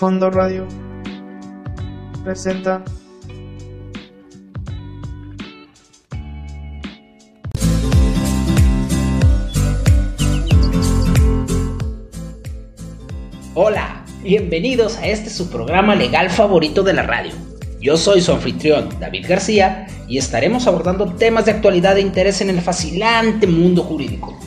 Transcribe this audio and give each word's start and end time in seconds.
Fondo 0.00 0.30
Radio 0.30 0.66
presenta 2.24 2.82
Hola, 13.52 14.02
bienvenidos 14.22 14.96
a 14.96 15.06
este 15.06 15.28
su 15.28 15.50
programa 15.50 15.94
legal 15.94 16.30
favorito 16.30 16.82
de 16.82 16.94
la 16.94 17.02
radio. 17.02 17.32
Yo 17.78 17.98
soy 17.98 18.22
su 18.22 18.32
anfitrión, 18.32 18.88
David 18.98 19.26
García, 19.28 19.86
y 20.08 20.16
estaremos 20.16 20.66
abordando 20.66 21.12
temas 21.12 21.44
de 21.44 21.50
actualidad 21.50 21.98
e 21.98 22.00
interés 22.00 22.40
en 22.40 22.48
el 22.48 22.62
fascinante 22.62 23.46
mundo 23.46 23.82
jurídico. 23.82 24.40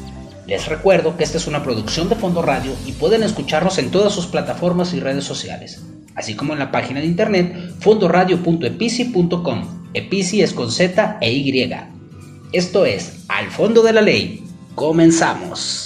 Les 0.54 0.68
recuerdo 0.68 1.18
que 1.18 1.24
esta 1.24 1.40
es 1.40 1.48
una 1.48 1.64
producción 1.64 2.10
de 2.10 2.16
Fondo 2.16 2.44
Radio 2.44 2.74
y 2.86 2.92
pueden 2.92 3.24
escucharnos 3.24 3.80
en 3.80 3.90
todas 3.90 4.14
sus 4.14 4.28
plataformas 4.28 4.94
y 4.94 5.00
redes 5.00 5.24
sociales, 5.24 5.82
así 6.14 6.36
como 6.36 6.54
en 6.54 6.60
la 6.60 6.70
página 6.70 7.00
de 7.00 7.08
internet 7.08 7.74
fondoradio.epici.com. 7.80 9.90
Epici 9.96 10.44
es 10.44 10.54
con 10.54 10.72
Z 10.72 11.18
e 11.22 11.34
Y. 11.34 11.74
Esto 12.52 12.86
es 12.86 13.24
Al 13.30 13.50
Fondo 13.50 13.82
de 13.82 13.94
la 13.94 14.02
Ley. 14.02 14.44
Comenzamos. 14.76 15.83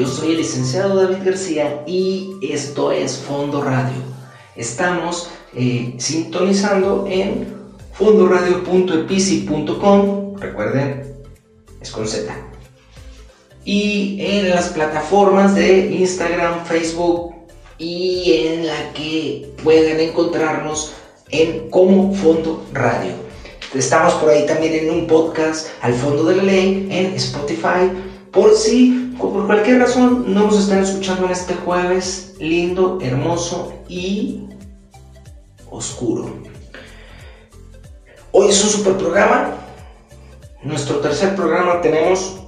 Yo 0.00 0.06
soy 0.06 0.30
el 0.30 0.38
licenciado 0.38 1.02
David 1.02 1.22
García 1.22 1.82
y 1.86 2.30
esto 2.40 2.90
es 2.90 3.18
Fondo 3.18 3.62
Radio. 3.62 3.98
Estamos 4.56 5.28
eh, 5.54 5.92
sintonizando 5.98 7.04
en 7.06 7.54
fondoradio.epici.com, 7.92 10.36
recuerden, 10.38 11.16
es 11.82 11.90
con 11.90 12.08
Z. 12.08 12.34
Y 13.66 14.16
en 14.20 14.48
las 14.48 14.68
plataformas 14.68 15.54
de 15.54 15.90
Instagram, 15.90 16.64
Facebook 16.64 17.34
y 17.76 18.46
en 18.46 18.68
la 18.68 18.94
que 18.94 19.52
puedan 19.62 20.00
encontrarnos 20.00 20.92
en 21.28 21.68
como 21.68 22.14
Fondo 22.14 22.64
Radio. 22.72 23.12
Estamos 23.74 24.14
por 24.14 24.30
ahí 24.30 24.46
también 24.46 24.72
en 24.72 24.88
un 24.88 25.06
podcast 25.06 25.68
al 25.82 25.92
fondo 25.92 26.24
de 26.24 26.36
la 26.36 26.44
ley 26.44 26.88
en 26.90 27.12
Spotify 27.16 27.90
por 28.30 28.54
si 28.54 29.09
por 29.28 29.46
cualquier 29.46 29.80
razón 29.80 30.32
no 30.32 30.46
nos 30.46 30.58
están 30.58 30.82
escuchando 30.82 31.26
en 31.26 31.32
este 31.32 31.54
jueves 31.54 32.34
lindo, 32.38 32.98
hermoso 33.02 33.74
y 33.88 34.44
oscuro. 35.70 36.30
Hoy 38.32 38.48
es 38.48 38.64
un 38.64 38.70
super 38.70 38.96
programa. 38.96 39.56
Nuestro 40.62 40.96
tercer 40.96 41.36
programa 41.36 41.80
tenemos 41.82 42.38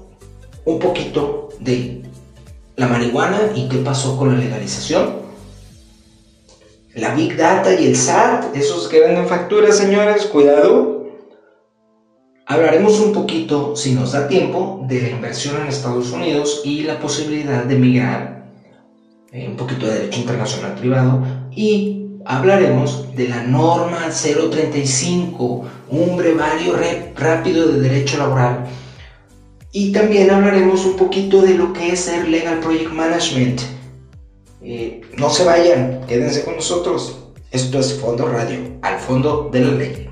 un 0.65 0.79
poquito 0.79 1.51
de 1.61 2.03
la 2.77 2.87
marihuana 2.89 3.53
y 3.55 3.69
qué 3.69 3.79
pasó 3.79 4.17
con 4.17 4.33
la 4.33 4.39
legalización. 4.39 5.21
La 6.95 7.15
Big 7.15 7.37
Data 7.37 7.75
y 7.75 7.87
el 7.87 7.97
SAT, 7.97 8.55
esos 8.55 8.89
que 8.89 9.01
venden 9.01 9.27
facturas, 9.27 9.77
señores, 9.77 10.27
cuidado. 10.27 11.02
Hablaremos 12.53 13.01
un 13.01 13.15
poquito, 13.15 13.75
si 13.75 13.95
nos 13.95 14.13
da 14.13 14.29
tiempo, 14.29 14.85
de 14.87 15.01
la 15.01 15.09
inversión 15.09 15.57
en 15.63 15.69
Estados 15.69 16.11
Unidos 16.11 16.61
y 16.67 16.83
la 16.83 17.01
posibilidad 17.01 17.65
de 17.65 17.77
migrar, 17.77 18.45
eh, 19.33 19.49
un 19.49 19.57
poquito 19.57 19.87
de 19.87 19.95
derecho 19.95 20.21
internacional 20.21 20.75
privado, 20.75 21.25
y 21.51 22.09
hablaremos 22.27 23.17
de 23.17 23.29
la 23.29 23.43
norma 23.45 24.11
035, 24.11 25.65
un 25.89 26.17
brevario 26.19 26.77
rápido 27.17 27.69
de 27.69 27.81
derecho 27.81 28.19
laboral, 28.19 28.67
y 29.73 29.91
también 29.91 30.31
hablaremos 30.31 30.85
un 30.85 30.97
poquito 30.97 31.41
de 31.41 31.55
lo 31.55 31.73
que 31.73 31.95
es 31.95 32.01
ser 32.01 32.29
Legal 32.29 32.61
Project 32.61 32.93
Management. 32.93 33.63
Eh, 34.61 35.01
no 35.17 35.31
se 35.31 35.45
vayan, 35.45 36.03
quédense 36.07 36.45
con 36.45 36.57
nosotros. 36.57 37.17
Esto 37.51 37.79
es 37.79 37.95
Fondo 37.95 38.29
Radio, 38.29 38.59
al 38.83 38.99
fondo 38.99 39.49
de 39.51 39.61
la 39.61 39.71
ley. 39.73 40.12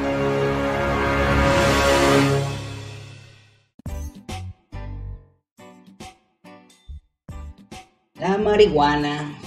Marihuana 8.41 9.39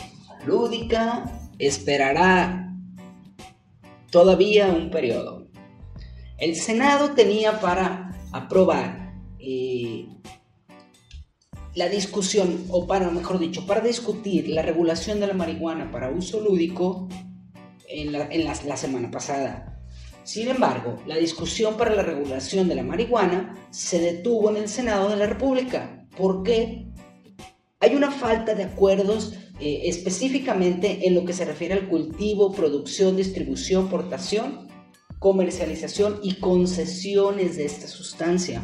lúdica 0.47 1.25
esperará 1.59 2.73
todavía 4.11 4.69
un 4.69 4.91
periodo. 4.91 5.49
El 6.39 6.57
Senado 6.57 7.11
tenía 7.15 7.61
para 7.61 8.11
aprobar 8.33 9.15
eh, 9.39 10.07
la 11.75 11.89
discusión, 11.89 12.65
o 12.71 12.87
para, 12.87 13.11
mejor 13.11 13.39
dicho, 13.39 13.67
para 13.67 13.81
discutir 13.81 14.49
la 14.49 14.63
regulación 14.63 15.21
de 15.21 15.27
la 15.27 15.35
marihuana 15.35 15.91
para 15.91 16.11
uso 16.11 16.41
lúdico 16.41 17.09
en, 17.89 18.13
la, 18.13 18.29
la 18.29 18.77
semana 18.77 19.11
pasada. 19.11 19.81
Sin 20.23 20.49
embargo, 20.49 20.99
la 21.07 21.17
discusión 21.17 21.77
para 21.77 21.95
la 21.95 22.03
regulación 22.03 22.69
de 22.69 22.77
la 22.77 22.83
marihuana 22.83 23.67
se 23.71 23.99
detuvo 23.99 24.51
en 24.51 24.57
el 24.57 24.69
Senado 24.69 25.11
de 25.11 25.17
la 25.17 25.27
República. 25.27 26.07
¿Por 26.17 26.43
qué? 26.43 26.84
Hay 27.85 27.95
una 27.95 28.11
falta 28.11 28.55
de 28.55 28.65
acuerdos 28.65 29.35
eh, 29.61 29.83
específicamente 29.85 31.07
en 31.07 31.15
lo 31.15 31.27
que 31.27 31.35
se 31.35 31.45
refiere 31.45 31.75
al 31.75 31.87
cultivo, 31.87 32.51
producción, 32.51 33.15
distribución, 33.15 33.91
portación, 33.91 34.69
comercialización 35.19 36.19
y 36.23 36.37
concesiones 36.37 37.59
de 37.59 37.67
esta 37.67 37.87
sustancia. 37.87 38.63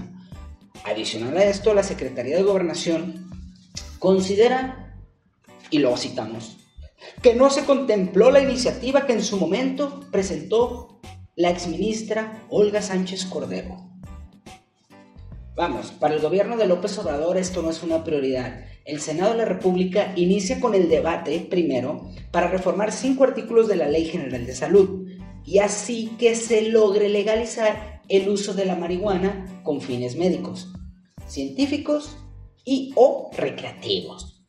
Adicional 0.85 1.37
a 1.37 1.45
esto, 1.45 1.75
la 1.75 1.83
Secretaría 1.83 2.35
de 2.35 2.45
Gobernación 2.45 3.31
considera, 3.99 4.99
y 5.69 5.81
lo 5.81 5.95
citamos, 5.99 6.57
que 7.21 7.35
no 7.35 7.51
se 7.51 7.67
contempló 7.67 8.31
la 8.31 8.41
iniciativa 8.41 9.05
que 9.05 9.13
en 9.13 9.23
su 9.23 9.37
momento 9.37 10.01
presentó 10.11 10.99
la 11.37 11.51
exministra 11.51 12.47
Olga 12.49 12.81
Sánchez 12.81 13.27
Cordero. 13.27 13.87
Vamos, 15.57 15.91
para 15.91 16.15
el 16.15 16.23
gobierno 16.23 16.57
de 16.57 16.67
López 16.67 16.97
Obrador 16.97 17.37
esto 17.37 17.61
no 17.61 17.69
es 17.69 17.83
una 17.83 18.03
prioridad. 18.03 18.70
El 18.85 19.01
Senado 19.01 19.33
de 19.33 19.39
la 19.39 19.45
República 19.45 20.13
inicia 20.17 20.61
con 20.61 20.75
el 20.75 20.89
debate 20.89 21.47
primero 21.51 22.11
para 22.31 22.49
reformar 22.49 22.93
cinco 22.93 23.25
artículos 23.25 23.69
de 23.69 23.77
la 23.77 23.89
Ley 23.89 24.07
General 24.07 24.47
de 24.47 24.55
Salud 24.55 25.07
y 25.45 25.59
así 25.59 26.13
que 26.19 26.35
se 26.35 26.63
logre 26.63 27.09
legalizar 27.09 28.03
el 28.09 28.29
uso 28.29 28.55
de 28.55 28.67
la 28.67 28.77
marihuana 28.77 29.61
con 29.63 29.81
fines 29.81 30.17
médicos, 30.17 30.73
científicos 31.27 32.17
y 32.65 32.93
o 32.97 33.31
recreativos. 33.37 34.43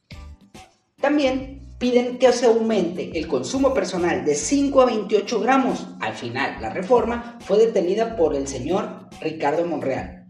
También 1.00 1.76
piden 1.78 2.20
que 2.20 2.32
se 2.32 2.46
aumente 2.46 3.18
el 3.18 3.28
consumo 3.28 3.74
personal 3.74 4.24
de 4.24 4.36
5 4.36 4.82
a 4.82 4.86
28 4.86 5.40
gramos. 5.40 5.88
Al 6.00 6.14
final, 6.14 6.62
la 6.62 6.70
reforma 6.70 7.40
fue 7.42 7.58
detenida 7.58 8.16
por 8.16 8.36
el 8.36 8.48
señor 8.48 9.10
Ricardo 9.20 9.66
Monreal, 9.66 10.28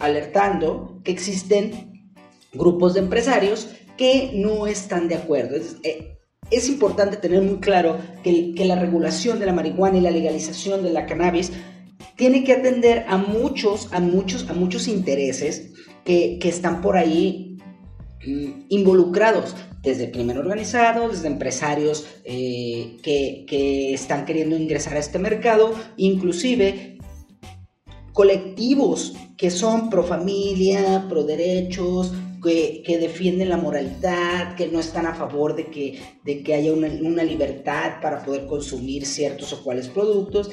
alertando 0.00 1.00
que 1.04 1.12
existen 1.12 1.97
grupos 2.52 2.94
de 2.94 3.00
empresarios 3.00 3.68
que 3.96 4.30
no 4.34 4.66
están 4.66 5.08
de 5.08 5.16
acuerdo. 5.16 5.56
Es, 5.56 5.76
eh, 5.82 6.18
es 6.50 6.68
importante 6.68 7.16
tener 7.16 7.42
muy 7.42 7.58
claro 7.58 7.98
que, 8.22 8.54
que, 8.54 8.64
la 8.64 8.76
regulación 8.76 9.38
de 9.38 9.46
la 9.46 9.52
marihuana 9.52 9.98
y 9.98 10.00
la 10.00 10.10
legalización 10.10 10.82
de 10.82 10.92
la 10.92 11.04
cannabis 11.04 11.52
tiene 12.16 12.44
que 12.44 12.52
atender 12.52 13.04
a 13.08 13.16
muchos, 13.18 13.88
a 13.92 14.00
muchos, 14.00 14.48
a 14.48 14.54
muchos 14.54 14.88
intereses 14.88 15.72
que, 16.04 16.38
que 16.40 16.48
están 16.48 16.80
por 16.80 16.96
ahí 16.96 17.58
mm, 18.26 18.64
involucrados. 18.68 19.54
desde 19.82 20.06
el 20.06 20.10
crimen 20.10 20.38
organizado, 20.38 21.08
desde 21.08 21.28
empresarios 21.28 22.06
eh, 22.24 22.96
que, 23.02 23.44
que 23.46 23.94
están 23.94 24.24
queriendo 24.24 24.56
ingresar 24.56 24.96
a 24.96 24.98
este 24.98 25.18
mercado, 25.18 25.72
inclusive 25.96 26.98
colectivos 28.12 29.14
que 29.36 29.50
son 29.50 29.88
pro 29.88 30.02
familia, 30.02 31.06
pro 31.08 31.22
derechos, 31.22 32.12
que, 32.48 32.98
defienden 32.98 33.48
la 33.48 33.56
moralidad, 33.56 34.54
que 34.56 34.68
no 34.68 34.80
están 34.80 35.06
a 35.06 35.14
favor 35.14 35.54
de 35.54 35.66
que, 35.66 36.00
de 36.24 36.42
que 36.42 36.54
haya 36.54 36.72
una, 36.72 37.22
libertad 37.22 38.00
para 38.00 38.24
poder 38.24 38.46
consumir 38.46 39.06
ciertos 39.06 39.52
o 39.52 39.62
cuales 39.62 39.88
productos, 39.88 40.50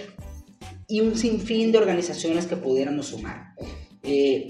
y 0.88 1.02
un 1.02 1.18
sinfín 1.18 1.72
de 1.72 1.78
organizaciones 1.78 2.46
que 2.46 2.58
pudiéramos 2.58 3.08
sumar. 3.08 3.56
Eh, 4.04 4.50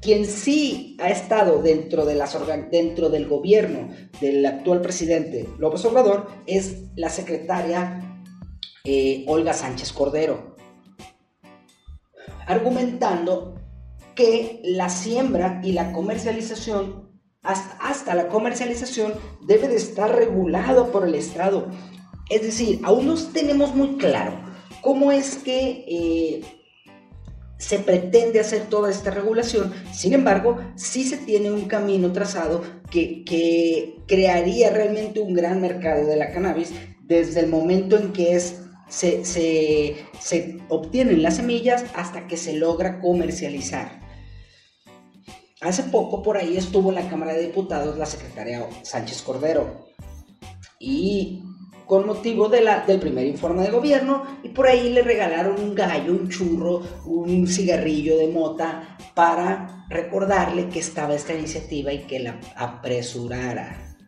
quien 0.00 0.24
sí 0.24 0.96
ha 1.00 1.10
estado 1.10 1.62
dentro, 1.62 2.04
de 2.06 2.14
las 2.14 2.36
dentro 2.70 3.10
del 3.10 3.28
gobierno 3.28 3.90
del 4.20 4.44
actual 4.44 4.80
presidente 4.80 5.46
López 5.58 5.84
Obrador 5.84 6.26
es 6.46 6.84
la 6.96 7.10
secretaria 7.10 8.24
eh, 8.84 9.24
Olga 9.26 9.52
Sánchez 9.52 9.92
Cordero, 9.92 10.56
argumentando 12.46 13.59
que 14.14 14.60
la 14.64 14.88
siembra 14.88 15.60
y 15.62 15.72
la 15.72 15.92
comercialización, 15.92 17.10
hasta, 17.42 18.14
la 18.14 18.28
comercialización, 18.28 19.14
debe 19.46 19.68
de 19.68 19.76
estar 19.76 20.14
regulado 20.14 20.92
por 20.92 21.06
el 21.06 21.14
Estado. 21.14 21.68
Es 22.28 22.42
decir, 22.42 22.80
aún 22.84 23.06
no 23.06 23.14
tenemos 23.14 23.74
muy 23.74 23.96
claro 23.96 24.38
cómo 24.82 25.10
es 25.12 25.36
que 25.36 25.84
eh, 25.88 26.42
se 27.60 27.78
pretende 27.78 28.40
hacer 28.40 28.62
toda 28.68 28.90
esta 28.90 29.10
regulación. 29.10 29.72
Sin 29.92 30.14
embargo, 30.14 30.58
sí 30.76 31.04
se 31.04 31.18
tiene 31.18 31.50
un 31.52 31.66
camino 31.66 32.10
trazado 32.12 32.62
que, 32.90 33.96
crearía 34.06 34.70
realmente 34.70 35.20
un 35.20 35.34
gran 35.34 35.60
mercado 35.60 36.04
de 36.04 36.16
la 36.16 36.32
cannabis 36.32 36.72
desde 37.02 37.38
el 37.40 37.46
momento 37.46 37.96
en 37.96 38.12
que 38.12 38.34
es 38.34 38.62
se, 38.88 39.24
se, 39.24 40.58
obtienen 40.68 41.22
las 41.22 41.36
semillas 41.36 41.84
hasta 41.94 42.26
que 42.26 42.36
se 42.36 42.54
logra 42.54 42.98
comercializar. 42.98 43.99
Hace 45.60 45.82
poco 45.84 46.22
por 46.22 46.38
ahí 46.38 46.56
estuvo 46.56 46.88
en 46.88 46.94
la 46.94 47.08
Cámara 47.08 47.34
de 47.34 47.42
Diputados 47.42 47.98
la 47.98 48.06
secretaria 48.06 48.66
Sánchez 48.82 49.20
Cordero 49.20 49.88
y 50.78 51.42
con 51.84 52.06
motivo 52.06 52.48
del 52.48 52.98
primer 52.98 53.26
informe 53.26 53.64
de 53.64 53.70
gobierno 53.70 54.38
y 54.42 54.48
por 54.50 54.68
ahí 54.68 54.90
le 54.90 55.02
regalaron 55.02 55.60
un 55.60 55.74
gallo, 55.74 56.12
un 56.12 56.30
churro, 56.30 56.80
un 57.04 57.46
cigarrillo 57.46 58.16
de 58.16 58.28
mota 58.28 58.96
para 59.14 59.84
recordarle 59.90 60.70
que 60.70 60.78
estaba 60.78 61.14
esta 61.14 61.34
iniciativa 61.34 61.92
y 61.92 62.06
que 62.06 62.20
la 62.20 62.40
apresurara. 62.56 63.98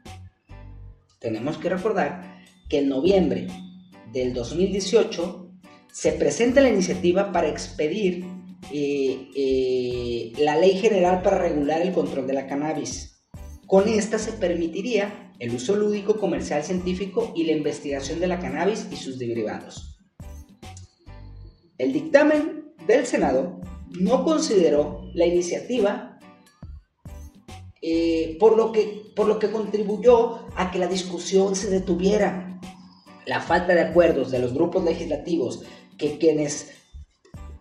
Tenemos 1.18 1.58
que 1.58 1.68
recordar 1.68 2.40
que 2.70 2.78
en 2.78 2.88
noviembre 2.88 3.48
del 4.10 4.32
2018 4.32 5.50
se 5.92 6.12
presenta 6.12 6.62
la 6.62 6.70
iniciativa 6.70 7.30
para 7.30 7.48
expedir 7.48 8.31
eh, 8.70 9.28
eh, 9.34 10.32
la 10.38 10.56
Ley 10.56 10.78
General 10.78 11.22
para 11.22 11.38
regular 11.38 11.82
el 11.82 11.92
control 11.92 12.26
de 12.26 12.34
la 12.34 12.46
cannabis. 12.46 13.24
Con 13.66 13.88
esta 13.88 14.18
se 14.18 14.32
permitiría 14.32 15.32
el 15.38 15.54
uso 15.54 15.74
lúdico, 15.74 16.18
comercial, 16.18 16.62
científico 16.62 17.32
y 17.34 17.44
la 17.44 17.52
investigación 17.52 18.20
de 18.20 18.28
la 18.28 18.38
cannabis 18.38 18.86
y 18.90 18.96
sus 18.96 19.18
derivados. 19.18 19.98
El 21.78 21.92
dictamen 21.92 22.74
del 22.86 23.06
Senado 23.06 23.60
no 23.98 24.24
consideró 24.24 25.10
la 25.14 25.26
iniciativa 25.26 26.18
eh, 27.80 28.36
por, 28.38 28.56
lo 28.56 28.70
que, 28.70 29.12
por 29.16 29.26
lo 29.26 29.40
que 29.40 29.50
contribuyó 29.50 30.46
a 30.54 30.70
que 30.70 30.78
la 30.78 30.86
discusión 30.86 31.56
se 31.56 31.68
detuviera. 31.68 32.60
La 33.26 33.40
falta 33.40 33.74
de 33.74 33.80
acuerdos 33.80 34.30
de 34.30 34.38
los 34.38 34.54
grupos 34.54 34.84
legislativos 34.84 35.64
que 35.98 36.18
quienes 36.18 36.70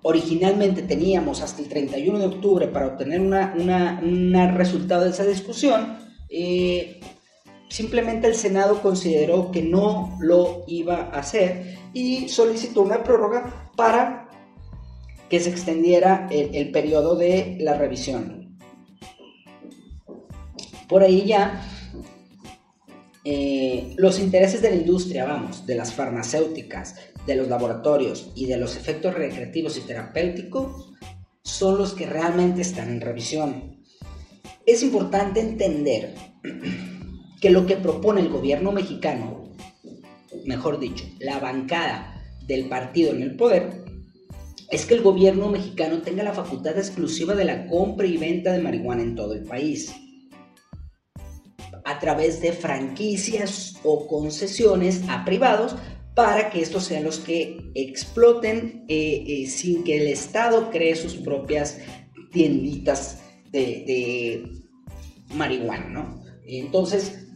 originalmente 0.04 0.82
teníamos 0.82 1.42
hasta 1.42 1.62
el 1.62 1.70
31 1.70 2.20
de 2.20 2.26
octubre 2.26 2.68
para 2.68 2.88
obtener 2.88 3.22
un 3.22 4.34
resultado 4.56 5.04
de 5.04 5.12
esa 5.12 5.26
discusión, 5.26 5.98
eh, 6.30 7.00
simplemente 7.70 8.28
el 8.28 8.36
Senado 8.36 8.82
consideró 8.82 9.52
que 9.52 9.62
no 9.62 10.18
lo 10.20 10.64
iba 10.68 11.10
a 11.14 11.20
hacer 11.20 11.78
y 11.94 12.30
solicitó 12.30 12.82
una 12.82 13.04
prórroga 13.04 13.72
para 13.76 14.30
que 15.30 15.40
se 15.40 15.50
extendiera 15.50 16.28
el, 16.30 16.72
periodo 16.72 17.16
de 17.16 17.58
la 17.62 17.76
revisión. 17.76 18.58
Por 20.90 21.04
ahí 21.04 21.24
ya 21.26 21.66
eh, 23.24 23.94
los 23.96 24.20
intereses 24.20 24.62
de 24.62 24.72
la 24.72 24.76
industria, 24.76 25.24
vamos, 25.26 25.66
de 25.66 25.76
las 25.76 25.94
farmacéuticas, 25.94 26.96
de 27.26 27.36
los 27.36 27.48
laboratorios 27.48 28.32
y 28.36 28.46
de 28.46 28.58
los 28.58 28.76
efectos 28.76 29.14
recreativos 29.14 29.78
y 29.78 29.82
terapéuticos 29.82 30.94
son 31.44 31.78
los 31.78 31.94
que 31.94 32.06
realmente 32.06 32.62
están 32.62 32.90
en 32.90 33.02
revisión. 33.02 33.84
Es 34.66 34.84
importante 34.84 35.40
entender 35.40 36.16
que 37.42 37.50
lo 37.50 37.66
que 37.66 37.78
propone 37.78 38.22
el 38.22 38.30
gobierno 38.30 38.72
mexicano, 38.72 39.54
mejor 40.46 40.80
dicho, 40.80 41.06
la 41.20 41.40
bancada 41.40 42.24
del 42.48 42.70
partido 42.70 43.12
en 43.12 43.22
el 43.22 43.36
poder, 43.36 43.84
es 44.70 44.86
que 44.86 44.94
el 44.94 45.02
gobierno 45.02 45.50
mexicano 45.50 46.02
tenga 46.02 46.24
la 46.24 46.34
facultad 46.34 46.78
exclusiva 46.78 47.36
de 47.36 47.46
la 47.46 47.68
compra 47.68 48.08
y 48.08 48.18
venta 48.18 48.54
de 48.54 48.62
marihuana 48.62 49.02
en 49.04 49.16
todo 49.16 49.34
el 49.34 49.44
país 49.44 49.94
a 51.84 52.00
través 52.00 52.42
de 52.42 52.54
franquicias 52.54 53.76
o 53.84 54.08
concesiones 54.08 55.04
a 55.10 55.26
privados 55.26 55.76
para 56.16 56.50
que 56.50 56.62
estos 56.62 56.86
sean 56.86 57.04
los 57.04 57.20
que 57.20 57.72
exploten 57.74 58.86
eh, 58.88 59.24
eh, 59.28 59.48
sin 59.48 59.84
que 59.84 59.98
el 59.98 60.08
Estado 60.08 60.70
cree 60.70 60.96
sus 60.96 61.16
propias 61.16 61.80
tienditas 62.32 63.22
de, 63.52 63.62
de 63.62 65.36
marihuana, 65.36 65.90
¿no? 65.90 66.24
Entonces, 66.46 67.28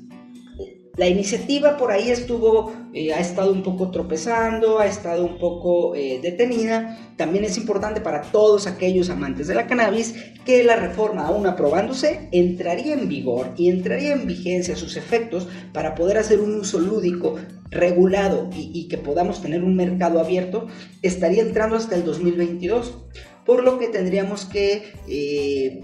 la 0.97 1.07
iniciativa 1.07 1.77
por 1.77 1.91
ahí 1.91 2.09
estuvo, 2.09 2.71
eh, 2.93 3.13
ha 3.13 3.19
estado 3.19 3.51
un 3.51 3.63
poco 3.63 3.91
tropezando, 3.91 4.79
ha 4.79 4.85
estado 4.85 5.25
un 5.25 5.37
poco 5.37 5.93
eh, 5.93 6.19
detenida. 6.21 6.97
También 7.17 7.43
es 7.43 7.57
importante 7.57 7.99
para 7.99 8.21
todos 8.21 8.65
aquellos 8.65 9.09
amantes 9.09 9.47
de 9.47 9.55
la 9.55 9.67
cannabis 9.67 10.15
que 10.45 10.63
la 10.63 10.77
reforma, 10.77 11.27
aún 11.27 11.47
aprobándose, 11.47 12.29
entraría 12.31 12.93
en 12.93 13.09
vigor 13.09 13.53
y 13.57 13.69
entraría 13.69 14.13
en 14.13 14.25
vigencia 14.25 14.77
sus 14.77 14.95
efectos 14.95 15.49
para 15.73 15.95
poder 15.95 16.17
hacer 16.17 16.39
un 16.39 16.55
uso 16.55 16.79
lúdico 16.79 17.35
regulado 17.69 18.49
y, 18.55 18.87
que 18.87 18.97
podamos 18.97 19.41
tener 19.41 19.63
un 19.63 19.75
mercado 19.75 20.19
abierto, 20.19 20.67
estaría 21.01 21.41
entrando 21.41 21.75
hasta 21.75 21.95
el 21.95 22.05
2022. 22.05 22.99
Por 23.45 23.63
lo 23.63 23.77
que 23.79 23.89
tendríamos 23.89 24.45
que, 24.45 24.93
eh, 25.09 25.81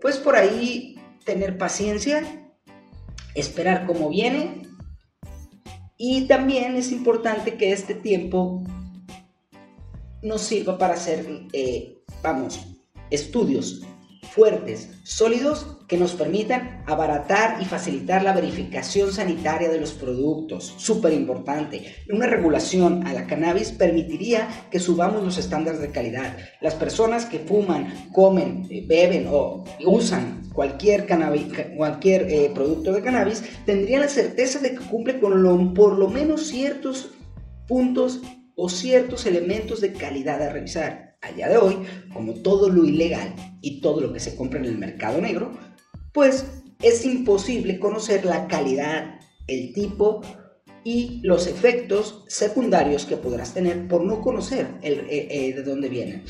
pues 0.00 0.16
por 0.18 0.36
ahí, 0.36 0.94
tener 1.24 1.58
paciencia 1.58 2.37
esperar 3.34 3.86
cómo 3.86 4.08
viene. 4.08 4.62
Y 5.96 6.26
también 6.26 6.76
es 6.76 6.92
importante 6.92 7.54
que 7.54 7.72
este 7.72 7.94
tiempo 7.94 8.62
nos 10.22 10.42
sirva 10.42 10.78
para 10.78 10.94
hacer, 10.94 11.46
eh, 11.52 11.98
vamos, 12.22 12.60
estudios 13.10 13.82
fuertes, 14.38 14.90
sólidos, 15.04 15.78
que 15.88 15.96
nos 15.96 16.12
permitan 16.12 16.84
abaratar 16.86 17.60
y 17.62 17.64
facilitar 17.64 18.22
la 18.22 18.34
verificación 18.34 19.12
sanitaria 19.12 19.70
de 19.70 19.80
los 19.80 19.92
productos. 19.92 20.74
Súper 20.76 21.14
importante. 21.14 21.96
Una 22.12 22.26
regulación 22.26 23.06
a 23.06 23.14
la 23.14 23.26
cannabis 23.26 23.72
permitiría 23.72 24.48
que 24.70 24.80
subamos 24.80 25.24
los 25.24 25.38
estándares 25.38 25.80
de 25.80 25.90
calidad. 25.90 26.36
Las 26.60 26.74
personas 26.74 27.24
que 27.24 27.38
fuman, 27.38 28.10
comen, 28.12 28.66
eh, 28.70 28.84
beben 28.86 29.26
o 29.30 29.64
usan 29.86 30.37
cualquier, 30.52 31.06
cualquier 31.76 32.22
eh, 32.30 32.50
producto 32.54 32.92
de 32.92 33.02
cannabis 33.02 33.42
tendrían 33.64 34.02
la 34.02 34.08
certeza 34.08 34.58
de 34.58 34.72
que 34.72 34.84
cumple 34.84 35.20
con 35.20 35.74
por 35.74 35.98
lo 35.98 36.08
menos 36.08 36.46
ciertos 36.46 37.10
puntos 37.66 38.20
o 38.56 38.68
ciertos 38.68 39.26
elementos 39.26 39.80
de 39.80 39.92
calidad 39.92 40.42
a 40.42 40.52
revisar 40.52 41.16
a 41.22 41.32
día 41.32 41.48
de 41.48 41.58
hoy, 41.58 41.76
como 42.12 42.34
todo 42.34 42.68
lo 42.68 42.84
ilegal 42.84 43.34
y 43.60 43.80
todo 43.80 44.00
lo 44.00 44.12
que 44.12 44.20
se 44.20 44.36
compra 44.36 44.58
en 44.58 44.66
el 44.66 44.78
mercado 44.78 45.20
negro, 45.20 45.52
pues 46.12 46.44
es 46.82 47.04
imposible 47.04 47.78
conocer 47.78 48.24
la 48.24 48.46
calidad, 48.46 49.20
el 49.46 49.72
tipo 49.72 50.22
y 50.84 51.20
los 51.22 51.46
efectos 51.46 52.24
secundarios 52.28 53.04
que 53.04 53.16
podrás 53.16 53.52
tener 53.52 53.88
por 53.88 54.04
no 54.04 54.20
conocer 54.20 54.66
eh, 54.82 55.28
eh, 55.30 55.54
de 55.54 55.62
dónde 55.62 55.88
vienen. 55.88 56.24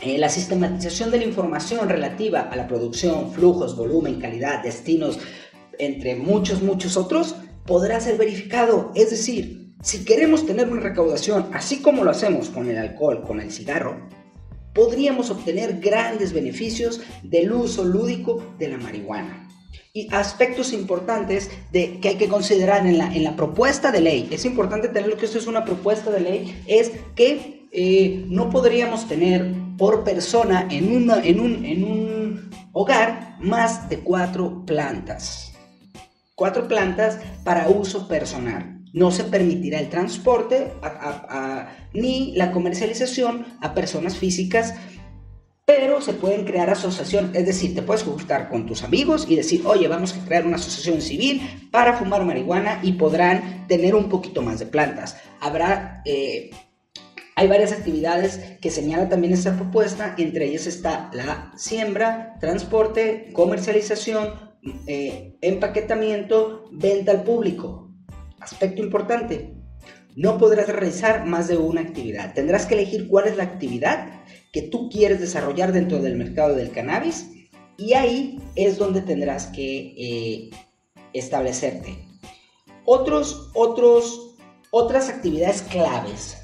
Eh, 0.00 0.18
la 0.18 0.28
sistematización 0.28 1.12
de 1.12 1.18
la 1.18 1.24
información 1.24 1.88
relativa 1.88 2.40
a 2.40 2.56
la 2.56 2.66
producción, 2.66 3.32
flujos, 3.32 3.76
volumen, 3.76 4.20
calidad, 4.20 4.62
destinos, 4.62 5.20
entre 5.78 6.16
muchos, 6.16 6.62
muchos 6.62 6.96
otros, 6.96 7.36
podrá 7.64 8.00
ser 8.00 8.18
verificado. 8.18 8.90
Es 8.96 9.10
decir, 9.10 9.72
si 9.82 10.04
queremos 10.04 10.46
tener 10.46 10.68
una 10.68 10.80
recaudación, 10.80 11.48
así 11.52 11.80
como 11.80 12.02
lo 12.02 12.10
hacemos 12.10 12.48
con 12.48 12.68
el 12.68 12.76
alcohol, 12.76 13.22
con 13.22 13.40
el 13.40 13.52
cigarro, 13.52 14.08
podríamos 14.74 15.30
obtener 15.30 15.78
grandes 15.78 16.32
beneficios 16.32 17.00
del 17.22 17.52
uso 17.52 17.84
lúdico 17.84 18.42
de 18.58 18.68
la 18.68 18.78
marihuana. 18.78 19.48
y 19.96 20.12
aspectos 20.12 20.72
importantes 20.72 21.50
de, 21.70 22.00
que 22.00 22.08
hay 22.08 22.16
que 22.16 22.26
considerar 22.26 22.84
en 22.84 22.98
la, 22.98 23.14
en 23.14 23.22
la 23.22 23.36
propuesta 23.36 23.92
de 23.92 24.00
ley. 24.00 24.28
Es 24.32 24.44
importante 24.44 24.88
tener 24.88 25.14
que 25.14 25.26
esto 25.26 25.38
es 25.38 25.46
una 25.46 25.64
propuesta 25.64 26.10
de 26.10 26.18
ley, 26.18 26.62
es 26.66 26.90
que 27.14 27.68
eh, 27.70 28.24
no 28.28 28.50
podríamos 28.50 29.06
tener 29.06 29.63
por 29.76 30.04
persona 30.04 30.68
en, 30.70 30.94
una, 30.94 31.24
en, 31.24 31.40
un, 31.40 31.64
en 31.64 31.84
un 31.84 32.50
hogar 32.72 33.36
más 33.40 33.88
de 33.88 34.00
cuatro 34.00 34.64
plantas. 34.64 35.52
Cuatro 36.34 36.66
plantas 36.66 37.18
para 37.44 37.68
uso 37.68 38.08
personal. 38.08 38.82
No 38.92 39.10
se 39.10 39.24
permitirá 39.24 39.80
el 39.80 39.88
transporte 39.88 40.72
ni 41.92 42.32
la 42.36 42.52
comercialización 42.52 43.46
a 43.60 43.74
personas 43.74 44.16
físicas 44.16 44.74
pero 45.66 46.02
se 46.02 46.12
pueden 46.12 46.44
crear 46.44 46.68
asociaciones, 46.68 47.34
es 47.34 47.46
decir, 47.46 47.74
te 47.74 47.82
puedes 47.82 48.02
juntar 48.02 48.50
con 48.50 48.66
tus 48.66 48.82
amigos 48.82 49.26
y 49.28 49.36
decir, 49.36 49.62
oye, 49.64 49.88
vamos 49.88 50.14
a 50.14 50.24
crear 50.24 50.46
una 50.46 50.56
asociación 50.56 51.00
civil 51.00 51.68
para 51.70 51.94
fumar 51.94 52.24
marihuana 52.24 52.80
y 52.82 52.92
podrán 52.92 53.66
tener 53.66 53.94
un 53.94 54.10
poquito 54.10 54.42
más 54.42 54.58
de 54.58 54.66
plantas. 54.66 55.16
Habrá, 55.40 56.02
eh, 56.04 56.50
hay 57.36 57.48
varias 57.48 57.72
actividades 57.72 58.58
que 58.60 58.70
señala 58.70 59.08
también 59.08 59.32
esta 59.32 59.56
propuesta, 59.56 60.14
entre 60.18 60.46
ellas 60.46 60.66
está 60.66 61.10
la 61.12 61.52
siembra, 61.56 62.36
transporte, 62.40 63.30
comercialización, 63.32 64.54
eh, 64.86 65.36
empaquetamiento, 65.40 66.64
venta 66.70 67.10
al 67.10 67.24
público. 67.24 67.90
Aspecto 68.38 68.82
importante, 68.82 69.56
no 70.14 70.38
podrás 70.38 70.68
realizar 70.68 71.26
más 71.26 71.48
de 71.48 71.56
una 71.56 71.80
actividad. 71.80 72.34
Tendrás 72.34 72.66
que 72.66 72.74
elegir 72.74 73.08
cuál 73.08 73.26
es 73.26 73.36
la 73.36 73.42
actividad 73.44 74.22
que 74.52 74.62
tú 74.62 74.88
quieres 74.88 75.18
desarrollar 75.18 75.72
dentro 75.72 76.00
del 76.00 76.16
mercado 76.16 76.54
del 76.54 76.70
cannabis 76.70 77.30
y 77.76 77.94
ahí 77.94 78.38
es 78.54 78.78
donde 78.78 79.00
tendrás 79.00 79.46
que 79.46 79.94
eh, 79.98 80.50
establecerte. 81.12 81.98
Otros, 82.84 83.50
otros, 83.54 84.36
otras 84.70 85.08
actividades 85.08 85.62
claves 85.62 86.43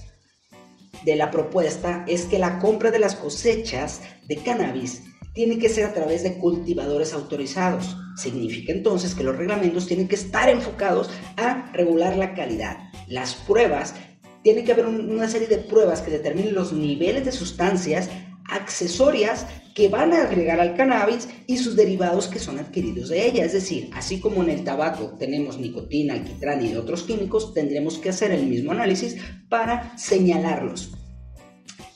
de 1.04 1.16
la 1.16 1.30
propuesta 1.30 2.04
es 2.06 2.26
que 2.26 2.38
la 2.38 2.58
compra 2.58 2.90
de 2.90 2.98
las 2.98 3.16
cosechas 3.16 4.00
de 4.26 4.36
cannabis 4.36 5.02
tiene 5.32 5.58
que 5.58 5.68
ser 5.68 5.84
a 5.84 5.94
través 5.94 6.22
de 6.22 6.38
cultivadores 6.38 7.12
autorizados. 7.12 7.96
Significa 8.16 8.72
entonces 8.72 9.14
que 9.14 9.24
los 9.24 9.36
reglamentos 9.36 9.86
tienen 9.86 10.08
que 10.08 10.16
estar 10.16 10.48
enfocados 10.48 11.10
a 11.36 11.70
regular 11.72 12.16
la 12.16 12.34
calidad. 12.34 12.78
Las 13.06 13.34
pruebas 13.34 13.94
tiene 14.42 14.64
que 14.64 14.72
haber 14.72 14.86
una 14.86 15.28
serie 15.28 15.48
de 15.48 15.58
pruebas 15.58 16.00
que 16.00 16.10
determinen 16.10 16.54
los 16.54 16.72
niveles 16.72 17.24
de 17.24 17.32
sustancias 17.32 18.08
accesorias 18.48 19.46
que 19.74 19.88
van 19.88 20.12
a 20.12 20.22
agregar 20.22 20.60
al 20.60 20.74
cannabis 20.74 21.28
y 21.46 21.56
sus 21.56 21.76
derivados 21.76 22.26
que 22.28 22.38
son 22.38 22.58
adquiridos 22.58 23.08
de 23.08 23.26
ella. 23.26 23.44
Es 23.44 23.52
decir, 23.52 23.90
así 23.94 24.20
como 24.20 24.42
en 24.42 24.50
el 24.50 24.64
tabaco 24.64 25.14
tenemos 25.18 25.58
nicotina, 25.58 26.14
alquitrán 26.14 26.64
y 26.64 26.74
otros 26.74 27.02
químicos, 27.04 27.54
tendremos 27.54 27.98
que 27.98 28.10
hacer 28.10 28.32
el 28.32 28.46
mismo 28.46 28.72
análisis 28.72 29.16
para 29.48 29.96
señalarlos. 29.96 30.92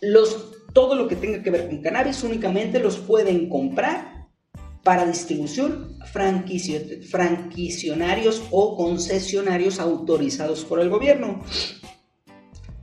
Los, 0.00 0.52
todo 0.72 0.94
lo 0.94 1.08
que 1.08 1.16
tenga 1.16 1.42
que 1.42 1.50
ver 1.50 1.68
con 1.68 1.82
cannabis 1.82 2.22
únicamente 2.22 2.78
los 2.78 2.98
pueden 2.98 3.48
comprar 3.48 4.28
para 4.82 5.06
distribución 5.06 5.98
franquicionarios 6.12 8.42
o 8.50 8.76
concesionarios 8.76 9.80
autorizados 9.80 10.62
por 10.64 10.80
el 10.80 10.90
gobierno 10.90 11.42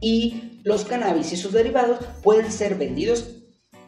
y 0.01 0.60
los 0.63 0.83
cannabis 0.83 1.31
y 1.31 1.38
sus 1.38 1.53
derivados 1.53 2.00
pueden 2.24 2.51
ser 2.51 2.75
vendidos 2.75 3.40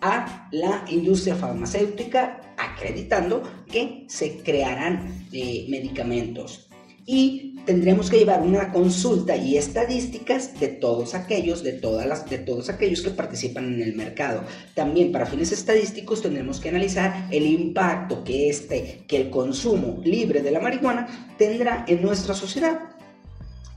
a 0.04 0.50
la 0.52 0.84
industria 0.90 1.36
farmacéutica 1.36 2.42
acreditando 2.58 3.42
que 3.72 4.06
se 4.10 4.44
crearán 4.44 5.28
eh, 5.32 5.66
medicamentos. 5.70 6.68
Y 7.06 7.54
tendremos 7.66 8.10
que 8.10 8.18
llevar 8.18 8.42
una 8.42 8.72
consulta 8.72 9.36
y 9.36 9.58
estadísticas 9.58 10.60
de 10.60 10.68
todos 10.68 11.16
aquellos 11.16 11.64
de 11.64 11.74
todas 11.74 12.06
las 12.06 12.30
de 12.30 12.38
todos 12.38 12.70
aquellos 12.70 13.02
que 13.02 13.12
participan 13.12 13.74
en 13.74 13.82
el 13.82 13.96
mercado. 13.96 14.44
También 14.74 15.12
para 15.12 15.26
fines 15.26 15.52
estadísticos 15.52 16.22
tendremos 16.22 16.60
que 16.60 16.70
analizar 16.70 17.28
el 17.32 17.46
impacto 17.46 18.24
que 18.24 18.50
este 18.50 19.04
que 19.08 19.18
el 19.18 19.30
consumo 19.30 20.02
libre 20.04 20.42
de 20.42 20.52
la 20.52 20.60
marihuana 20.60 21.36
tendrá 21.38 21.86
en 21.88 22.02
nuestra 22.02 22.34
sociedad 22.34 22.93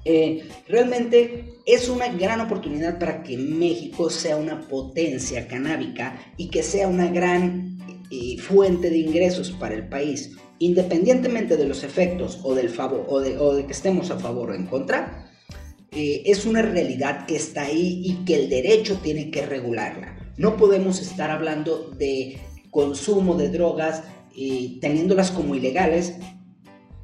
eh, 0.09 0.49
realmente 0.69 1.57
es 1.67 1.89
una 1.89 2.07
gran 2.07 2.41
oportunidad 2.41 2.97
para 2.97 3.25
que 3.25 3.37
México 3.37 4.09
sea 4.09 4.37
una 4.37 4.61
potencia 4.69 5.49
canábica 5.49 6.33
y 6.37 6.49
que 6.49 6.63
sea 6.63 6.87
una 6.87 7.09
gran 7.09 7.77
eh, 8.13 8.39
fuente 8.39 8.89
de 8.89 8.99
ingresos 8.99 9.51
para 9.51 9.75
el 9.75 9.89
país, 9.89 10.37
independientemente 10.61 11.57
de 11.57 11.67
los 11.67 11.83
efectos 11.83 12.39
o, 12.45 12.55
del 12.55 12.71
favor, 12.71 13.05
o, 13.09 13.19
de, 13.21 13.67
que 13.67 13.73
estemos 13.73 14.13
a 14.13 14.19
favor 14.21 14.51
o 14.51 14.55
en 14.55 14.67
contra. 14.67 15.29
Eh, 15.91 16.23
es 16.27 16.47
una 16.47 16.63
realidad 16.63 17.27
que 17.27 17.35
está 17.35 17.63
ahí 17.63 18.03
y 18.05 18.25
que 18.25 18.37
el 18.37 18.49
derecho 18.49 19.01
tiene 19.03 19.33
que 19.33 19.45
regularla. 19.45 20.33
No 20.37 20.57
podemos 20.57 21.01
estar 21.01 21.33
hablando 21.33 21.91
de 21.99 22.39
consumo 22.71 23.35
de 23.35 23.49
drogas 23.49 24.05
teniéndolas 24.81 25.31
como 25.31 25.55
ilegales 25.55 26.13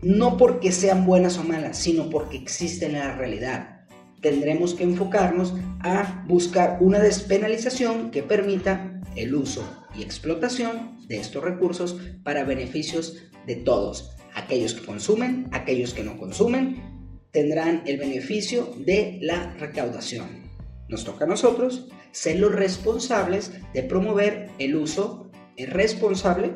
no 0.02 0.36
porque 0.36 0.72
sean 0.72 1.06
buenas 1.06 1.38
o 1.38 1.44
malas, 1.44 1.78
sino 1.78 2.10
porque 2.10 2.36
existen 2.36 2.96
en 2.96 2.98
la 2.98 3.16
realidad. 3.16 3.86
Tendremos 4.20 4.74
que 4.74 4.84
enfocarnos 4.84 5.54
a 5.80 6.24
buscar 6.28 6.78
una 6.80 6.98
despenalización 6.98 8.10
que 8.10 8.22
permita 8.22 9.00
el 9.16 9.34
uso 9.34 9.64
y 9.96 10.02
explotación 10.02 10.98
de 11.06 11.18
estos 11.18 11.42
recursos 11.42 11.98
para 12.22 12.44
beneficios 12.44 13.16
de 13.46 13.56
todos. 13.56 14.16
Aquellos 14.34 14.74
que 14.74 14.86
consumen, 14.86 15.48
aquellos 15.52 15.94
que 15.94 16.04
no 16.04 16.18
consumen, 16.18 16.82
tendrán 17.30 17.82
el 17.86 17.98
beneficio 17.98 18.74
de 18.78 19.18
la 19.22 19.54
recaudación. 19.54 20.50
Nos 20.88 21.04
toca 21.04 21.24
a 21.24 21.28
nosotros 21.28 21.88
ser 22.12 22.38
los 22.38 22.52
responsables 22.52 23.52
de 23.72 23.82
promover 23.82 24.50
el 24.58 24.76
uso 24.76 25.30
responsable 25.56 26.52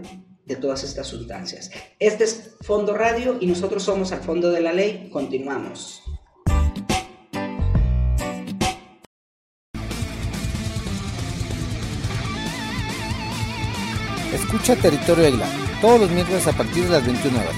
de 0.47 0.57
todas 0.57 0.85
estas 0.85 1.09
sustancias. 1.09 1.71
Este 1.99 2.25
es 2.25 2.57
Fondo 2.63 2.95
Radio 2.95 3.37
y 3.41 3.47
nosotros 3.47 3.83
somos 3.83 4.13
al 4.13 4.21
fondo 4.21 4.51
de 4.51 4.61
la 4.61 4.73
ley. 4.73 5.11
Continuamos. 5.13 6.03
Escucha 14.33 14.77
Territorio 14.77 15.27
Águila 15.27 15.47
todos 15.81 16.01
los 16.01 16.11
miércoles 16.11 16.47
a 16.47 16.53
partir 16.53 16.85
de 16.85 16.91
las 16.91 17.05
21 17.05 17.39
horas, 17.39 17.55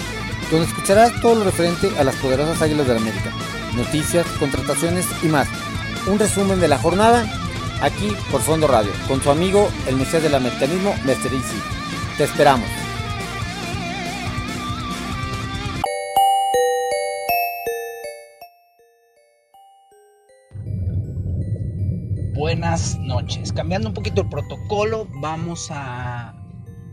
donde 0.51 0.67
escucharás 0.67 1.21
todo 1.21 1.37
lo 1.37 1.45
referente 1.45 1.89
a 1.99 2.05
las 2.05 2.17
poderosas 2.17 2.61
Águilas 2.63 2.87
de 2.87 2.95
la 2.95 3.01
América, 3.01 3.33
noticias, 3.77 4.27
contrataciones 4.39 5.07
y 5.23 5.27
más. 5.27 5.49
Un 6.07 6.19
resumen 6.19 6.59
de 6.59 6.69
la 6.69 6.79
jornada 6.79 7.25
aquí 7.83 8.11
por 8.31 8.41
Fondo 8.41 8.67
Radio, 8.67 8.91
con 9.07 9.23
su 9.23 9.31
amigo 9.31 9.69
el 9.87 9.97
Mesías 9.97 10.23
del 10.23 10.35
Americanismo. 10.35 10.95
Easy. 11.07 11.63
Te 12.17 12.25
esperamos. 12.25 12.78
Buenas 22.49 22.99
noches. 23.01 23.53
Cambiando 23.53 23.89
un 23.89 23.95
poquito 23.95 24.23
el 24.23 24.31
protocolo, 24.31 25.07
vamos 25.21 25.69
a 25.71 26.35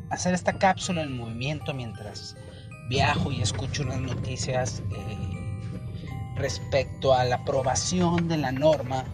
hacer 0.09 0.33
esta 0.33 0.59
cápsula 0.59 1.01
en 1.03 1.15
movimiento 1.15 1.73
mientras 1.73 2.35
viajo 2.89 3.31
y 3.31 3.41
escucho 3.41 3.83
unas 3.83 4.01
noticias 4.01 4.83
eh, 4.91 6.35
respecto 6.35 7.13
a 7.13 7.23
la 7.23 7.37
aprobación 7.37 8.27
de 8.27 8.35
la 8.35 8.51
norma 8.51 9.05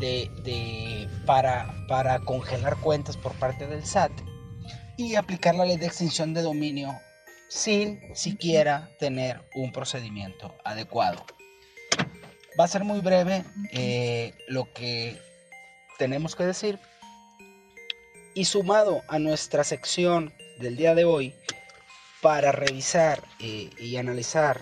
de, 0.00 1.08
para, 1.26 2.18
congelar 2.24 2.76
cuentas 2.78 3.16
por 3.16 3.32
parte 3.34 3.68
del 3.68 3.84
SAT 3.84 4.10
y 4.96 5.14
aplicar 5.14 5.54
la 5.54 5.64
ley 5.64 5.76
de 5.76 5.86
extinción 5.86 6.34
de 6.34 6.42
dominio 6.42 6.92
sin 7.46 8.00
siquiera 8.16 8.90
tener 8.98 9.48
un 9.54 9.70
procedimiento 9.70 10.56
adecuado. 10.64 11.24
Va 12.58 12.64
a 12.64 12.68
ser 12.68 12.82
muy 12.82 12.98
breve 12.98 13.44
eh, 13.70 14.34
lo 14.48 14.72
que 14.72 15.24
tenemos 15.98 16.36
que 16.36 16.44
decir. 16.44 16.78
Y 18.34 18.44
sumado 18.44 19.02
a 19.08 19.18
nuestra 19.18 19.64
sección 19.64 20.32
del 20.58 20.76
día 20.76 20.94
de 20.94 21.04
hoy, 21.04 21.34
para 22.20 22.52
revisar 22.52 23.22
eh, 23.40 23.70
y 23.78 23.96
analizar 23.96 24.60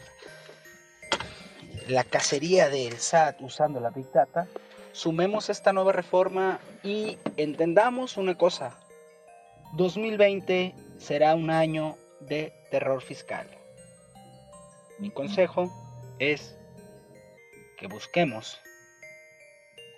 la 1.88 2.04
cacería 2.04 2.68
del 2.68 2.98
SAT 2.98 3.40
usando 3.40 3.80
la 3.80 3.90
Big 3.90 4.10
Data, 4.12 4.46
sumemos 4.92 5.50
esta 5.50 5.72
nueva 5.72 5.92
reforma 5.92 6.60
y 6.82 7.18
entendamos 7.36 8.16
una 8.16 8.36
cosa. 8.36 8.78
2020 9.74 10.74
será 10.98 11.34
un 11.34 11.50
año 11.50 11.96
de 12.20 12.52
terror 12.70 13.02
fiscal. 13.02 13.48
Mi 14.98 15.10
consejo 15.10 15.72
es 16.18 16.56
que 17.76 17.86
busquemos 17.88 18.60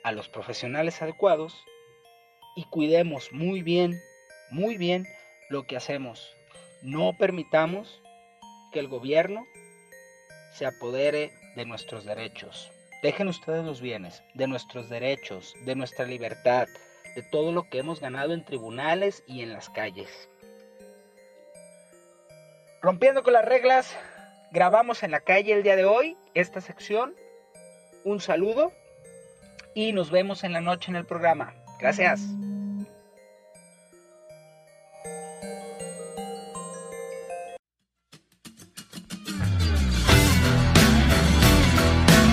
a 0.07 0.13
los 0.13 0.29
profesionales 0.29 1.03
adecuados 1.03 1.65
y 2.55 2.63
cuidemos 2.67 3.33
muy 3.33 3.63
bien, 3.63 4.01
muy 4.53 4.77
bien 4.77 5.05
lo 5.51 5.67
que 5.67 5.77
hacemos. 5.77 6.33
No 6.81 7.17
permitamos 7.19 8.01
que 8.73 8.79
el 8.79 8.87
gobierno 8.87 9.45
se 10.53 10.65
apodere 10.65 11.33
de 11.57 11.67
nuestros 11.67 12.05
derechos. 12.05 12.71
Dejen 13.03 13.27
ustedes 13.27 13.65
los 13.65 13.81
bienes, 13.81 14.23
de 14.35 14.47
nuestros 14.47 14.89
derechos, 14.89 15.55
de 15.65 15.75
nuestra 15.75 16.07
libertad, 16.07 16.69
de 17.17 17.23
todo 17.25 17.51
lo 17.51 17.69
que 17.69 17.79
hemos 17.79 17.99
ganado 17.99 18.33
en 18.33 18.45
tribunales 18.45 19.25
y 19.27 19.43
en 19.43 19.53
las 19.53 19.69
calles. 19.71 20.31
Rompiendo 22.81 23.25
con 23.25 23.33
las 23.33 23.45
reglas, 23.45 23.99
grabamos 24.53 25.03
en 25.03 25.11
la 25.11 25.19
calle 25.19 25.53
el 25.53 25.65
día 25.65 25.75
de 25.75 25.85
hoy 25.85 26.17
esta 26.35 26.61
sección. 26.61 27.17
Un 28.05 28.21
saludo 28.21 28.71
y 29.77 29.93
nos 29.93 30.11
vemos 30.11 30.43
en 30.43 30.55
la 30.55 30.63
noche 30.63 30.91
en 30.91 30.97
el 30.97 31.05
programa. 31.05 31.53
Gracias. 31.79 32.21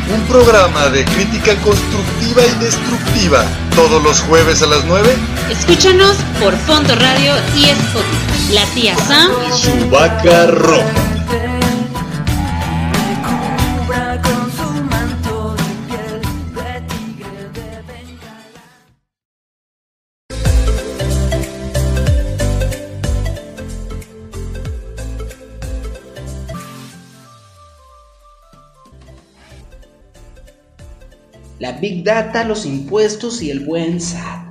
Un 0.09 0.25
programa 0.29 0.87
de 0.87 1.03
crítica 1.03 1.55
constructiva 1.61 2.43
y 2.45 2.63
destructiva. 2.63 3.43
Todos 3.75 4.01
los 4.01 4.21
jueves 4.21 4.61
a 4.61 4.67
las 4.67 4.85
9. 4.85 5.13
Escúchanos 5.51 6.15
por 6.39 6.55
Fondo 6.55 6.95
Radio 6.95 7.33
y 7.57 7.65
Spotify. 7.65 8.53
La 8.53 8.65
tía 8.73 8.95
Sam 8.95 9.31
y 9.49 9.51
su 9.51 9.89
vaca 9.89 10.47
roja. 10.47 11.12
La 31.63 31.71
Big 31.71 32.03
Data, 32.03 32.43
los 32.43 32.65
impuestos 32.65 33.41
y 33.41 33.49
el 33.49 33.61
buen 33.61 34.01
SAT. 34.01 34.47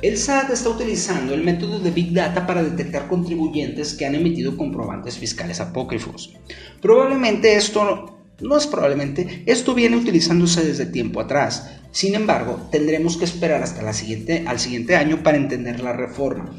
El 0.00 0.16
SAT 0.16 0.50
está 0.50 0.68
utilizando 0.68 1.34
el 1.34 1.42
método 1.42 1.80
de 1.80 1.90
Big 1.90 2.12
Data 2.12 2.46
para 2.46 2.62
detectar 2.62 3.08
contribuyentes 3.08 3.94
que 3.94 4.06
han 4.06 4.14
emitido 4.14 4.56
comprobantes 4.56 5.18
fiscales 5.18 5.58
apócrifos. 5.58 6.32
Probablemente 6.80 7.56
esto 7.56 8.20
no 8.38 8.56
es 8.56 8.68
probablemente, 8.68 9.42
esto 9.44 9.74
viene 9.74 9.96
utilizándose 9.96 10.64
desde 10.64 10.86
tiempo 10.86 11.20
atrás. 11.20 11.68
Sin 11.90 12.14
embargo, 12.14 12.68
tendremos 12.70 13.16
que 13.16 13.24
esperar 13.24 13.64
hasta 13.64 13.82
la 13.82 13.92
siguiente, 13.92 14.44
al 14.46 14.60
siguiente 14.60 14.94
año 14.94 15.24
para 15.24 15.36
entender 15.36 15.80
la 15.80 15.94
reforma. 15.94 16.54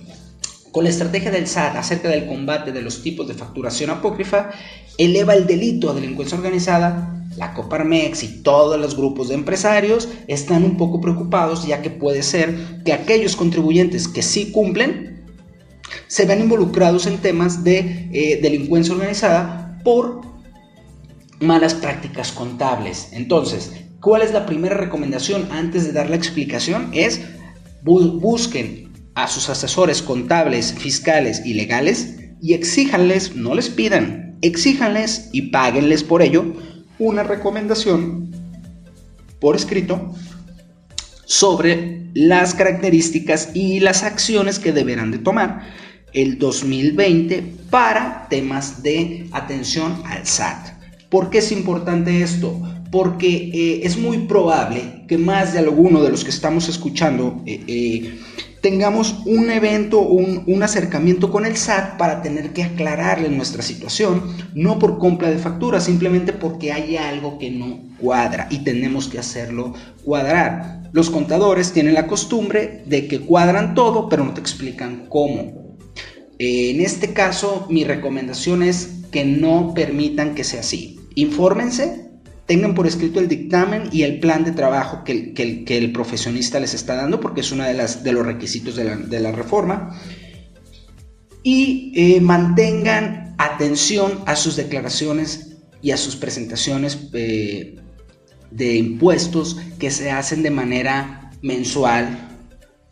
Con 0.74 0.84
la 0.84 0.90
estrategia 0.90 1.32
del 1.32 1.48
SAT 1.48 1.78
acerca 1.78 2.10
del 2.10 2.28
combate 2.28 2.74
de 2.74 2.82
los 2.82 3.02
tipos 3.04 3.26
de 3.26 3.36
facturación 3.36 3.90
apócrifa, 3.90 4.50
eleva 4.98 5.34
el 5.34 5.48
delito 5.48 5.90
a 5.90 5.94
delincuencia 5.94 6.38
organizada 6.38 7.21
la 7.38 7.54
Coparmex 7.54 8.24
y 8.24 8.44
todos 8.44 8.80
los 8.80 8.96
grupos 8.96 9.30
de 9.30 9.36
empresarios 9.36 10.10
están 10.28 10.64
un 10.64 10.78
poco 10.78 11.00
preocupados 11.00 11.66
ya 11.66 11.82
que 11.82 11.90
puede 11.90 12.24
ser 12.24 12.84
que 12.84 12.94
aquellos 12.94 13.36
contribuyentes 13.36 14.08
que 14.08 14.22
sí 14.22 14.52
cumplen 14.52 15.26
se 16.08 16.26
vean 16.26 16.42
involucrados 16.42 17.08
en 17.08 17.18
temas 17.18 17.64
de 17.64 18.10
eh, 18.12 18.40
delincuencia 18.42 18.94
organizada 18.94 19.80
por 19.84 20.22
malas 21.40 21.74
prácticas 21.74 22.32
contables. 22.32 23.10
Entonces, 23.14 23.72
¿cuál 24.00 24.22
es 24.22 24.32
la 24.32 24.46
primera 24.46 24.76
recomendación 24.76 25.48
antes 25.52 25.86
de 25.86 25.94
dar 25.94 26.10
la 26.10 26.16
explicación? 26.16 26.90
Es 26.94 27.22
busquen 27.84 28.92
a 29.16 29.28
sus 29.28 29.50
asesores 29.50 30.02
contables, 30.02 30.74
fiscales 30.74 31.42
y 31.46 31.54
legales 31.54 32.16
y 32.42 32.54
exíjanles, 32.54 33.36
no 33.36 33.56
les 33.56 33.70
pidan, 33.70 34.38
exíjanles 34.42 35.30
y 35.32 35.44
páguenles 35.50 36.04
por 36.04 36.22
ello 36.22 36.54
una 37.00 37.24
recomendación 37.24 38.32
por 39.40 39.56
escrito 39.56 40.14
sobre 41.26 42.10
las 42.14 42.54
características 42.54 43.52
y 43.54 43.80
las 43.80 44.04
acciones 44.04 44.60
que 44.60 44.74
deberán 44.74 45.12
de 45.12 45.18
tomar 45.18 45.62
el 46.14 46.38
2020 46.38 47.44
para 47.70 48.28
temas 48.30 48.84
de 48.84 49.28
atención 49.32 50.02
al 50.06 50.28
SAT. 50.28 50.82
¿Por 51.10 51.30
qué 51.30 51.40
es 51.40 51.52
importante 51.52 52.22
esto? 52.22 52.62
Porque 52.92 53.52
eh, 53.54 53.82
es 53.84 53.98
muy 53.98 54.20
probable 54.20 55.06
que 55.08 55.18
más 55.18 55.54
de 55.54 55.60
alguno 55.60 56.04
de 56.04 56.10
los 56.10 56.24
que 56.24 56.30
estamos 56.30 56.68
escuchando 56.70 57.42
eh, 57.46 57.64
eh, 57.68 58.20
tengamos 58.62 59.24
un 59.26 59.50
evento, 59.50 60.00
un, 60.02 60.44
un 60.46 60.64
acercamiento 60.64 61.32
con 61.32 61.46
el 61.46 61.58
SAT 61.58 61.98
para 61.98 62.22
tener 62.22 62.54
que 62.54 62.64
aclararle 62.64 63.30
nuestra 63.30 63.64
situación, 63.64 64.36
no 64.54 64.78
por 64.80 65.00
compra 65.00 65.30
de 65.30 65.38
factura, 65.38 65.82
simplemente 65.82 66.32
porque 66.32 66.72
hay 66.72 66.96
algo 66.96 67.40
que 67.40 67.50
no 67.52 67.82
cuadra 68.00 68.48
y 68.50 68.60
tenemos 68.60 69.08
que 69.08 69.20
hacerlo 69.20 69.74
cuadrar. 70.04 70.90
Los 70.94 71.10
contadores 71.10 71.72
tienen 71.72 71.94
la 71.94 72.08
costumbre 72.08 72.84
de 72.86 73.08
que 73.08 73.22
cuadran 73.22 73.74
todo, 73.74 74.10
pero 74.10 74.24
no 74.24 74.34
te 74.34 74.42
explican 74.42 75.08
cómo. 75.10 75.78
En 76.38 76.82
este 76.82 77.14
caso, 77.14 77.68
mi 77.70 77.84
recomendación 77.84 78.64
es 78.64 79.02
que 79.12 79.26
no 79.26 79.74
permitan 79.74 80.36
que 80.36 80.44
sea 80.44 80.62
así. 80.62 81.00
Infórmense, 81.16 82.11
tengan 82.52 82.76
por 82.76 82.86
escrito 82.86 83.22
el 83.22 83.30
dictamen 83.30 83.88
y 83.94 84.04
el 84.04 84.20
plan 84.20 84.44
de 84.44 84.52
trabajo 84.52 85.06
que, 85.06 85.34
el 85.70 85.94
profesionista 85.94 86.60
les 86.60 86.74
está 86.74 86.96
dando, 86.96 87.22
porque 87.22 87.40
es 87.40 87.52
uno 87.54 87.64
de, 87.64 87.74
de 87.74 88.12
los 88.12 88.26
requisitos 88.26 88.76
de 88.76 89.20
la, 89.22 89.32
reforma, 89.32 89.98
y 91.44 91.94
eh, 91.96 92.20
mantengan 92.20 93.36
atención 93.38 94.20
a 94.26 94.36
sus 94.36 94.58
declaraciones 94.58 95.60
y 95.82 95.92
a 95.92 95.98
sus 95.98 96.18
presentaciones 96.18 97.08
eh, 97.14 97.78
de 98.52 98.76
impuestos 98.76 99.56
que 99.80 99.90
se 99.90 100.12
hacen 100.12 100.44
de 100.44 100.52
manera 100.52 101.32
mensual 101.42 102.38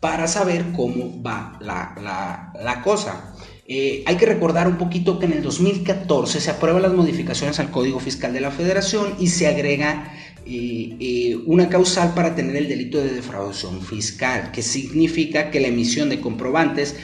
para 0.00 0.26
saber 0.26 0.72
cómo 0.74 1.22
va 1.22 1.58
la, 1.60 2.50
la 2.64 2.80
cosa. 2.80 3.29
Eh, 3.72 4.02
hay 4.04 4.16
que 4.16 4.26
recordar 4.26 4.66
un 4.66 4.78
poquito 4.78 5.20
que 5.20 5.26
en 5.26 5.32
el 5.32 5.42
2014 5.44 6.40
se 6.40 6.50
aprueban 6.50 6.82
las 6.82 6.92
modificaciones 6.92 7.60
al 7.60 7.70
Código 7.70 8.00
Fiscal 8.00 8.32
de 8.32 8.40
la 8.40 8.50
Federación 8.50 9.14
y 9.20 9.28
se 9.28 9.46
agrega 9.46 10.12
eh, 10.44 10.96
eh, 10.98 11.38
una 11.46 11.68
causal 11.68 12.12
para 12.12 12.34
tener 12.34 12.56
el 12.56 12.66
delito 12.66 12.98
de 12.98 13.10
defraudación 13.10 13.80
fiscal, 13.80 14.50
que 14.50 14.62
significa 14.62 15.52
que 15.52 15.60
la 15.60 15.68
emisión 15.68 16.08
de 16.08 16.20
comprobantes 16.20 16.96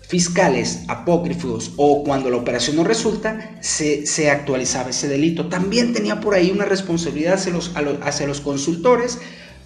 fiscales 0.00 0.80
apócrifos 0.88 1.70
o 1.76 2.02
cuando 2.02 2.30
la 2.30 2.38
operación 2.38 2.74
no 2.74 2.82
resulta, 2.82 3.60
se, 3.60 4.28
actualizaba 4.28 4.90
ese 4.90 5.06
delito. 5.06 5.46
También 5.46 5.92
tenía 5.92 6.20
por 6.20 6.34
ahí 6.34 6.50
una 6.50 6.64
responsabilidad 6.64 7.34
hacia 7.34 8.26
los, 8.26 8.40
consultores 8.40 9.20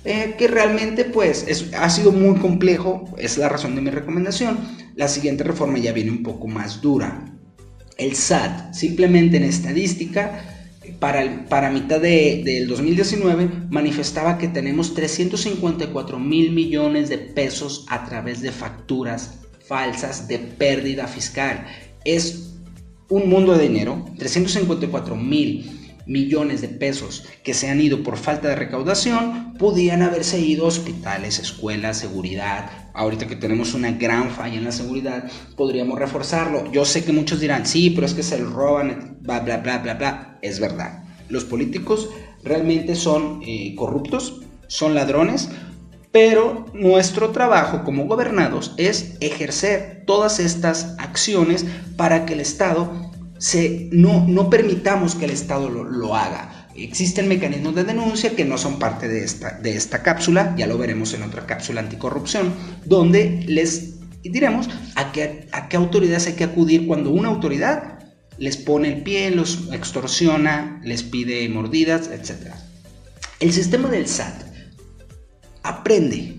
que 0.05 0.49
realmente 0.49 1.07
pues 1.07 1.47
ha 1.77 1.89
sido 1.89 2.13
muy 2.13 2.39
complejo, 2.39 3.13
es 3.17 3.39
la 3.39 3.49
razón 3.49 3.75
de 3.75 3.81
mi 3.81 3.91
recomendación. 3.91 4.86
La 4.97 5.09
siguiente 5.09 5.45
reforma 5.45 5.79
ya 5.79 5.93
viene 5.93 6.11
un 6.11 6.23
poco 6.23 6.49
más 6.49 6.81
dura. 6.81 7.27
El 7.99 8.17
SAT, 8.17 8.73
simplemente 8.73 9.37
en 9.37 9.45
estadística, 9.45 10.43
para, 10.99 11.47
para 11.51 11.71
mitad 11.71 12.01
de, 12.01 12.43
del 12.43 12.67
2019 12.67 13.69
manifestaba 13.69 14.39
que 14.39 14.49
tenemos 14.49 14.95
354 14.95 16.19
mil 16.19 16.53
millones 16.53 17.11
de 17.11 17.19
pesos 17.19 17.85
a 17.89 18.07
través 18.07 18.41
de 18.41 18.53
facturas 18.53 19.41
falsas 19.67 20.29
de 20.29 20.39
pérdida 20.39 21.07
fiscal. 21.07 21.67
Es 22.07 22.55
un 23.11 23.29
mundo 23.29 23.55
de 23.55 23.69
dinero, 23.69 24.03
354 24.17 25.15
mil 25.15 25.76
millones 26.07 26.61
de 26.61 26.69
pesos 26.69 27.25
que 27.43 27.55
se 27.55 27.69
han 27.69 27.81
ido 27.81 28.03
por 28.03 28.17
falta 28.17 28.49
de 28.49 28.57
recaudación, 28.57 29.55
podían 29.59 30.03
haberse 30.03 30.41
ido 30.41 30.67
hospitales, 30.67 31.39
escuelas, 31.39 31.99
seguridad. 31.99 32.71
Ahorita 32.95 33.27
que 33.27 33.37
tenemos 33.37 33.75
una 33.75 33.91
gran 33.93 34.31
falla 34.31 34.57
en 34.57 34.65
la 34.65 34.73
seguridad, 34.73 35.31
podríamos 35.57 35.99
reforzarlo. 35.99 36.71
Yo 36.73 36.85
sé 36.85 37.05
que 37.05 37.13
muchos 37.13 37.41
dirán, 37.41 37.67
sí, 37.67 37.91
pero 37.91 38.07
es 38.07 38.15
que 38.15 38.23
se 38.23 38.39
lo 38.39 38.51
roban, 38.51 39.19
bla, 39.21 39.41
bla, 39.41 39.59
bla, 39.59 39.79
bla, 39.79 39.95
bla. 39.95 40.39
Es 40.43 40.61
verdad. 40.61 41.05
Los 41.29 41.45
políticos 41.45 42.09
realmente 42.45 42.95
son 42.95 43.43
eh, 43.45 43.75
corruptos, 43.77 44.43
son 44.69 44.95
ladrones, 44.95 45.51
pero 46.13 46.67
nuestro 46.73 47.31
trabajo 47.31 47.85
como 47.85 48.07
gobernados 48.07 48.75
es 48.79 49.17
ejercer 49.21 50.05
todas 50.07 50.39
estas 50.39 50.95
acciones 50.99 51.67
para 51.97 52.25
que 52.25 52.35
el 52.35 52.41
Estado 52.41 53.11
no, 53.93 54.51
permitamos 54.51 55.15
que 55.15 55.27
el 55.27 55.31
Estado 55.31 55.69
lo, 55.69 56.15
haga. 56.15 56.69
Existen 56.75 57.29
mecanismos 57.29 57.75
de 57.75 57.85
denuncia 57.85 58.37
que 58.37 58.45
no 58.45 58.59
son 58.59 58.79
parte 58.79 59.09
de 59.09 59.25
esta, 59.25 59.59
de 59.59 59.77
esta 59.77 60.03
cápsula, 60.03 60.55
ya 60.59 60.67
lo 60.67 60.77
veremos 60.77 61.15
en 61.15 61.23
otra 61.23 61.47
cápsula 61.47 61.81
anticorrupción, 61.81 62.53
donde 62.85 63.45
les 63.47 63.95
diremos 64.23 64.69
a 64.95 65.13
qué, 65.13 65.49
a 65.53 65.69
qué 65.69 65.77
autoridades 65.77 66.27
hay 66.27 66.35
que 66.35 66.45
acudir 66.45 66.87
cuando 66.87 67.11
una 67.11 67.29
autoridad 67.29 67.99
les 68.39 68.57
pone 68.57 68.89
el 68.89 69.03
pie, 69.03 69.31
los 69.31 69.73
extorsiona, 69.73 70.81
les 70.85 71.03
pide 71.03 71.49
mordidas, 71.49 72.09
etc. 72.09 72.53
El 73.41 73.53
sistema 73.53 73.89
del 73.89 74.07
SAT 74.07 74.43
aprende 75.63 76.36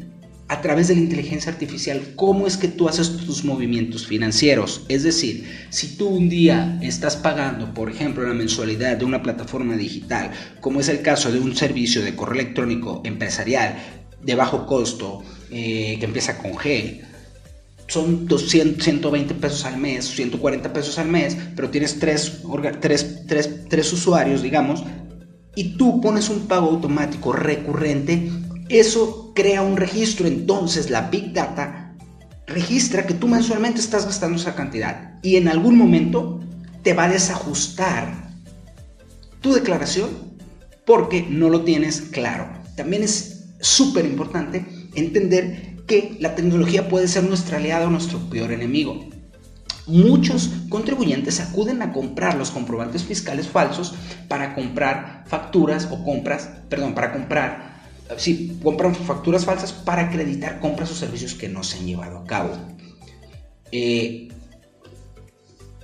a 0.50 0.62
través 0.62 0.88
de 0.88 0.96
la 0.96 1.02
inteligencia 1.02 1.52
artificial 1.52 2.14
cómo 2.16 2.48
es 2.48 2.56
que 2.56 2.70
tú 2.70 2.88
haces 2.88 3.18
tus 3.18 3.44
movimientos 3.44 4.08
financieros. 4.08 4.86
Es 4.88 5.04
decir, 5.04 5.46
si 5.70 5.98
tú 5.98 6.08
un 6.08 6.30
día 6.30 6.80
estás 6.82 7.18
pagando, 7.18 7.74
por 7.74 7.90
ejemplo, 7.90 8.26
la 8.26 8.34
mensualidad 8.34 8.98
de 8.98 9.06
una 9.06 9.22
plataforma 9.22 9.76
digital, 9.76 10.32
como 10.62 10.80
es 10.80 10.88
el 10.88 11.02
caso 11.02 11.32
de 11.32 11.40
un 11.40 11.56
servicio 11.56 12.02
de 12.02 12.16
correo 12.16 12.42
electrónico 12.42 13.02
empresarial 13.04 13.78
de 14.24 14.36
bajo 14.36 14.66
costo, 14.66 15.22
eh, 15.52 15.98
que 16.00 16.06
empieza 16.06 16.38
con 16.38 16.54
G, 16.54 17.02
son 17.88 18.28
200, 18.28 18.84
120 18.84 19.34
pesos 19.36 19.66
al 19.66 19.78
mes, 19.78 20.06
140 20.06 20.74
pesos 20.74 20.98
al 20.98 21.08
mes, 21.08 21.38
pero 21.56 21.70
tienes 21.70 22.00
tres, 22.00 22.42
tres, 22.82 23.26
tres, 23.28 23.66
tres 23.70 23.94
usuarios, 23.94 24.42
digamos, 24.42 24.84
y 25.56 25.76
tú 25.78 26.02
pones 26.02 26.30
un 26.30 26.48
pago 26.48 26.70
automático 26.70 27.34
recurrente, 27.34 28.30
eso 28.70 29.32
crea 29.36 29.62
un 29.62 29.78
registro. 29.78 30.28
Entonces 30.28 30.90
la 30.90 31.10
Big 31.10 31.34
Data 31.34 31.96
registra 32.48 33.06
que 33.06 33.14
tú 33.14 33.28
mensualmente 33.28 33.80
estás 33.80 34.06
gastando 34.06 34.38
esa 34.38 34.56
cantidad 34.56 35.20
y 35.22 35.36
en 35.36 35.48
algún 35.48 35.78
momento 35.78 36.40
te 36.84 36.94
va 36.94 37.06
a 37.06 37.10
desajustar 37.10 38.32
tu 39.42 39.54
declaración 39.54 40.10
porque 40.86 41.28
no 41.30 41.50
lo 41.50 41.64
tienes 41.64 42.02
claro. 42.02 42.48
También 42.76 43.04
es 43.04 43.50
súper 43.60 44.06
importante 44.06 44.66
entender 44.96 45.76
que 45.86 46.18
la 46.20 46.36
tecnología 46.36 46.88
puede 46.88 47.08
ser 47.08 47.24
nuestra 47.24 47.58
aliada 47.58 47.88
o 47.88 47.90
nuestro 47.90 48.20
peor 48.30 48.52
enemigo. 48.52 49.10
Muchos 49.86 50.50
contribuyentes 50.70 51.40
acuden 51.40 51.82
a 51.82 51.94
comprar 51.94 52.36
los 52.36 52.52
comprobantes 52.52 53.04
fiscales 53.04 53.48
falsos 53.48 53.96
para 54.28 54.54
comprar 54.54 55.24
facturas 55.28 55.88
o 55.92 56.04
compras, 56.04 56.50
perdón, 56.70 56.94
para 56.94 57.14
comprar, 57.14 57.77
sí, 58.18 58.60
compran 58.64 58.96
facturas 58.96 59.46
falsas 59.46 59.74
para 59.74 60.04
acreditar 60.04 60.60
compras 60.60 60.92
o 60.92 60.96
servicios 60.96 61.34
que 61.34 61.50
no 61.50 61.64
se 61.64 61.78
han 61.78 61.86
llevado 61.86 62.20
a 62.20 62.26
cabo. 62.26 62.52
Eh, 63.72 64.30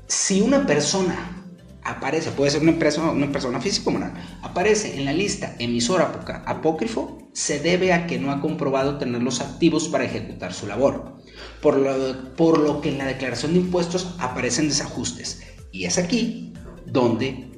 si 0.08 0.42
una 0.42 0.66
persona 0.66 1.44
aparece, 1.84 2.32
puede 2.32 2.52
ser 2.52 2.62
una, 2.62 2.72
empresa, 2.72 3.02
una 3.02 3.32
persona 3.32 3.60
física 3.60 3.90
o 3.90 3.94
moral, 3.94 4.14
aparece 4.42 4.98
en 4.98 5.06
la 5.06 5.14
lista 5.14 5.56
emisor 5.60 6.02
apócrifo, 6.46 7.20
se 7.34 7.60
debe 7.60 7.94
a 7.94 8.08
que 8.08 8.20
no 8.20 8.32
ha 8.32 8.40
comprobado 8.40 8.98
tener 8.98 9.22
los 9.22 9.42
activos 9.42 9.88
para 9.90 10.06
ejecutar 10.06 10.54
su 10.54 10.68
labor, 10.68 11.16
por 11.62 11.78
lo, 11.78 12.36
por 12.36 12.60
lo 12.60 12.80
que 12.80 12.90
en 12.90 13.00
la 13.00 13.06
declaración 13.06 13.54
de 13.54 13.60
impuestos 13.60 14.16
aparecen 14.20 14.70
desajustes. 14.70 15.42
Y 15.72 15.86
es 15.86 15.98
aquí 15.98 16.54
donde 16.86 17.53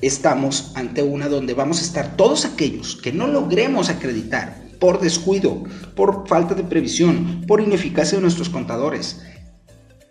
estamos 0.00 0.72
ante 0.74 1.02
una 1.02 1.28
donde 1.28 1.54
vamos 1.54 1.80
a 1.80 1.84
estar 1.84 2.16
todos 2.16 2.44
aquellos 2.44 2.96
que 2.96 3.12
no 3.12 3.26
logremos 3.26 3.88
acreditar 3.88 4.62
por 4.78 5.00
descuido, 5.00 5.64
por 5.96 6.28
falta 6.28 6.54
de 6.54 6.64
previsión, 6.64 7.44
por 7.46 7.60
ineficacia 7.60 8.16
de 8.16 8.22
nuestros 8.22 8.48
contadores, 8.48 9.22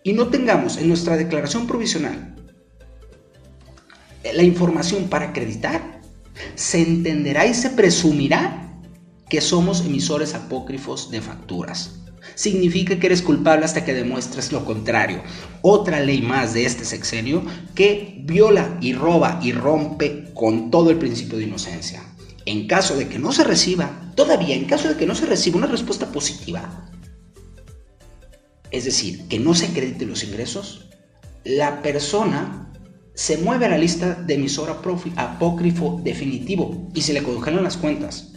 y 0.04 0.14
no 0.14 0.28
tengamos 0.28 0.78
en 0.78 0.90
nuestra 0.90 1.16
declaración 1.16 1.68
provisional 1.68 2.38
la 4.34 4.44
información 4.44 5.10
para 5.10 5.30
acreditar, 5.30 6.02
se 6.56 6.82
entenderá 6.82 7.46
y 7.46 7.54
se 7.54 7.70
presumirá 7.70 8.80
que 9.30 9.42
somos 9.42 9.86
emisores 9.86 10.34
apócrifos 10.34 11.12
de 11.12 11.22
facturas. 11.22 12.07
Significa 12.36 13.00
que 13.00 13.08
eres 13.08 13.22
culpable 13.22 13.66
hasta 13.66 13.84
que 13.84 13.94
demuestres 13.94 14.52
lo 14.52 14.66
contrario. 14.66 15.24
Otra 15.62 16.00
ley 16.00 16.22
más 16.22 16.54
de 16.54 16.66
este 16.66 16.86
sexenio 16.86 17.44
que 17.76 18.22
viola 18.24 18.78
y 18.82 18.94
roba 18.94 19.40
y 19.42 19.52
rompe 19.52 20.32
con 20.34 20.72
todo 20.72 20.90
el 20.90 20.98
principio 20.98 21.38
de 21.38 21.46
inocencia. 21.46 22.04
En 22.46 22.68
caso 22.68 22.96
de 22.96 23.08
que 23.08 23.20
no 23.20 23.32
se 23.32 23.44
reciba, 23.44 24.12
todavía 24.16 24.56
en 24.56 24.66
caso 24.66 24.88
de 24.88 24.96
que 24.96 25.06
no 25.06 25.16
se 25.16 25.26
reciba 25.26 25.58
una 25.58 25.68
respuesta 25.68 26.12
positiva, 26.12 26.90
es 28.72 28.86
decir, 28.86 29.28
que 29.28 29.40
no 29.40 29.54
se 29.54 29.68
acredite 29.68 30.06
los 30.06 30.24
ingresos, 30.24 30.90
la 31.44 31.82
persona 31.82 32.72
se 33.14 33.38
mueve 33.38 33.66
a 33.66 33.70
la 33.70 33.78
lista 33.78 34.14
de 34.14 34.36
emisor 34.36 34.70
apócrifo 34.70 36.00
definitivo 36.04 36.90
y 36.94 37.02
se 37.02 37.14
le 37.14 37.24
congelan 37.24 37.64
las 37.64 37.78
cuentas. 37.78 38.34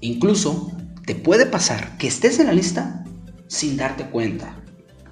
Incluso 0.00 0.72
te 1.06 1.14
puede 1.14 1.46
pasar 1.46 1.96
que 1.96 2.08
estés 2.08 2.38
en 2.40 2.48
la 2.48 2.52
lista 2.52 3.04
sin 3.46 3.76
darte 3.76 4.10
cuenta, 4.10 4.56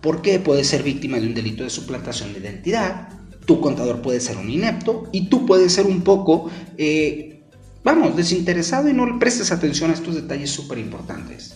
porque 0.02 0.40
puedes 0.40 0.66
ser 0.66 0.82
víctima 0.82 1.18
de 1.18 1.28
un 1.28 1.34
delito 1.34 1.62
de 1.62 1.70
suplantación 1.70 2.32
de 2.32 2.40
identidad, 2.40 3.08
tu 3.46 3.60
contador 3.60 4.02
puede 4.02 4.20
ser 4.20 4.36
un 4.36 4.50
inepto 4.50 5.08
y 5.12 5.28
tú 5.28 5.46
puedes 5.46 5.72
ser 5.72 5.86
un 5.86 6.02
poco, 6.02 6.50
eh, 6.76 7.44
vamos, 7.84 8.16
desinteresado 8.16 8.88
y 8.88 8.92
no 8.92 9.06
le 9.06 9.18
prestes 9.18 9.52
atención 9.52 9.90
a 9.90 9.94
estos 9.94 10.16
detalles 10.16 10.50
súper 10.50 10.78
importantes. 10.78 11.54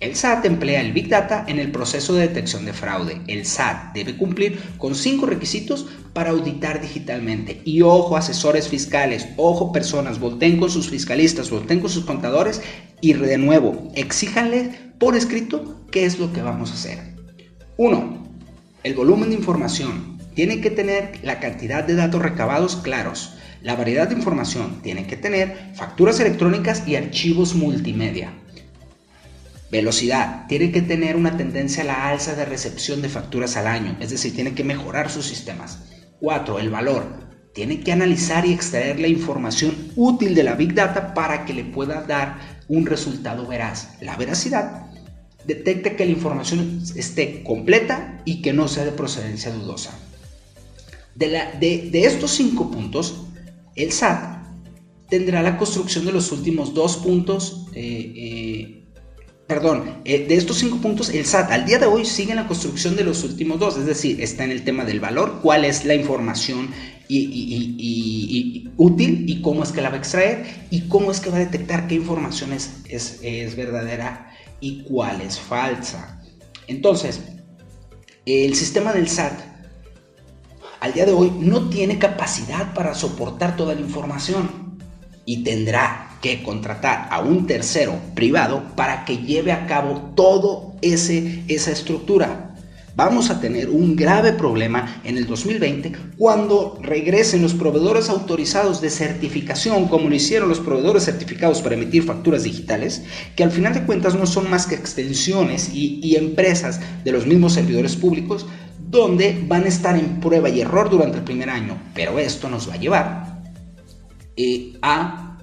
El 0.00 0.16
SAT 0.16 0.46
emplea 0.46 0.80
el 0.80 0.94
Big 0.94 1.08
Data 1.08 1.44
en 1.46 1.58
el 1.58 1.70
proceso 1.70 2.14
de 2.14 2.26
detección 2.26 2.64
de 2.64 2.72
fraude. 2.72 3.20
El 3.26 3.44
SAT 3.44 3.92
debe 3.92 4.16
cumplir 4.16 4.58
con 4.78 4.94
cinco 4.94 5.26
requisitos 5.26 5.88
para 6.14 6.30
auditar 6.30 6.80
digitalmente. 6.80 7.60
Y 7.66 7.82
ojo, 7.82 8.16
asesores 8.16 8.66
fiscales, 8.66 9.28
ojo, 9.36 9.72
personas, 9.72 10.18
voten 10.18 10.58
con 10.58 10.70
sus 10.70 10.88
fiscalistas, 10.88 11.50
voten 11.50 11.80
con 11.80 11.90
sus 11.90 12.06
contadores 12.06 12.62
y 13.02 13.12
de 13.12 13.36
nuevo, 13.36 13.92
exíjanle 13.94 14.70
por 14.98 15.16
escrito 15.16 15.84
qué 15.90 16.06
es 16.06 16.18
lo 16.18 16.32
que 16.32 16.40
vamos 16.40 16.70
a 16.70 16.74
hacer. 16.74 16.98
1. 17.76 18.24
El 18.84 18.94
volumen 18.94 19.28
de 19.28 19.36
información. 19.36 20.18
Tiene 20.34 20.62
que 20.62 20.70
tener 20.70 21.18
la 21.22 21.40
cantidad 21.40 21.84
de 21.84 21.96
datos 21.96 22.22
recabados 22.22 22.76
claros. 22.76 23.34
La 23.60 23.76
variedad 23.76 24.08
de 24.08 24.14
información 24.14 24.80
tiene 24.82 25.06
que 25.06 25.18
tener 25.18 25.72
facturas 25.74 26.18
electrónicas 26.20 26.88
y 26.88 26.96
archivos 26.96 27.54
multimedia. 27.54 28.32
Velocidad. 29.70 30.46
Tiene 30.48 30.72
que 30.72 30.82
tener 30.82 31.16
una 31.16 31.36
tendencia 31.36 31.82
a 31.82 31.86
la 31.86 32.08
alza 32.08 32.34
de 32.34 32.44
recepción 32.44 33.02
de 33.02 33.08
facturas 33.08 33.56
al 33.56 33.66
año, 33.66 33.96
es 34.00 34.10
decir, 34.10 34.34
tiene 34.34 34.54
que 34.54 34.64
mejorar 34.64 35.10
sus 35.10 35.26
sistemas. 35.26 35.84
4. 36.20 36.58
El 36.58 36.70
valor. 36.70 37.30
Tiene 37.54 37.80
que 37.80 37.92
analizar 37.92 38.46
y 38.46 38.52
extraer 38.52 39.00
la 39.00 39.08
información 39.08 39.92
útil 39.96 40.34
de 40.34 40.44
la 40.44 40.54
Big 40.54 40.74
Data 40.74 41.14
para 41.14 41.44
que 41.44 41.54
le 41.54 41.64
pueda 41.64 42.02
dar 42.02 42.60
un 42.68 42.86
resultado 42.86 43.46
veraz. 43.46 43.96
La 44.00 44.16
veracidad 44.16 44.86
detecta 45.46 45.96
que 45.96 46.04
la 46.04 46.12
información 46.12 46.82
esté 46.94 47.42
completa 47.42 48.22
y 48.24 48.42
que 48.42 48.52
no 48.52 48.68
sea 48.68 48.84
de 48.84 48.92
procedencia 48.92 49.52
dudosa. 49.52 49.98
De, 51.14 51.28
la, 51.28 51.52
de, 51.52 51.90
estos 51.92 52.32
cinco 52.32 52.70
puntos, 52.70 53.22
el 53.74 53.92
SAT 53.92 54.40
tendrá 55.08 55.42
la 55.42 55.58
construcción 55.58 56.06
de 56.06 56.12
los 56.12 56.30
últimos 56.30 56.72
dos 56.72 56.98
puntos 56.98 57.66
eh, 57.74 58.12
eh, 58.16 58.79
perdón, 59.50 59.96
eh, 60.04 60.28
de 60.28 60.36
estos 60.36 60.58
cinco 60.58 60.76
puntos, 60.76 61.08
el 61.08 61.26
SAT 61.26 61.50
al 61.50 61.66
día 61.66 61.80
de 61.80 61.86
hoy 61.86 62.04
sigue 62.04 62.30
en 62.30 62.36
la 62.36 62.46
construcción 62.46 62.94
de 62.94 63.02
los 63.02 63.24
últimos 63.24 63.58
dos, 63.58 63.76
es 63.76 63.84
decir, 63.84 64.22
está 64.22 64.44
en 64.44 64.52
el 64.52 64.62
tema 64.62 64.84
del 64.84 65.00
valor, 65.00 65.40
cuál 65.42 65.64
es 65.64 65.84
la 65.84 65.96
información 65.96 66.68
y, 67.08 68.70
útil 68.76 69.24
y 69.28 69.42
cómo 69.42 69.64
es 69.64 69.72
que 69.72 69.80
la 69.80 69.88
va 69.88 69.96
a 69.96 69.98
extraer 69.98 70.68
y 70.70 70.82
cómo 70.82 71.10
es 71.10 71.18
que 71.18 71.30
va 71.30 71.38
a 71.38 71.40
detectar 71.40 71.88
qué 71.88 71.96
información 71.96 72.52
es, 72.52 72.70
es 72.86 73.56
verdadera 73.56 74.30
y 74.60 74.84
cuál 74.84 75.20
es 75.20 75.40
falsa. 75.40 76.22
Entonces, 76.68 77.20
el 78.26 78.54
sistema 78.54 78.92
del 78.92 79.08
SAT 79.08 79.32
al 80.78 80.92
día 80.92 81.06
de 81.06 81.12
hoy 81.12 81.32
no 81.40 81.70
tiene 81.70 81.98
capacidad 81.98 82.72
para 82.72 82.94
soportar 82.94 83.56
toda 83.56 83.74
la 83.74 83.80
información 83.80 84.69
y 85.30 85.44
tendrá 85.44 86.18
que 86.20 86.42
contratar 86.42 87.06
a 87.12 87.20
un 87.20 87.46
tercero 87.46 87.96
privado 88.16 88.64
para 88.74 89.04
que 89.04 89.18
lleve 89.18 89.52
a 89.52 89.68
cabo 89.68 90.10
todo 90.16 90.74
ese 90.82 91.44
esa 91.46 91.70
estructura. 91.70 92.56
Vamos 92.96 93.30
a 93.30 93.40
tener 93.40 93.70
un 93.70 93.94
grave 93.94 94.32
problema 94.32 95.00
en 95.04 95.18
el 95.18 95.28
2020 95.28 95.92
cuando 96.18 96.80
regresen 96.82 97.42
los 97.42 97.54
proveedores 97.54 98.10
autorizados 98.10 98.80
de 98.80 98.90
certificación, 98.90 99.86
como 99.86 100.08
lo 100.08 100.16
hicieron 100.16 100.48
los 100.48 100.58
proveedores 100.58 101.04
certificados 101.04 101.62
para 101.62 101.76
emitir 101.76 102.02
facturas 102.02 102.42
digitales, 102.42 103.04
que 103.36 103.44
al 103.44 103.52
final 103.52 103.72
de 103.72 103.84
cuentas 103.84 104.16
no 104.16 104.26
son 104.26 104.50
más 104.50 104.66
que 104.66 104.74
extensiones 104.74 105.70
y, 105.72 106.16
empresas 106.16 106.80
de 107.04 107.12
los 107.12 107.24
mismos 107.24 107.52
servidores 107.52 107.94
públicos, 107.94 108.46
donde 108.90 109.44
van 109.46 109.62
a 109.62 109.68
estar 109.68 109.94
en 109.94 110.18
prueba 110.18 110.48
y 110.48 110.60
error 110.60 110.90
durante 110.90 111.18
el 111.18 111.24
primer 111.24 111.50
año. 111.50 111.80
Pero 111.94 112.18
esto 112.18 112.50
nos 112.50 112.68
va 112.68 112.74
a 112.74 112.78
llevar 112.78 113.29
eh, 114.42 114.72
a 114.80 115.36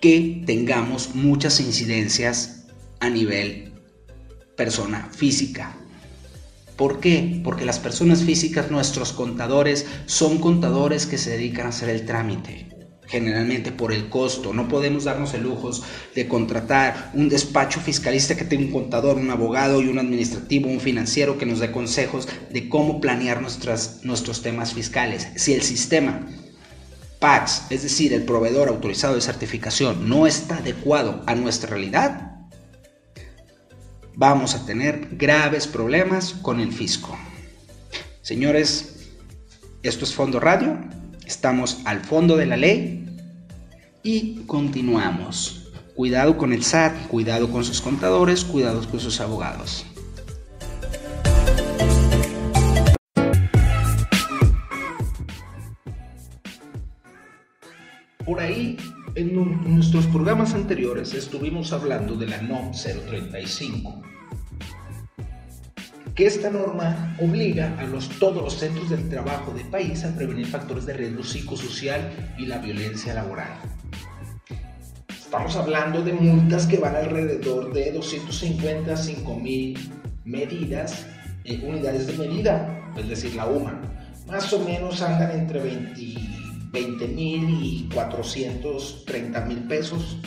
que 0.00 0.44
tengamos 0.46 1.16
muchas 1.16 1.58
incidencias 1.58 2.66
a 3.00 3.10
nivel 3.10 3.72
persona 4.56 5.08
física. 5.10 5.76
¿Por 6.76 7.00
qué? 7.00 7.40
Porque 7.42 7.64
las 7.64 7.80
personas 7.80 8.22
físicas, 8.22 8.70
nuestros 8.70 9.12
contadores, 9.12 9.86
son 10.06 10.38
contadores 10.38 11.06
que 11.06 11.18
se 11.18 11.30
dedican 11.30 11.66
a 11.66 11.70
hacer 11.70 11.88
el 11.88 12.06
trámite. 12.06 12.68
Generalmente 13.06 13.72
por 13.72 13.92
el 13.92 14.08
costo. 14.08 14.52
No 14.52 14.68
podemos 14.68 15.02
darnos 15.02 15.34
el 15.34 15.42
lujo 15.42 15.72
de 16.14 16.28
contratar 16.28 17.10
un 17.14 17.28
despacho 17.28 17.80
fiscalista 17.80 18.36
que 18.36 18.44
tenga 18.44 18.66
un 18.66 18.70
contador, 18.70 19.16
un 19.16 19.30
abogado 19.30 19.82
y 19.82 19.88
un 19.88 19.98
administrativo, 19.98 20.70
un 20.70 20.78
financiero 20.78 21.36
que 21.36 21.46
nos 21.46 21.58
dé 21.58 21.72
consejos 21.72 22.28
de 22.50 22.68
cómo 22.68 23.00
planear 23.00 23.42
nuestros 23.42 24.42
temas 24.42 24.72
fiscales. 24.72 25.28
Si 25.34 25.52
el 25.52 25.62
sistema 25.62 26.28
Es 27.70 27.82
decir, 27.82 28.12
el 28.12 28.24
proveedor 28.24 28.68
autorizado 28.68 29.14
de 29.14 29.22
certificación, 29.22 30.10
no 30.10 30.26
está 30.26 30.58
adecuado 30.58 31.22
a 31.24 31.34
nuestra 31.34 31.70
realidad, 31.70 32.36
vamos 34.14 34.54
a 34.54 34.66
tener 34.66 35.08
graves 35.12 35.66
problemas 35.66 36.34
con 36.34 36.60
el 36.60 36.70
fisco. 36.70 37.16
Señores, 38.20 39.08
esto 39.82 40.04
es 40.04 40.12
Fondo 40.12 40.38
Radio, 40.38 40.78
estamos 41.24 41.78
al 41.86 42.04
fondo 42.04 42.36
de 42.36 42.44
la 42.44 42.58
ley 42.58 43.08
y 44.02 44.42
continuamos. 44.44 45.72
Cuidado 45.96 46.36
con 46.36 46.52
el 46.52 46.62
SAT, 46.62 47.06
cuidado 47.08 47.50
con 47.50 47.64
sus 47.64 47.80
contadores, 47.80 48.44
cuidado 48.44 48.86
con 48.90 49.00
sus 49.00 49.18
abogados. 49.22 49.86
Por 58.34 58.42
ahí, 58.42 58.76
en 59.14 59.32
nuestros 59.76 60.06
programas 60.06 60.54
anteriores 60.54 61.14
estuvimos 61.14 61.72
hablando 61.72 62.16
de 62.16 62.26
la 62.26 62.42
NOM 62.42 62.72
035, 62.72 64.02
que 66.16 66.26
esta 66.26 66.50
norma 66.50 67.16
obliga 67.20 67.78
a 67.78 67.84
los, 67.84 68.08
todos 68.18 68.42
los 68.42 68.54
centros 68.54 68.90
del 68.90 69.08
trabajo 69.08 69.52
del 69.52 69.68
país 69.68 70.04
a 70.04 70.16
prevenir 70.16 70.48
factores 70.48 70.84
de 70.84 70.94
riesgo 70.94 71.22
psicosocial 71.22 72.34
y 72.36 72.46
la 72.46 72.58
violencia 72.58 73.14
laboral. 73.14 73.52
Estamos 75.08 75.54
hablando 75.54 76.02
de 76.02 76.14
multas 76.14 76.66
que 76.66 76.78
van 76.78 76.96
alrededor 76.96 77.72
de 77.72 77.92
250 77.92 78.94
a 78.94 78.96
5 78.96 79.38
mil 79.38 79.78
medidas, 80.24 81.06
eh, 81.44 81.62
unidades 81.64 82.08
de 82.08 82.18
medida, 82.18 82.90
es 82.96 83.08
decir, 83.08 83.36
la 83.36 83.46
UMA. 83.46 83.80
Más 84.26 84.52
o 84.52 84.58
menos 84.58 85.02
andan 85.02 85.30
entre 85.38 85.60
20 85.60 86.43
20 86.74 87.08
mil 87.08 87.62
y 87.62 87.88
430 87.94 89.40
mil 89.42 89.58
pesos, 89.60 90.18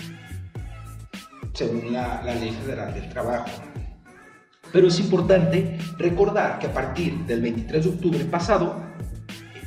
según 1.53 1.91
la, 1.91 2.23
Ley 2.23 2.51
Federal 2.63 2.93
del 2.93 3.09
Trabajo. 3.09 3.49
Pero 4.71 4.87
es 4.87 4.99
importante 4.99 5.77
recordar 5.97 6.57
que 6.59 6.67
a 6.67 6.73
partir 6.73 7.17
del 7.25 7.41
23 7.41 7.83
de 7.83 7.89
octubre 7.89 8.25
pasado, 8.25 8.81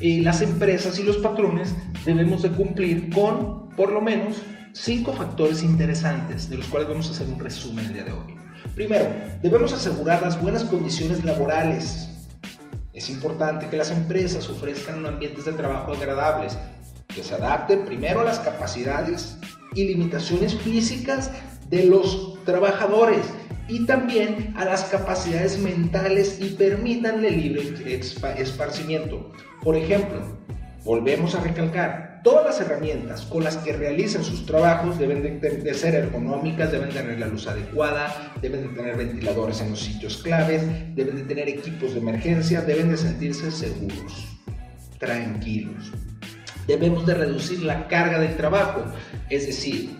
eh, 0.01 0.21
las 0.23 0.40
empresas 0.40 0.99
y 0.99 1.03
los 1.03 1.19
patrones 1.19 1.75
debemos 2.05 2.43
de 2.43 2.51
cumplir 2.51 3.11
con 3.11 3.69
por 3.71 3.93
lo 3.93 4.01
menos 4.01 4.43
cinco 4.73 5.12
factores 5.12 5.62
interesantes, 5.62 6.49
de 6.49 6.57
los 6.57 6.66
cuales 6.66 6.88
vamos 6.88 7.09
a 7.09 7.12
hacer 7.12 7.29
un 7.29 7.38
resumen 7.38 7.87
el 7.87 7.93
día 7.93 8.05
de 8.05 8.12
hoy. 8.12 8.37
Primero, 8.75 9.07
debemos 9.43 9.73
asegurar 9.73 10.23
las 10.23 10.40
buenas 10.40 10.64
condiciones 10.64 11.25
laborales 11.25 12.10
es 12.92 13.09
importante 13.09 13.68
que 13.68 13.76
las 13.76 13.90
empresas 13.90 14.48
ofrezcan 14.48 15.07
ambientes 15.07 15.44
de 15.44 15.53
trabajo 15.53 15.92
agradables, 15.92 16.59
que 17.09 17.22
se 17.22 17.35
adapten 17.35 17.85
primero 17.85 18.20
a 18.20 18.24
las 18.24 18.40
capacidades 18.40 19.38
y 19.74 19.85
limitaciones 19.85 20.55
físicas 20.57 21.31
de 21.68 21.85
los 21.85 22.42
trabajadores 22.44 23.24
y 23.68 23.87
también 23.87 24.53
a 24.57 24.64
las 24.64 24.85
capacidades 24.85 25.59
mentales 25.59 26.38
y 26.40 26.50
permitanle 26.50 27.31
libre 27.31 28.00
esparcimiento. 28.38 29.33
Por 29.62 29.76
ejemplo, 29.76 30.22
volvemos 30.85 31.37
a 31.37 31.40
recalcar, 31.40 32.10
todas 32.22 32.44
las 32.44 32.61
herramientas 32.61 33.22
con 33.22 33.44
las 33.44 33.56
que 33.59 33.72
realicen 33.72 34.22
sus 34.24 34.46
trabajos 34.46 34.98
deben 34.98 35.22
de, 35.22 35.74
ser 35.74 35.94
ergonómicas, 35.94 36.72
deben 36.72 36.90
tener 36.90 37.18
la 37.18 37.26
luz 37.26 37.46
adecuada, 37.46 38.33
deben 38.40 38.62
de 38.62 38.68
tener 38.74 38.96
ventiladores 38.96 39.61
en 39.61 39.70
los 39.70 39.80
sitios 39.80 40.18
claves, 40.18 40.62
deben 40.94 41.16
de 41.16 41.22
tener 41.22 41.48
equipos 41.48 41.94
de 41.94 42.00
emergencia, 42.00 42.61
deben 42.62 42.90
de 42.90 42.96
sentirse 42.96 43.50
seguros, 43.50 44.26
tranquilos. 44.98 45.92
Debemos 46.66 47.06
de 47.06 47.14
reducir 47.14 47.62
la 47.62 47.88
carga 47.88 48.18
del 48.18 48.37
trabajo, 48.37 48.85
es 49.28 49.46
decir, 49.46 49.90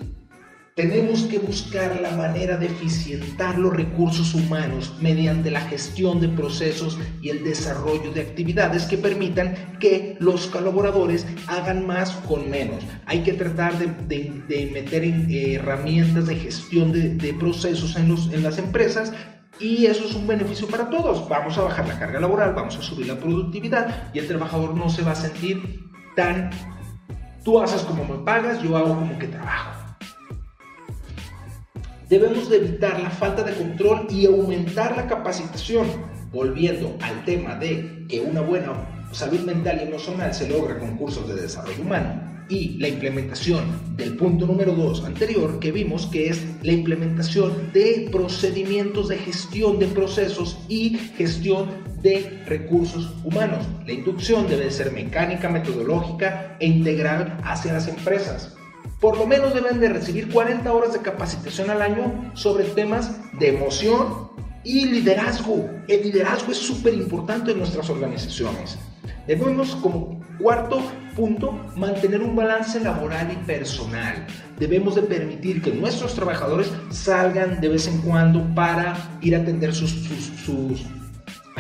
tenemos 0.81 1.25
que 1.25 1.39
buscar 1.39 2.01
la 2.01 2.13
manera 2.13 2.57
de 2.57 2.67
eficientar 2.67 3.59
los 3.59 3.75
recursos 3.75 4.35
humanos 4.35 4.95
mediante 4.99 5.51
la 5.51 5.61
gestión 5.61 6.23
de 6.23 6.29
procesos 6.29 6.99
y 7.21 7.29
el 7.29 7.45
desarrollo 7.45 8.11
de 8.13 8.23
actividades 8.23 8.85
que 8.87 8.97
permitan 8.97 9.77
que 9.79 10.17
los 10.21 10.47
colaboradores 10.47 11.27
hagan 11.49 11.87
más 11.87 12.13
con 12.27 12.49
menos. 12.49 12.83
Hay 13.05 13.23
que 13.23 13.35
tratar 13.35 13.79
de, 13.79 14.69
meter 14.73 15.05
eh, 15.05 15.55
herramientas 15.57 16.27
de 16.27 16.37
gestión 16.37 16.93
de, 16.93 17.35
procesos 17.35 17.97
en, 17.97 18.17
en 18.33 18.43
las 18.43 18.57
empresas 18.57 19.13
y 19.59 19.85
eso 19.85 20.07
es 20.07 20.15
un 20.15 20.27
beneficio 20.27 20.67
para 20.67 20.89
todos. 20.89 21.29
Vamos 21.29 21.59
a 21.59 21.63
bajar 21.63 21.87
la 21.89 21.99
carga 21.99 22.21
laboral, 22.21 22.55
vamos 22.55 22.79
a 22.79 22.83
subir 22.83 23.07
la 23.07 23.19
productividad 23.19 24.11
y 24.15 24.19
el 24.19 24.27
trabajador 24.27 24.75
no 24.75 24.89
se 24.89 25.03
va 25.03 25.13
a 25.13 25.17
sentir 25.17 25.91
tan... 26.17 26.51
Tú 27.45 27.61
haces 27.61 27.83
como 27.83 28.05
me 28.05 28.25
pagas, 28.25 28.63
yo 28.63 28.77
hago 28.77 28.95
como 28.95 29.19
que 29.19 29.27
trabajo. 29.27 29.80
Debemos 32.11 32.51
de 32.51 32.57
evitar 32.57 33.01
la 33.01 33.09
falta 33.09 33.45
de 33.45 33.55
control 33.55 34.09
y 34.11 34.27
aumentar 34.27 34.97
la 34.97 35.07
capacitación, 35.07 35.87
volviendo 36.33 36.97
al 37.01 37.25
tema 37.25 37.55
de 37.55 38.05
que 38.09 38.21
una 38.21 38.41
buena 38.41 38.73
salud 39.13 39.39
mental 39.43 39.79
y 39.81 39.87
emocional 39.87 40.35
se 40.35 40.49
logra 40.49 40.77
con 40.81 40.97
cursos 40.97 41.29
de 41.29 41.41
desarrollo 41.41 41.81
humano 41.81 42.21
y 42.49 42.79
la 42.79 42.89
implementación 42.89 43.97
del 43.97 44.17
punto 44.17 44.45
número 44.45 44.73
2 44.73 45.05
anterior 45.05 45.61
que 45.61 45.71
vimos 45.71 46.07
que 46.07 46.31
es 46.31 46.45
la 46.65 46.73
implementación 46.73 47.71
de 47.73 48.09
procedimientos 48.11 49.09
de 49.09 49.19
gestión 49.19 49.79
de 49.79 49.87
procesos 49.87 50.59
y 50.69 50.99
gestión 51.17 51.69
de 52.03 52.43
recursos 52.45 53.15
humanos. 53.23 53.65
La 53.87 53.93
inducción 53.93 54.49
debe 54.49 54.69
ser 54.73 54.91
mecánica, 54.91 55.49
metodológica 55.49 56.57
e 56.59 56.67
integral 56.67 57.39
hacia 57.45 57.73
las 57.73 57.87
empresas 57.87 58.57
por 59.01 59.17
lo 59.17 59.27
menos 59.27 59.55
deben 59.55 59.81
de 59.81 59.89
recibir 59.89 60.31
40 60.31 60.71
horas 60.73 60.93
de 60.93 61.01
capacitación 61.01 61.71
al 61.71 61.81
año 61.81 62.33
sobre 62.35 62.65
temas 62.65 63.19
de 63.39 63.49
emoción 63.49 64.31
y 64.63 64.87
liderazgo. 64.87 65.71
El 65.89 66.03
liderazgo 66.03 66.53
es 66.53 66.59
súper 66.59 66.95
importante 66.95 67.53
en 67.53 67.59
nuestras 67.59 67.89
organizaciones. 67.89 68.79
Debemos, 69.27 69.75
como 69.77 70.21
cuarto 70.39 70.83
punto, 71.17 71.53
mantener 71.77 72.21
un 72.21 72.37
balance 72.37 72.81
laboral 72.81 73.33
y 73.33 73.37
personal. 73.47 74.27
Debemos 74.59 74.95
de 74.95 75.03
permitir 75.03 75.63
que 75.63 75.73
nuestros 75.73 76.15
trabajadores 76.15 76.71
salgan 76.91 77.61
de 77.61 77.69
vez 77.69 77.87
en 77.87 77.99
cuando 78.03 78.43
para 78.55 79.19
ir 79.21 79.35
a 79.35 79.39
atender 79.39 79.75
sus, 79.75 79.95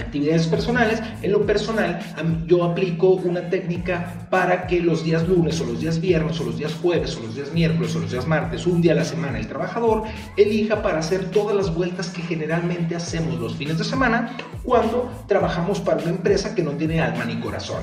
actividades 0.01 0.47
personales. 0.47 1.03
En 1.23 1.33
lo 1.33 1.47
personal, 1.47 2.01
yo 2.47 2.65
aplico 2.65 3.11
una 3.11 3.49
técnica 3.49 4.27
para 4.31 4.67
que 4.67 4.81
los 4.81 5.05
días 5.05 5.27
lunes 5.29 5.61
o 5.61 5.65
los 5.65 5.81
días 5.81 6.01
viernes 6.01 6.41
o 6.41 6.45
los 6.45 6.59
días 6.59 6.75
jueves 6.75 7.17
o 7.17 7.21
los 7.21 7.35
días 7.35 7.53
miércoles 7.53 7.95
o 7.97 8.01
los 8.01 8.11
días 8.11 8.27
martes, 8.27 8.67
un 8.67 8.81
día 8.83 8.93
a 8.93 8.97
la 8.97 9.05
semana, 9.05 9.39
el 9.39 9.47
trabajador 9.47 10.05
elija 10.37 10.83
para 10.83 10.99
hacer 10.99 11.31
todas 11.31 11.57
las 11.57 11.75
vueltas 11.75 12.09
que 12.09 12.23
generalmente 12.23 12.97
hacemos 12.97 13.39
los 13.39 13.55
fines 13.57 13.79
de 13.79 13.85
semana 13.85 14.37
cuando 14.65 15.11
trabajamos 15.27 15.81
para 15.81 16.03
una 16.03 16.11
empresa 16.11 16.55
que 16.55 16.63
no 16.63 16.73
tiene 16.73 17.01
alma 17.01 17.25
ni 17.25 17.37
corazón. 17.37 17.83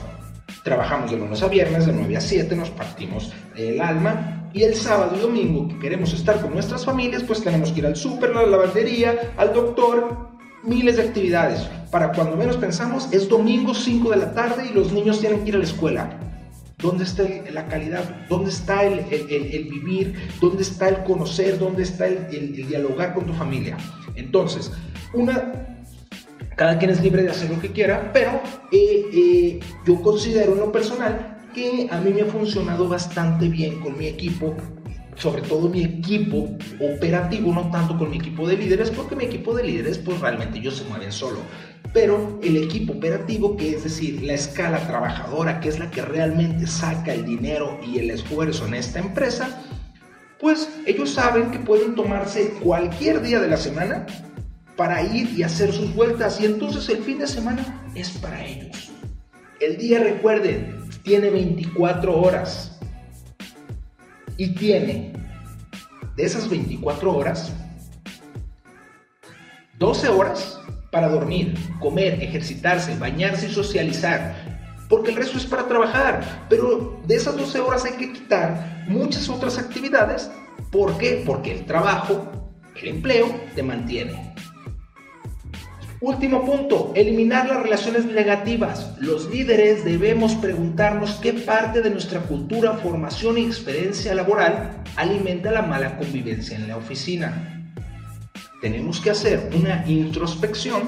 Trabajamos 0.63 1.11
de 1.11 1.17
lunes 1.17 1.41
a 1.43 1.47
viernes, 1.47 1.85
de 1.85 1.93
9 1.93 2.17
a 2.17 2.21
7, 2.21 2.55
nos 2.55 2.69
partimos 2.71 3.31
el 3.55 3.79
alma 3.79 4.49
y 4.53 4.63
el 4.63 4.75
sábado 4.75 5.15
y 5.15 5.19
domingo 5.19 5.67
que 5.67 5.79
queremos 5.79 6.13
estar 6.13 6.41
con 6.41 6.53
nuestras 6.53 6.85
familias, 6.85 7.23
pues 7.23 7.43
tenemos 7.43 7.71
que 7.71 7.79
ir 7.79 7.85
al 7.85 7.95
súper, 7.95 8.31
a 8.31 8.41
la 8.41 8.47
lavandería, 8.47 9.33
al 9.37 9.53
doctor, 9.53 10.36
miles 10.67 10.97
de 10.97 11.03
actividades. 11.03 11.67
Para 11.91 12.11
cuando 12.11 12.35
menos 12.35 12.57
pensamos, 12.57 13.07
es 13.11 13.27
domingo 13.29 13.73
5 13.73 14.11
de 14.11 14.17
la 14.17 14.33
tarde 14.33 14.67
y 14.69 14.73
los 14.73 14.91
niños 14.91 15.19
tienen 15.19 15.43
que 15.43 15.49
ir 15.49 15.55
a 15.55 15.59
la 15.59 15.63
escuela. 15.63 16.19
¿Dónde 16.77 17.05
está 17.05 17.23
la 17.51 17.65
calidad? 17.65 18.03
¿Dónde 18.29 18.51
está 18.51 18.83
el, 18.83 18.99
vivir? 19.01 20.13
¿Dónde 20.39 20.61
está 20.61 20.89
el 20.89 21.03
conocer? 21.03 21.57
¿Dónde 21.57 21.83
está 21.83 22.05
el, 22.05 22.55
dialogar 22.67 23.15
con 23.15 23.25
tu 23.25 23.33
familia? 23.33 23.77
Entonces, 24.15 24.71
una, 25.13 25.75
cada 26.55 26.77
quien 26.77 26.91
es 26.91 27.01
libre 27.01 27.23
de 27.23 27.29
hacer 27.29 27.49
lo 27.49 27.59
que 27.59 27.71
quiera, 27.71 28.11
pero 28.13 28.41
eh, 28.71 29.05
eh, 29.11 29.59
yo 29.87 30.01
considero 30.03 30.53
en 30.53 30.59
lo 30.59 30.71
personal 30.71 31.37
que 31.55 31.87
a 31.89 31.99
mí 31.99 32.11
me 32.11 32.21
ha 32.21 32.25
funcionado 32.25 32.87
bastante 32.87 33.47
bien 33.47 33.79
con 33.79 33.97
mi 33.97 34.05
equipo 34.05 34.55
sobre 35.17 35.41
todo 35.41 35.67
mi 35.69 35.83
equipo 35.83 36.49
operativo, 36.79 37.53
no 37.53 37.69
tanto 37.71 37.97
con 37.97 38.09
mi 38.09 38.17
equipo 38.17 38.47
de 38.47 38.57
líderes, 38.57 38.91
porque 38.91 39.15
mi 39.15 39.25
equipo 39.25 39.53
de 39.55 39.63
líderes 39.63 39.97
pues 39.97 40.19
realmente 40.19 40.59
ellos 40.59 40.77
se 40.77 40.85
mueven 40.85 41.11
solo. 41.11 41.39
Pero 41.93 42.39
el 42.43 42.57
equipo 42.57 42.93
operativo, 42.93 43.57
que 43.57 43.71
es 43.71 43.83
decir, 43.83 44.21
la 44.23 44.33
escala 44.33 44.85
trabajadora, 44.87 45.59
que 45.59 45.69
es 45.69 45.79
la 45.79 45.89
que 45.89 46.03
realmente 46.03 46.67
saca 46.67 47.13
el 47.13 47.25
dinero 47.25 47.79
y 47.85 47.97
el 47.97 48.11
esfuerzo 48.11 48.67
en 48.67 48.75
esta 48.75 48.99
empresa, 48.99 49.61
pues 50.39 50.69
ellos 50.85 51.09
saben 51.09 51.49
que 51.49 51.59
pueden 51.59 51.95
tomarse 51.95 52.49
cualquier 52.61 53.21
día 53.21 53.39
de 53.39 53.47
la 53.47 53.57
semana 53.57 54.05
para 54.75 55.01
ir 55.01 55.31
y 55.35 55.41
hacer 55.41 55.73
sus 55.73 55.93
vueltas 55.95 56.39
y 56.39 56.45
entonces 56.45 56.87
el 56.89 57.03
fin 57.03 57.17
de 57.17 57.27
semana 57.27 57.89
es 57.95 58.11
para 58.11 58.45
ellos. 58.45 58.91
El 59.59 59.77
día, 59.77 59.99
recuerden, 59.99 60.83
tiene 61.01 61.31
24 61.31 62.15
horas 62.15 62.76
y 64.37 64.53
tiene 64.53 65.13
de 66.15 66.23
esas 66.23 66.49
24 66.49 67.15
horas, 67.15 67.53
12 69.77 70.09
horas 70.09 70.59
para 70.91 71.09
dormir, 71.09 71.53
comer, 71.79 72.21
ejercitarse, 72.23 72.97
bañarse 72.97 73.47
y 73.47 73.53
socializar. 73.53 74.57
porque 74.89 75.11
el 75.11 75.17
resto 75.17 75.37
es 75.37 75.45
para 75.45 75.67
trabajar. 75.67 76.47
Pero 76.49 77.01
de 77.05 77.15
esas 77.15 77.35
12 77.35 77.59
horas 77.59 77.83
hay 77.83 77.93
que 77.93 78.13
quitar 78.13 78.85
muchas 78.87 79.27
otras 79.27 79.57
actividades. 79.57 80.31
¿Por 80.71 80.97
qué? 80.97 81.23
Porque 81.25 81.51
el 81.51 81.65
trabajo, 81.65 82.31
el 82.81 82.87
empleo, 82.87 83.27
te 83.53 83.63
mantiene. 83.63 84.26
Último 85.99 86.45
punto, 86.45 86.91
eliminar 86.95 87.47
las 87.47 87.63
relaciones 87.63 88.05
negativas. 88.05 88.93
Los 88.99 89.31
líderes 89.31 89.83
debemos 89.83 90.35
preguntarnos 90.35 91.15
qué 91.15 91.33
parte 91.33 91.81
de 91.81 91.89
nuestra 91.89 92.19
cultura, 92.19 92.73
formación 92.73 93.39
y 93.39 93.45
experiencia 93.45 94.13
laboral 94.13 94.83
alimenta 94.95 95.49
la 95.49 95.63
mala 95.63 95.97
convivencia 95.97 96.55
en 96.55 96.67
la 96.67 96.77
oficina. 96.77 97.73
Tenemos 98.61 99.01
que 99.01 99.09
hacer 99.09 99.49
una 99.59 99.83
introspección 99.87 100.83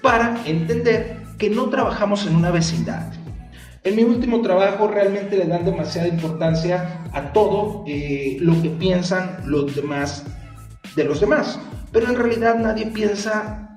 para 0.00 0.40
entender 0.46 1.18
que 1.36 1.50
no 1.50 1.68
trabajamos 1.68 2.26
en 2.26 2.34
una 2.34 2.50
vecindad. 2.50 3.12
En 3.84 3.96
mi 3.96 4.02
último 4.02 4.40
trabajo 4.40 4.88
realmente 4.88 5.36
le 5.36 5.44
dan 5.44 5.66
demasiada 5.66 6.08
importancia 6.08 7.04
a 7.12 7.34
todo 7.34 7.84
eh, 7.86 8.38
lo 8.40 8.60
que 8.62 8.70
piensan 8.70 9.42
los 9.44 9.76
demás 9.76 10.24
de 10.96 11.04
los 11.04 11.20
demás, 11.20 11.60
pero 11.92 12.08
en 12.08 12.16
realidad 12.16 12.58
nadie 12.58 12.86
piensa 12.86 13.67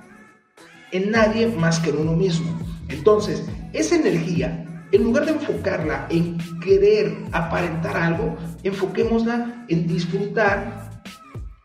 en 0.92 1.12
nadie 1.12 1.48
más 1.48 1.80
que 1.80 1.90
en 1.90 2.00
uno 2.00 2.14
mismo. 2.14 2.58
Entonces, 2.90 3.44
esa 3.74 3.96
energía, 3.96 4.66
en 4.92 5.04
lugar 5.04 5.26
de 5.26 5.32
enfocarla 5.32 6.08
en 6.10 6.38
querer 6.60 7.18
aparentar 7.32 7.96
algo, 7.96 8.38
enfoquémosla 8.64 9.66
en 9.70 9.88
disfrutar 9.88 11.02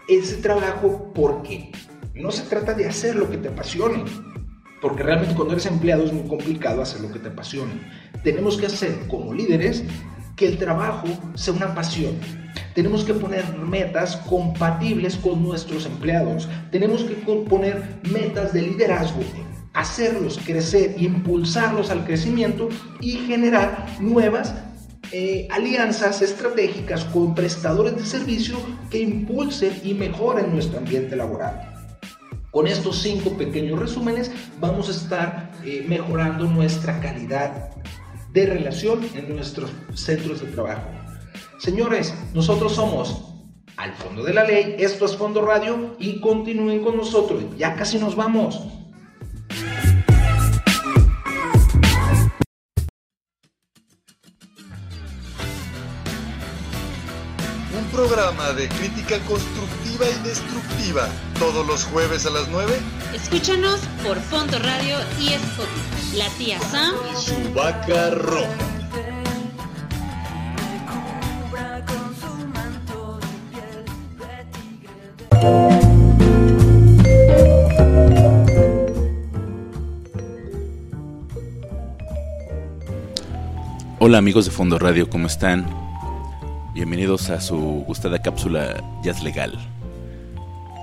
ese 0.09 0.37
trabajo 0.37 1.13
porque 1.15 1.73
no 2.15 2.31
se 2.31 2.43
trata 2.45 2.75
de 2.75 2.87
hacer 2.87 3.17
lo 3.17 3.29
que 3.29 3.39
te 3.39 3.49
apasione, 3.49 4.05
porque 4.81 5.03
realmente 5.03 5.35
cuando 5.35 5.55
eres 5.55 5.67
empleado 5.67 6.05
es 6.05 6.13
muy 6.13 6.29
complicado 6.29 6.81
hacer 6.81 7.01
lo 7.01 7.13
que 7.13 7.19
te 7.19 7.29
apasione. 7.29 7.73
Tenemos 8.23 8.57
que 8.57 8.67
hacer 8.67 8.95
como 9.09 9.35
líderes 9.35 9.85
que 10.37 10.47
el 10.47 10.59
trabajo 10.59 11.09
sea 11.35 11.55
una 11.55 11.75
pasión. 11.75 12.15
Tenemos 12.77 13.05
que 13.05 13.15
poner 13.15 13.43
metas 13.57 14.17
compatibles 14.29 15.17
con 15.17 15.43
nuestros 15.43 15.87
empleados. 15.87 16.47
Tenemos 16.71 17.05
que 17.05 17.15
poner 17.15 18.01
metas 18.03 18.53
de 18.53 18.61
liderazgo, 18.61 19.23
hacerlos 19.73 20.39
crecer, 20.45 20.95
impulsarlos 20.99 21.91
al 21.91 22.05
crecimiento 22.05 22.69
y 23.01 23.13
generar 23.13 23.87
nuevas 23.99 24.55
eh, 25.11 25.49
alianzas 25.51 26.21
estratégicas 26.21 27.07
con 27.07 27.35
prestadores 27.35 27.97
de 27.97 28.05
servicio 28.05 28.59
que 28.91 28.99
impulsen 28.99 29.73
y 29.83 29.95
mejoren 29.95 30.53
nuestro 30.53 30.77
ambiente 30.77 31.17
laboral. 31.17 31.73
Con 32.51 32.67
estos 32.67 33.01
cinco 33.01 33.39
pequeños 33.39 33.79
resúmenes 33.79 34.31
vamos 34.61 34.89
a 34.89 34.93
estar 34.93 35.51
eh, 35.65 35.83
mejorando 35.89 36.45
nuestra 36.45 37.01
calidad 37.01 37.71
de 38.35 38.45
relación 38.45 39.01
en 39.15 39.35
nuestros 39.35 39.71
centros 39.95 40.43
de 40.43 40.49
trabajo. 40.49 41.06
Señores, 41.59 42.15
nosotros 42.35 42.75
somos 42.75 43.23
al 43.77 43.95
fondo 43.95 44.23
de 44.23 44.35
la 44.35 44.45
ley, 44.45 44.77
esto 44.79 45.05
es 45.07 45.17
Fondo 45.17 45.43
Radio 45.43 45.97
y 45.99 46.21
continúen 46.21 46.83
con 46.83 46.97
nosotros, 46.97 47.45
ya 47.57 47.75
casi 47.75 47.99
nos 47.99 48.15
vamos. 48.15 48.61
Un 57.75 57.85
programa 57.93 58.53
de 58.53 58.69
crítica 58.69 59.19
constructiva 59.21 60.07
y 60.09 60.29
destructiva, 60.29 61.09
todos 61.39 61.67
los 61.67 61.85
jueves 61.85 62.27
a 62.27 62.31
las 62.31 62.49
9. 62.49 62.73
Escúchanos 63.15 63.81
por 64.07 64.19
Fondo 64.21 64.59
Radio 64.59 64.97
y 65.19 65.29
Spotify. 65.29 66.19
La 66.19 66.29
tía 66.39 66.61
Sam 66.61 66.95
y 67.13 67.17
su 67.17 67.53
vaca 67.55 68.11
roja. 68.11 68.76
Hola 84.09 84.19
amigos 84.19 84.45
de 84.45 84.53
Fondo 84.53 84.79
Radio, 84.79 85.11
¿cómo 85.11 85.27
están? 85.27 85.67
Bienvenidos 86.75 87.29
a 87.29 87.41
su 87.41 87.57
gustada 87.89 88.23
cápsula 88.23 88.81
Jazz 89.03 89.21
Legal. 89.21 89.53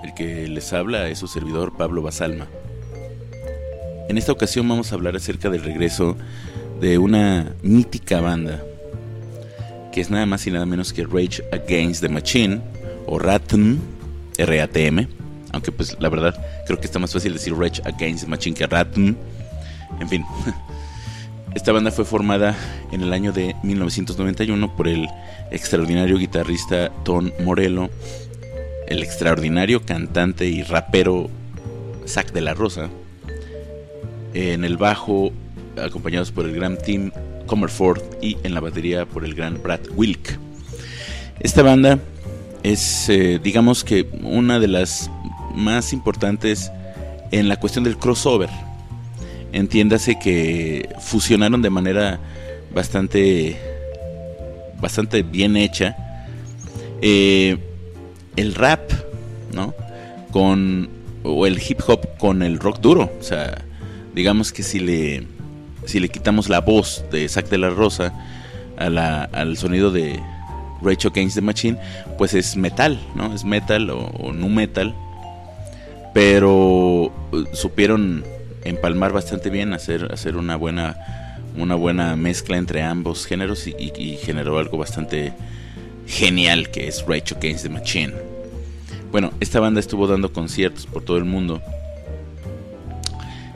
El 0.04 0.14
que 0.14 0.46
les 0.50 0.74
habla 0.74 1.08
es 1.08 1.20
su 1.20 1.28
servidor 1.28 1.72
Pablo 1.78 2.02
Basalma. 2.02 2.48
En 4.10 4.18
esta 4.18 4.34
ocasión 4.34 4.68
vamos 4.68 4.92
a 4.92 4.96
hablar 4.96 5.16
acerca 5.16 5.50
del 5.50 5.64
regreso 5.64 6.18
de 6.82 6.98
una 6.98 7.56
mítica 7.62 8.20
banda 8.20 8.62
que 9.94 10.02
es 10.02 10.10
nada 10.10 10.26
más 10.26 10.46
y 10.46 10.52
nada 10.52 10.66
menos 10.66 10.92
que 10.92 11.06
Rage 11.06 11.46
Against 11.54 12.02
the 12.02 12.10
Machine 12.10 12.60
o 13.08 13.20
RATM, 13.20 13.78
R-A-T-M, 14.38 15.08
aunque 15.54 15.72
pues 15.72 15.96
la 15.98 16.10
verdad 16.10 16.46
creo 16.68 16.78
que 16.78 16.88
está 16.88 17.00
más 17.00 17.14
fácil 17.14 17.32
decir 17.32 17.56
Rage 17.56 17.82
Against 17.86 18.26
the 18.26 18.30
Machine 18.30 18.54
que 18.54 18.68
RATM. 18.68 19.16
En 20.02 20.10
fin, 20.10 20.26
esta 21.56 21.72
banda 21.72 21.92
fue 21.92 22.06
formada 22.06 22.56
en 22.92 23.02
el 23.02 23.14
año 23.14 23.32
de 23.32 23.56
1991 23.64 24.76
por 24.76 24.88
el 24.88 25.08
extraordinario 25.52 26.18
guitarrista 26.18 26.92
Tom 27.04 27.32
Morello, 27.44 27.90
el 28.88 29.04
extraordinario 29.04 29.82
cantante 29.82 30.48
y 30.48 30.64
rapero 30.64 31.30
Zack 32.08 32.34
de 32.34 32.42
la 32.42 32.54
Rosa, 32.54 32.90
en 34.34 34.66
el 34.66 34.78
bajo 34.78 35.32
acompañados 35.82 36.32
por 36.32 36.46
el 36.46 36.56
gran 36.56 36.78
Tim 36.78 37.12
Comerford 37.46 38.02
y 38.22 38.38
en 38.44 38.54
la 38.54 38.60
batería 38.60 39.06
por 39.06 39.24
el 39.24 39.36
gran 39.36 39.62
Brad 39.62 39.82
Wilk. 39.96 40.40
Esta 41.40 41.62
banda 41.62 42.00
es, 42.64 43.10
eh, 43.10 43.40
digamos 43.44 43.84
que, 43.84 44.08
una 44.24 44.60
de 44.60 44.68
las 44.68 45.12
más 45.54 45.94
importantes 45.94 46.72
en 47.32 47.48
la 47.48 47.58
cuestión 47.58 47.84
del 47.84 47.98
crossover. 47.98 48.50
Entiéndase 49.54 50.20
que 50.20 50.90
fusionaron 51.00 51.62
de 51.62 51.70
manera 51.70 52.20
bastante, 52.74 53.58
bastante 54.82 55.24
bien 55.24 55.56
hecha 55.56 55.96
eh, 57.02 57.58
el 58.36 58.56
rap, 58.56 58.92
¿no? 59.54 59.74
Con 60.32 60.90
o 61.24 61.46
el 61.48 61.62
hip 61.62 61.80
hop 61.88 62.18
con 62.18 62.44
el 62.44 62.60
rock 62.60 62.80
duro, 62.80 63.12
o 63.20 63.24
sea, 63.24 63.64
digamos 64.14 64.52
que 64.52 64.64
si 64.64 64.80
le, 64.80 65.26
si 65.86 66.00
le 66.00 66.10
quitamos 66.10 66.50
la 66.50 66.60
voz 66.60 67.06
de 67.12 67.28
Zack 67.30 67.50
de 67.50 67.58
la 67.58 67.70
Rosa 67.70 68.14
a 68.78 68.90
la, 68.90 69.24
al 69.24 69.58
sonido 69.58 69.92
de 69.92 70.20
Rachel 70.82 71.12
Against 71.12 71.36
the 71.36 71.42
Machine, 71.42 71.78
pues 72.18 72.34
es 72.34 72.58
metal, 72.58 73.00
¿no? 73.16 73.34
Es 73.34 73.44
metal 73.44 73.90
o, 73.90 74.34
no 74.34 74.50
metal. 74.50 74.94
Pero 76.14 77.12
uh, 77.32 77.46
supieron 77.54 78.24
empalmar 78.64 79.12
bastante 79.12 79.50
bien, 79.50 79.74
hacer, 79.74 80.12
hacer 80.12 80.38
una 80.38 80.56
buena 80.56 81.40
una 81.56 81.76
buena 81.76 82.16
mezcla 82.16 82.58
entre 82.58 82.82
ambos 82.82 83.28
géneros 83.28 83.68
y, 83.68 84.18
generó 84.18 84.58
algo 84.58 84.78
bastante 84.78 85.34
genial 86.08 86.72
que 86.72 86.88
es 86.88 87.06
Rachel 87.08 87.38
Against 87.38 87.64
the 87.64 87.70
Machine. 87.70 88.14
Bueno, 89.12 89.32
esta 89.40 89.60
banda 89.60 89.80
estuvo 89.80 90.08
dando 90.08 90.34
conciertos 90.34 90.88
por 90.88 91.04
todo 91.04 91.18
el 91.18 91.26
mundo 91.26 91.62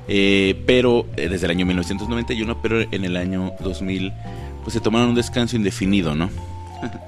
eh, 0.08 0.56
pero 0.66 1.06
eh, 1.18 1.28
desde 1.28 1.46
el 1.48 1.52
año 1.52 1.66
1991, 1.66 2.62
pero 2.62 2.82
en 2.82 3.04
el 3.04 3.18
año 3.18 3.54
2000 3.60 4.14
pues 4.64 4.74
se 4.74 4.80
tomaron 4.80 5.10
un 5.10 5.16
descanso 5.16 5.56
indefinido, 5.56 6.16
¿no? 6.16 6.30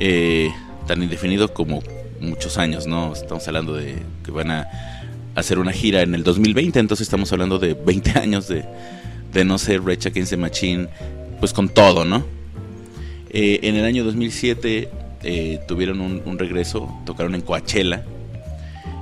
Eh, 0.00 0.48
tan 0.86 1.02
indefinido 1.02 1.52
como 1.52 1.82
muchos 2.20 2.56
años, 2.56 2.86
¿no? 2.86 3.12
Estamos 3.12 3.48
hablando 3.48 3.74
de 3.74 3.96
que 4.24 4.30
van 4.30 4.52
a 4.52 4.68
hacer 5.38 5.58
una 5.58 5.72
gira 5.72 6.02
en 6.02 6.14
el 6.14 6.24
2020, 6.24 6.78
entonces 6.78 7.06
estamos 7.06 7.32
hablando 7.32 7.58
de 7.58 7.74
20 7.74 8.18
años 8.18 8.48
de, 8.48 8.64
de 9.32 9.44
no 9.44 9.58
ser 9.58 9.82
Rage 9.84 10.08
Against 10.08 10.30
the 10.30 10.36
Machine, 10.36 10.88
pues 11.40 11.52
con 11.52 11.68
todo, 11.68 12.04
¿no? 12.04 12.24
en 13.30 13.76
el 13.76 13.84
año 13.84 14.04
2007 14.04 14.88
tuvieron 15.68 16.00
un, 16.00 16.22
un 16.24 16.38
regreso, 16.38 16.90
tocaron 17.04 17.34
en 17.34 17.42
Coachella 17.42 18.02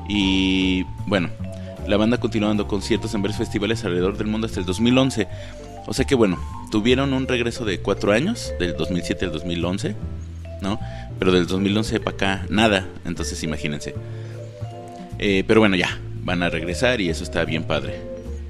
y 0.08 0.84
bueno, 1.06 1.30
la 1.86 1.96
banda 1.96 2.18
continuó 2.18 2.48
dando 2.48 2.68
conciertos 2.68 3.14
en 3.14 3.22
varios 3.22 3.38
festivales 3.38 3.84
alrededor 3.84 4.16
del 4.16 4.26
mundo 4.26 4.46
hasta 4.46 4.60
el 4.60 4.66
2011. 4.66 5.28
O 5.86 5.94
sea 5.94 6.04
que 6.04 6.14
bueno, 6.14 6.38
tuvieron 6.70 7.12
un 7.12 7.26
regreso 7.28 7.64
de 7.64 7.80
cuatro 7.80 8.12
años, 8.12 8.52
del 8.58 8.76
2007 8.76 9.26
al 9.26 9.32
2011, 9.32 9.94
¿no? 10.60 10.80
Pero 11.18 11.32
del 11.32 11.46
2011 11.46 12.00
para 12.00 12.16
acá, 12.16 12.46
nada. 12.50 12.86
Entonces 13.04 13.42
imagínense. 13.42 13.94
Eh, 15.18 15.44
pero 15.46 15.60
bueno, 15.60 15.76
ya, 15.76 15.98
van 16.26 16.42
a 16.42 16.50
regresar 16.50 17.00
y 17.00 17.08
eso 17.08 17.22
está 17.22 17.44
bien 17.44 17.64
padre. 17.64 17.94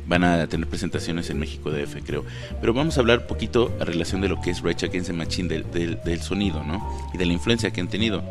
Van 0.06 0.24
a 0.24 0.46
tener 0.46 0.66
presentaciones 0.66 1.28
en 1.30 1.38
México 1.38 1.70
DF, 1.70 1.96
creo. 2.04 2.24
Pero 2.60 2.72
vamos 2.72 2.96
a 2.96 3.00
hablar 3.00 3.20
un 3.20 3.26
poquito 3.26 3.76
a 3.80 3.84
relación 3.84 4.20
de 4.22 4.28
lo 4.28 4.40
que 4.40 4.50
es 4.50 4.62
Rage 4.62 4.86
Against 4.86 5.10
Machine, 5.10 5.48
del, 5.48 6.00
del 6.02 6.20
sonido, 6.22 6.64
¿no? 6.64 6.82
Y 7.12 7.18
de 7.18 7.26
la 7.26 7.32
influencia 7.34 7.70
que 7.70 7.80
han 7.80 7.88
tenido. 7.88 8.24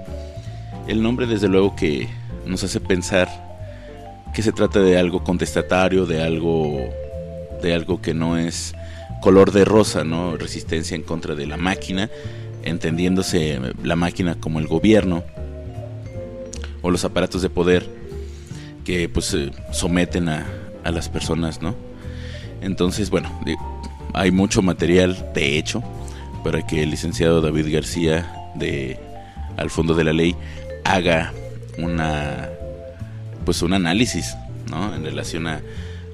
El 0.88 1.04
nombre, 1.04 1.28
desde 1.28 1.48
luego, 1.48 1.76
que 1.76 2.10
nos 2.46 2.64
hace 2.64 2.80
pensar 2.80 3.30
que 4.34 4.42
se 4.42 4.52
trata 4.52 4.80
de 4.80 4.98
algo 4.98 5.24
contestatario, 5.24 6.06
de 6.06 6.24
algo, 6.24 6.90
de 7.62 7.74
algo 7.74 8.02
que 8.02 8.14
no 8.14 8.38
es 8.38 8.74
color 9.22 9.52
de 9.52 9.64
rosa, 9.64 10.04
¿no? 10.04 10.38
Resistencia 10.38 10.96
en 10.96 11.04
contra 11.04 11.36
de 11.36 11.46
la 11.46 11.58
máquina, 11.58 12.10
entendiéndose 12.64 13.60
la 13.84 13.96
máquina 13.96 14.36
como 14.40 14.60
el 14.60 14.68
gobierno 14.68 15.24
o 16.82 16.90
los 16.90 17.06
aparatos 17.06 17.42
de 17.42 17.50
poder 17.50 18.05
que 18.86 19.10
pues 19.10 19.34
eh, 19.34 19.52
someten 19.72 20.30
a, 20.30 20.46
a, 20.84 20.92
las 20.92 21.10
personas, 21.10 21.62
¿no? 21.62 21.76
Entonces, 22.62 23.10
bueno, 23.10 23.30
hay 24.14 24.32
mucho 24.32 24.62
material 24.62 25.32
de 25.34 25.58
hecho 25.58 25.84
para 26.44 26.66
que 26.66 26.84
el 26.84 26.92
licenciado 26.92 27.42
David 27.42 27.74
García 27.74 28.52
de 28.56 28.98
Al 29.58 29.70
Fondo 29.70 29.96
de 29.96 30.04
la 30.06 30.14
Ley 30.14 30.36
haga 30.86 31.34
una 31.78 32.50
pues 33.44 33.62
un 33.62 33.74
análisis, 33.74 34.36
¿no? 34.70 34.96
En 34.96 35.04
relación 35.04 35.48
a, 35.48 35.62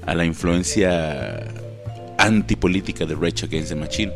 a 0.06 0.16
la 0.16 0.26
influencia 0.26 1.48
antipolítica 2.18 3.06
de 3.06 3.16
Rage 3.16 3.46
Against 3.46 3.70
the 3.70 3.76
Machine. 3.76 4.12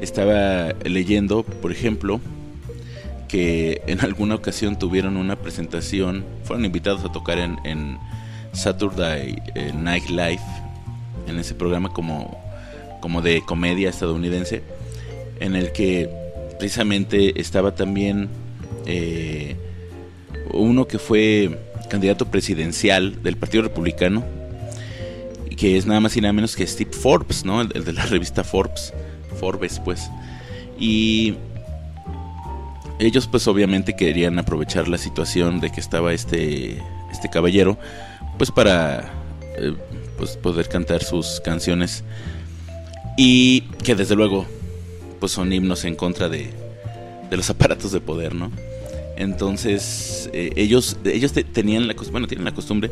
Estaba 0.00 0.72
leyendo, 0.84 1.42
por 1.42 1.72
ejemplo, 1.72 2.20
que 3.30 3.82
en 3.86 4.00
alguna 4.00 4.34
ocasión 4.34 4.76
tuvieron 4.76 5.16
una 5.16 5.36
presentación, 5.36 6.24
fueron 6.42 6.64
invitados 6.64 7.04
a 7.04 7.12
tocar 7.12 7.38
en, 7.38 7.58
en 7.64 7.96
Saturday 8.52 9.40
eh, 9.54 9.72
Night 9.72 10.08
Live, 10.08 10.40
en 11.28 11.38
ese 11.38 11.54
programa 11.54 11.90
como, 11.90 12.36
como 13.00 13.22
de 13.22 13.42
comedia 13.42 13.88
estadounidense, 13.88 14.62
en 15.38 15.54
el 15.54 15.70
que 15.70 16.10
precisamente 16.58 17.40
estaba 17.40 17.76
también 17.76 18.28
eh, 18.86 19.56
uno 20.52 20.88
que 20.88 20.98
fue 20.98 21.56
candidato 21.88 22.26
presidencial 22.26 23.22
del 23.22 23.36
Partido 23.36 23.62
Republicano, 23.62 24.24
que 25.56 25.76
es 25.76 25.86
nada 25.86 26.00
más 26.00 26.16
y 26.16 26.20
nada 26.20 26.32
menos 26.32 26.56
que 26.56 26.66
Steve 26.66 26.90
Forbes, 26.92 27.44
¿no? 27.44 27.60
El, 27.60 27.84
de 27.84 27.92
la 27.92 28.06
revista 28.06 28.42
Forbes, 28.42 28.92
Forbes, 29.38 29.80
pues. 29.84 30.10
Y 30.80 31.36
ellos, 33.00 33.26
pues, 33.26 33.48
obviamente 33.48 33.96
querían 33.96 34.38
aprovechar 34.38 34.86
la 34.86 34.98
situación 34.98 35.58
de 35.60 35.70
que 35.70 35.80
estaba 35.80 36.12
este, 36.12 36.82
este 37.10 37.30
caballero, 37.30 37.78
pues, 38.38 38.50
para 38.50 39.10
eh, 39.56 39.74
pues, 40.18 40.36
poder 40.36 40.68
cantar 40.68 41.02
sus 41.02 41.40
canciones 41.40 42.04
y 43.16 43.62
que 43.82 43.94
desde 43.94 44.14
luego, 44.14 44.46
pues, 45.18 45.32
son 45.32 45.52
himnos 45.52 45.84
en 45.84 45.96
contra 45.96 46.28
de, 46.28 46.50
de 47.30 47.36
los 47.36 47.48
aparatos 47.50 47.90
de 47.92 48.00
poder, 48.00 48.34
¿no? 48.34 48.50
Entonces, 49.16 50.30
eh, 50.32 50.52
ellos, 50.56 50.96
ellos 51.04 51.32
tenían 51.32 51.88
la, 51.88 51.94
bueno, 52.10 52.26
tienen 52.26 52.44
la 52.44 52.54
costumbre 52.54 52.90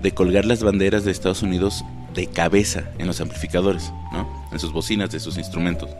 de 0.00 0.12
colgar 0.12 0.44
las 0.44 0.62
banderas 0.62 1.04
de 1.04 1.12
Estados 1.12 1.42
Unidos 1.42 1.84
de 2.14 2.26
cabeza 2.26 2.90
en 2.98 3.06
los 3.06 3.20
amplificadores, 3.20 3.92
¿no? 4.12 4.28
En 4.50 4.58
sus 4.58 4.72
bocinas 4.72 5.10
de 5.10 5.20
sus 5.20 5.38
instrumentos. 5.38 5.90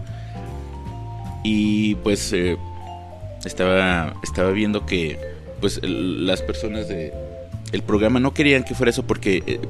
Y 1.44 1.94
pues 1.96 2.32
eh, 2.32 2.56
estaba, 3.45 4.14
estaba 4.22 4.51
viendo 4.51 4.86
que 4.86 5.18
pues 5.61 5.80
las 5.82 6.43
personas 6.43 6.89
de 6.89 7.12
el 7.72 7.82
programa 7.82 8.20
no 8.20 8.32
querían 8.32 8.64
que 8.64 8.74
fuera 8.74 8.91
eso 8.91 9.07
porque 9.07 9.43
eh, 9.47 9.61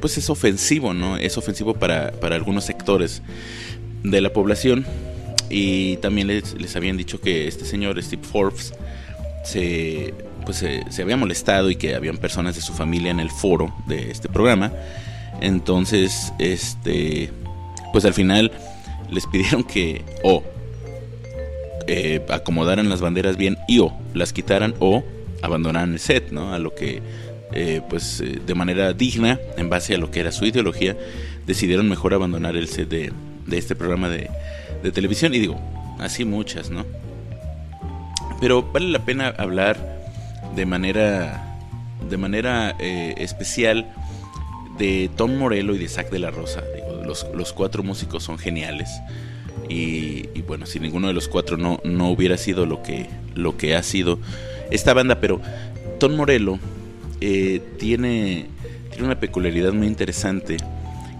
pues 0.00 0.18
es 0.18 0.28
ofensivo, 0.28 0.92
¿no? 0.92 1.16
Es 1.16 1.38
ofensivo 1.38 1.74
para, 1.74 2.12
para 2.12 2.36
algunos 2.36 2.64
sectores 2.64 3.22
de 4.02 4.20
la 4.20 4.32
población. 4.32 4.86
Y 5.48 5.96
también 5.98 6.26
les, 6.26 6.60
les 6.60 6.74
habían 6.74 6.96
dicho 6.96 7.20
que 7.20 7.46
este 7.46 7.64
señor, 7.64 8.02
Steve 8.02 8.22
Forbes, 8.24 8.74
se, 9.44 10.12
pues, 10.44 10.64
se 10.90 11.02
había 11.02 11.16
molestado 11.16 11.70
y 11.70 11.76
que 11.76 11.94
habían 11.94 12.18
personas 12.18 12.56
de 12.56 12.60
su 12.60 12.72
familia 12.72 13.12
en 13.12 13.20
el 13.20 13.30
foro 13.30 13.72
de 13.86 14.10
este 14.10 14.28
programa 14.28 14.72
entonces, 15.40 16.32
este, 16.38 17.30
pues 17.92 18.04
al 18.04 18.14
final 18.14 18.52
les 19.10 19.26
pidieron 19.26 19.64
que 19.64 20.04
eh, 21.86 22.24
acomodaran 22.28 22.88
las 22.88 23.00
banderas 23.00 23.36
bien 23.36 23.58
y 23.68 23.78
o 23.78 23.92
las 24.14 24.32
quitaran 24.32 24.74
o 24.80 25.04
abandonaran 25.42 25.92
el 25.92 25.98
set, 26.00 26.30
¿no? 26.30 26.52
A 26.52 26.58
lo 26.58 26.74
que, 26.74 27.02
eh, 27.52 27.80
pues 27.88 28.20
eh, 28.20 28.40
de 28.44 28.54
manera 28.54 28.92
digna, 28.92 29.38
en 29.56 29.68
base 29.68 29.94
a 29.94 29.98
lo 29.98 30.10
que 30.10 30.20
era 30.20 30.32
su 30.32 30.44
ideología, 30.46 30.96
decidieron 31.46 31.88
mejor 31.88 32.14
abandonar 32.14 32.56
el 32.56 32.68
set 32.68 32.88
de, 32.88 33.12
de 33.46 33.58
este 33.58 33.76
programa 33.76 34.08
de, 34.08 34.30
de 34.82 34.90
televisión. 34.90 35.34
Y 35.34 35.38
digo, 35.38 35.60
así 35.98 36.24
muchas, 36.24 36.70
¿no? 36.70 36.84
Pero 38.40 38.62
vale 38.62 38.88
la 38.88 39.04
pena 39.04 39.28
hablar 39.38 39.78
de 40.54 40.66
manera, 40.66 41.58
de 42.08 42.16
manera 42.16 42.70
especial 42.80 43.86
de 44.78 45.10
Tom 45.16 45.36
Morello 45.36 45.74
y 45.74 45.78
de 45.78 45.88
Zack 45.88 46.10
de 46.10 46.18
la 46.18 46.30
Rosa. 46.30 46.62
los, 47.04 47.52
cuatro 47.52 47.82
músicos 47.82 48.24
son 48.24 48.38
geniales. 48.38 48.88
Y, 49.68 50.42
bueno, 50.42 50.66
si 50.66 50.78
ninguno 50.78 51.08
de 51.08 51.14
los 51.14 51.28
cuatro 51.28 51.56
no, 51.56 51.80
no 51.84 52.10
hubiera 52.10 52.36
sido 52.38 52.66
lo 52.66 52.82
que, 52.82 53.08
lo 53.34 53.56
que 53.56 53.74
ha 53.74 53.82
sido 53.82 54.18
esta 54.70 54.94
banda, 54.94 55.20
pero 55.20 55.40
Tom 55.98 56.14
Morello 56.14 56.58
eh, 57.20 57.60
tiene, 57.78 58.46
tiene 58.90 59.04
una 59.04 59.18
peculiaridad 59.18 59.72
muy 59.72 59.86
interesante, 59.86 60.56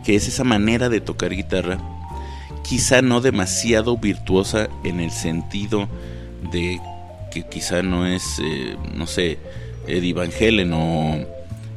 que 0.05 0.15
es 0.15 0.29
esa 0.29 0.45
manera 0.45 0.89
de 0.89 1.01
tocar 1.01 1.35
guitarra, 1.35 1.79
quizá 2.63 3.03
no 3.03 3.21
demasiado 3.21 3.97
virtuosa 3.97 4.69
en 4.85 5.01
el 5.01 5.11
sentido 5.11 5.89
de 6.53 6.81
que 7.33 7.47
quizá 7.49 7.83
no 7.83 8.07
es, 8.07 8.41
eh, 8.43 8.77
no 8.95 9.07
sé, 9.07 9.39
Eddie 9.87 10.15
Van 10.15 10.31
Halen 10.33 10.73
o 10.73 11.27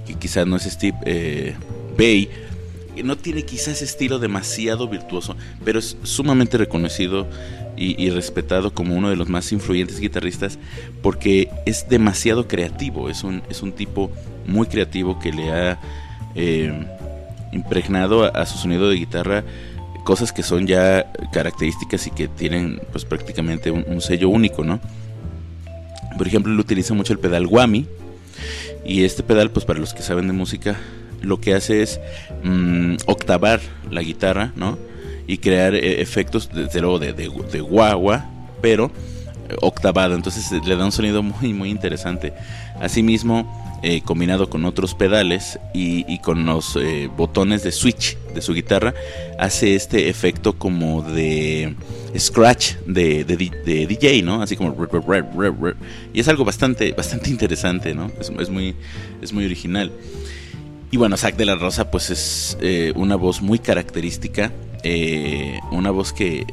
que 0.05 0.15
quizás 0.15 0.47
no 0.47 0.55
es 0.55 0.63
Steve 0.63 0.97
eh, 1.05 1.55
Bay, 1.97 2.29
no 3.03 3.17
tiene 3.17 3.43
quizás 3.43 3.81
estilo 3.81 4.19
demasiado 4.19 4.87
virtuoso, 4.87 5.35
pero 5.63 5.79
es 5.79 5.97
sumamente 6.03 6.57
reconocido 6.57 7.27
y, 7.77 8.09
respetado 8.09 8.73
como 8.73 8.95
uno 8.95 9.09
de 9.09 9.15
los 9.15 9.29
más 9.29 9.53
influyentes 9.53 10.01
guitarristas 10.01 10.59
porque 11.01 11.49
es 11.65 11.87
demasiado 11.87 12.45
creativo, 12.45 13.09
es 13.09 13.23
un, 13.23 13.41
es 13.49 13.63
un 13.63 13.71
tipo 13.71 14.11
muy 14.45 14.67
creativo 14.67 15.17
que 15.17 15.31
le 15.31 15.49
ha 15.49 15.79
eh, 16.35 16.73
impregnado 17.53 18.25
a, 18.25 18.45
su 18.45 18.57
sonido 18.57 18.89
de 18.89 18.97
guitarra 18.97 19.45
cosas 20.03 20.33
que 20.33 20.43
son 20.43 20.67
ya 20.67 21.09
características 21.31 22.07
y 22.07 22.11
que 22.11 22.27
tienen 22.27 22.81
pues 22.91 23.05
prácticamente 23.05 23.71
un, 23.71 23.85
un 23.87 24.01
sello 24.01 24.27
único, 24.27 24.65
¿no? 24.65 24.81
Por 26.17 26.27
ejemplo, 26.27 26.51
él 26.51 26.59
utiliza 26.59 26.93
mucho 26.93 27.13
el 27.13 27.19
pedal 27.19 27.45
Whammy, 27.45 27.87
y 28.85 29.03
este 29.03 29.23
pedal, 29.23 29.51
pues 29.51 29.65
para 29.65 29.79
los 29.79 29.93
que 29.93 30.01
saben 30.01 30.27
de 30.27 30.33
música, 30.33 30.77
lo 31.21 31.39
que 31.39 31.53
hace 31.53 31.81
es 31.81 31.99
mm, 32.43 32.97
octavar 33.05 33.59
la 33.91 34.01
guitarra, 34.01 34.51
¿no? 34.55 34.77
Y 35.27 35.37
crear 35.37 35.75
eh, 35.75 36.01
efectos, 36.01 36.49
desde 36.53 36.81
luego, 36.81 36.99
de, 36.99 37.13
de, 37.13 37.61
guagua, 37.61 38.25
pero 38.61 38.91
eh, 39.49 39.55
octavado. 39.61 40.15
Entonces 40.15 40.51
eh, 40.51 40.61
le 40.65 40.75
da 40.75 40.85
un 40.85 40.91
sonido 40.91 41.21
muy, 41.21 41.53
muy 41.53 41.69
interesante. 41.69 42.33
Asimismo, 42.79 43.67
combinado 44.03 44.49
con 44.49 44.65
otros 44.65 44.93
pedales 44.93 45.57
y, 45.73 46.19
con 46.19 46.45
los 46.45 46.77
botones 47.15 47.63
de 47.63 47.71
switch 47.71 48.17
de 48.33 48.41
su 48.41 48.53
guitarra, 48.53 48.93
hace 49.37 49.75
este 49.75 50.09
efecto 50.09 50.57
como 50.57 51.01
de 51.01 51.75
scratch 52.17 52.75
de, 52.85 53.23
de, 53.23 53.87
DJ, 53.87 54.21
¿no? 54.23 54.41
Así 54.41 54.55
como 54.55 54.75
y 56.13 56.19
es 56.19 56.27
algo 56.27 56.45
bastante 56.45 56.91
bastante 56.91 57.29
interesante, 57.29 57.93
¿no? 57.93 58.11
Es, 58.19 58.49
muy 58.49 58.75
es 59.21 59.33
muy 59.33 59.45
original. 59.45 59.91
Y 60.91 60.97
bueno, 60.97 61.17
Zack 61.17 61.35
de 61.35 61.45
la 61.45 61.55
Rosa 61.55 61.91
pues 61.91 62.09
es 62.09 62.57
eh, 62.61 62.93
una 62.95 63.15
voz 63.15 63.41
muy 63.41 63.59
característica, 63.59 64.51
eh, 64.83 65.59
una 65.71 65.91
voz 65.91 66.13
que, 66.13 66.47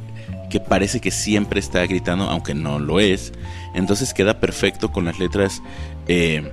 que 0.51 0.61
parece 0.61 1.01
que 1.01 1.11
siempre 1.11 1.59
está 1.59 1.87
gritando, 1.87 2.25
aunque 2.25 2.55
no 2.55 2.79
lo 2.79 3.01
es. 3.01 3.33
Entonces 3.75 4.13
queda 4.13 4.39
perfecto 4.39 4.93
con 4.93 5.07
las 5.07 5.19
letras 5.19 5.63
eh, 6.07 6.53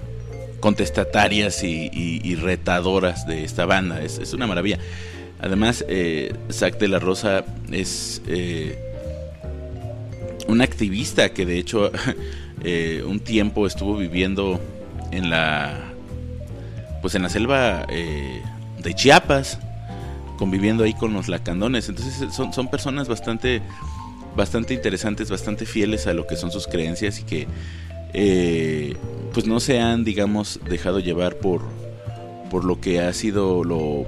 contestatarias 0.62 1.62
y, 1.64 2.36
retadoras 2.36 3.28
de 3.28 3.44
esta 3.44 3.66
banda. 3.66 4.02
Es, 4.02 4.18
es 4.18 4.34
una 4.34 4.48
maravilla. 4.48 4.80
Además, 5.42 5.84
Zack 6.52 6.80
de 6.80 6.88
la 6.88 7.00
Rosa 7.00 7.44
es 7.70 8.22
un 10.48 10.62
activista 10.62 11.34
que 11.34 11.46
de 11.46 11.58
hecho 11.58 11.92
un 13.06 13.20
tiempo 13.20 13.68
estuvo 13.68 13.98
viviendo 13.98 14.62
en 15.12 15.30
la 15.30 15.93
pues 17.04 17.14
en 17.14 17.22
la 17.22 17.30
selva 17.30 17.86
eh, 17.90 18.42
de 18.82 18.94
Chiapas 18.96 19.60
conviviendo 20.38 20.84
ahí 20.84 20.96
con 20.96 21.14
los 21.14 21.28
lacandones 21.28 21.88
entonces 21.90 22.34
son, 22.34 22.52
son 22.52 22.70
personas 22.70 23.08
bastante 23.08 23.62
bastante 24.36 24.74
interesantes 24.74 25.30
bastante 25.30 25.68
fieles 25.68 26.08
a 26.08 26.14
lo 26.14 26.26
que 26.26 26.36
son 26.36 26.52
sus 26.52 26.66
creencias 26.66 27.20
y 27.20 27.24
que 27.24 27.48
eh, 28.14 28.98
pues 29.34 29.46
no 29.46 29.60
se 29.60 29.80
han 29.80 30.04
digamos 30.04 30.60
dejado 30.68 31.00
llevar 31.00 31.36
por 31.36 31.62
por 32.50 32.66
lo 32.66 32.82
que 32.82 33.00
ha 33.00 33.14
sido 33.14 33.64
lo 33.64 34.08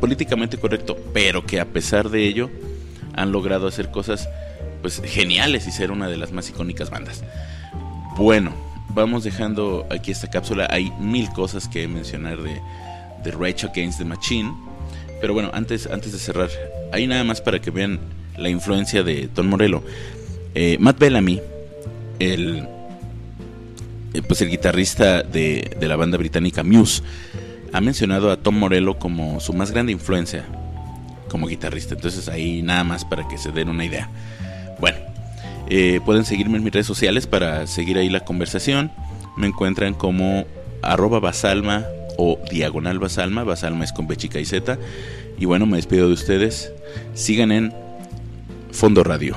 políticamente 0.00 0.56
correcto 0.56 0.96
pero 1.12 1.44
que 1.44 1.60
a 1.60 1.66
pesar 1.66 2.08
de 2.08 2.24
ello 2.24 2.48
han 3.14 3.32
logrado 3.32 3.66
hacer 3.66 3.90
cosas 3.90 4.28
pues 4.80 5.02
geniales 5.04 5.66
y 5.66 5.72
ser 5.72 5.90
una 5.90 6.08
de 6.08 6.16
las 6.16 6.32
más 6.32 6.48
icónicas 6.48 6.90
bandas. 6.90 7.24
Bueno, 8.16 8.52
vamos 8.98 9.22
dejando 9.24 9.86
aquí 9.90 10.10
esta 10.10 10.28
cápsula. 10.28 10.66
Hay 10.70 10.92
mil 10.98 11.30
cosas 11.30 11.68
que 11.68 11.86
mencionar 11.86 12.42
de, 12.42 12.60
de 13.22 13.30
Rage 13.30 13.66
Against 13.66 13.98
the 13.98 14.04
Machine. 14.04 14.52
Pero 15.20 15.34
bueno, 15.34 15.50
antes, 15.52 15.86
antes 15.86 16.12
de 16.12 16.18
cerrar, 16.18 16.50
ahí 16.92 17.06
nada 17.06 17.24
más 17.24 17.40
para 17.40 17.60
que 17.60 17.70
vean 17.70 18.00
la 18.36 18.48
influencia 18.48 19.02
de 19.02 19.28
Tom 19.28 19.46
Morello. 19.46 19.82
Eh, 20.54 20.76
Matt 20.80 20.98
Bellamy, 20.98 21.40
el, 22.18 22.68
eh, 24.14 24.22
pues 24.26 24.42
el 24.42 24.50
guitarrista 24.50 25.22
de, 25.22 25.76
de 25.78 25.88
la 25.88 25.96
banda 25.96 26.18
británica 26.18 26.64
Muse, 26.64 27.02
ha 27.72 27.80
mencionado 27.80 28.30
a 28.30 28.36
Tom 28.36 28.56
Morello 28.56 28.98
como 28.98 29.40
su 29.40 29.52
más 29.52 29.70
grande 29.70 29.92
influencia 29.92 30.44
como 31.28 31.46
guitarrista. 31.46 31.94
Entonces 31.94 32.28
ahí 32.28 32.62
nada 32.62 32.82
más 32.84 33.04
para 33.04 33.28
que 33.28 33.38
se 33.38 33.52
den 33.52 33.68
una 33.68 33.84
idea. 33.84 34.10
Bueno, 34.80 34.98
eh, 35.68 36.00
pueden 36.04 36.24
seguirme 36.24 36.56
en 36.58 36.64
mis 36.64 36.72
redes 36.72 36.86
sociales 36.86 37.26
para 37.26 37.66
seguir 37.66 37.98
ahí 37.98 38.08
la 38.08 38.20
conversación. 38.20 38.90
Me 39.36 39.46
encuentran 39.46 39.94
como 39.94 40.46
arroba 40.82 41.20
basalma 41.20 41.84
o 42.16 42.38
diagonal 42.50 42.98
basalma. 42.98 43.44
Basalma 43.44 43.84
es 43.84 43.92
con 43.92 44.06
B 44.06 44.16
y 44.18 44.44
Z. 44.44 44.78
Y 45.38 45.44
bueno, 45.44 45.66
me 45.66 45.76
despido 45.76 46.08
de 46.08 46.14
ustedes. 46.14 46.72
Sigan 47.14 47.52
en 47.52 47.72
Fondo 48.72 49.04
Radio. 49.04 49.36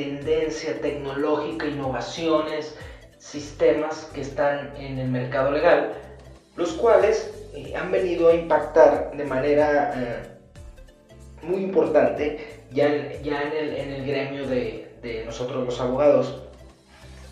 Tendencia 0.00 0.80
tecnológica, 0.80 1.66
innovaciones, 1.66 2.74
sistemas 3.18 4.10
que 4.14 4.22
están 4.22 4.74
en 4.76 4.98
el 4.98 5.08
mercado 5.08 5.50
legal, 5.50 5.92
los 6.56 6.72
cuales 6.72 7.30
eh, 7.54 7.74
han 7.76 7.90
venido 7.90 8.28
a 8.28 8.34
impactar 8.34 9.12
de 9.14 9.24
manera 9.24 9.92
eh, 9.94 10.22
muy 11.42 11.62
importante 11.62 12.62
ya, 12.72 12.86
en, 12.86 13.22
ya 13.22 13.42
en, 13.42 13.52
el, 13.52 13.76
en 13.76 13.92
el 13.92 14.06
gremio 14.06 14.46
de, 14.46 14.90
de, 15.02 15.24
nosotros 15.26 15.66
los 15.66 15.78
abogados. 15.80 16.44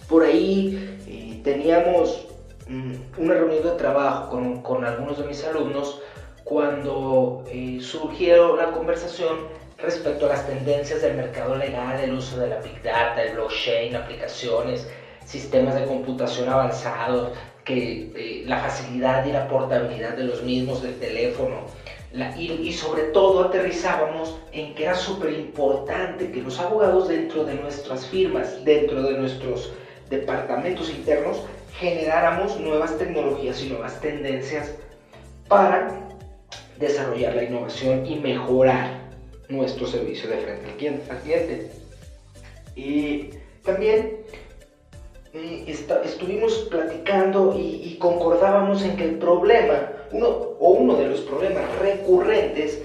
Por 0.07 0.25
ahí 0.25 0.99
eh, 1.07 1.41
teníamos 1.43 2.29
mm, 2.67 2.93
una 3.17 3.35
reunión 3.35 3.63
de 3.63 3.71
trabajo 3.73 4.29
con, 4.29 4.61
con 4.63 4.85
algunos 4.85 5.17
de 5.19 5.25
mis 5.25 5.43
alumnos 5.45 6.03
cuando 6.45 7.45
surgió 7.81 8.57
la 8.57 8.73
conversación 8.73 9.37
respecto 9.79 10.27
a 10.27 10.31
las 10.31 10.47
tendencias 10.47 11.03
del 11.03 11.17
mercado 11.17 11.55
legal, 11.55 12.01
el 12.01 12.13
uso 12.13 12.39
de 12.39 12.49
la 12.49 12.61
Big 12.61 12.83
Data, 12.83 13.23
el 13.23 13.35
blockchain, 13.35 13.95
aplicaciones, 13.95 14.89
sistemas 15.25 15.75
de 15.75 15.85
computación 15.85 16.49
avanzados, 16.49 17.33
que, 17.65 18.11
eh, 18.15 18.45
la 18.47 18.59
facilidad 18.59 19.25
y 19.27 19.33
la 19.33 19.47
portabilidad 19.47 20.17
de 20.17 20.25
los 20.25 20.43
mismos 20.43 20.83
del 20.83 20.99
teléfono. 20.99 21.67
Y, 22.37 22.53
y, 22.53 22.73
sobre 22.73 23.03
todo 23.03 23.45
aterrizábamos 23.45 24.41
en 24.53 24.75
que 24.75 24.85
era 24.85 24.95
súper 24.95 25.35
importante 25.35 26.33
que 26.33 26.41
los 26.41 26.59
abogados 26.59 27.09
dentro 27.09 27.45
de 27.45 27.55
nuestras 27.55 28.07
firmas, 28.07 28.65
dentro 28.65 29.03
de 29.03 29.19
nuestros 29.19 29.73
departamentos 30.09 30.89
internos, 30.89 31.43
generáramos 31.79 32.59
nuevas 32.59 32.97
tecnologías 32.97 33.63
y 33.63 33.69
nuevas 33.69 34.01
tendencias 34.01 34.75
para 35.49 36.09
desarrollar 36.79 37.35
la 37.35 37.43
innovación 37.43 38.07
y 38.07 38.17
mejorar 38.17 38.98
nuestro 39.49 39.87
servicio 39.87 40.29
de 40.29 40.39
frente 40.39 40.67
al 41.11 41.19
cliente. 41.21 41.71
Y 42.77 43.31
también 43.65 44.19
está, 45.67 46.03
estuvimos 46.03 46.69
platicando 46.71 47.55
y, 47.59 47.97
concordábamos 47.99 48.83
en 48.85 48.97
que 48.97 49.05
el 49.05 49.19
problema, 49.19 49.93
uno, 50.13 50.29
o 50.29 50.71
uno 50.71 50.95
de 50.95 51.09
los 51.09 51.21
problemas 51.23 51.65
recurrentes 51.79 52.81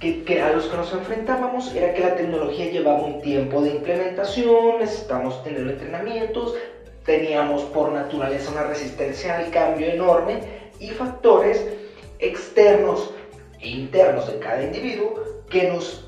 que, 0.00 0.40
a 0.40 0.52
los 0.52 0.64
que 0.64 0.76
nos 0.76 0.92
enfrentábamos 0.92 1.74
era 1.74 1.92
que 1.92 2.00
la 2.00 2.16
tecnología 2.16 2.70
llevaba 2.70 3.02
un 3.02 3.20
tiempo 3.20 3.60
de 3.60 3.70
implementación, 3.70 4.78
necesitábamos 4.78 5.44
tener 5.44 5.60
entrenamientos, 5.60 6.54
teníamos 7.04 7.62
por 7.64 7.92
naturaleza 7.92 8.50
una 8.50 8.62
resistencia 8.64 9.38
al 9.38 9.50
cambio 9.50 9.88
enorme 9.88 10.40
y 10.78 10.88
factores 10.88 11.66
externos 12.18 13.12
e 13.60 13.68
internos 13.68 14.26
de 14.32 14.38
cada 14.38 14.62
individuo 14.62 15.09
que 15.50 15.68
nos 15.68 16.04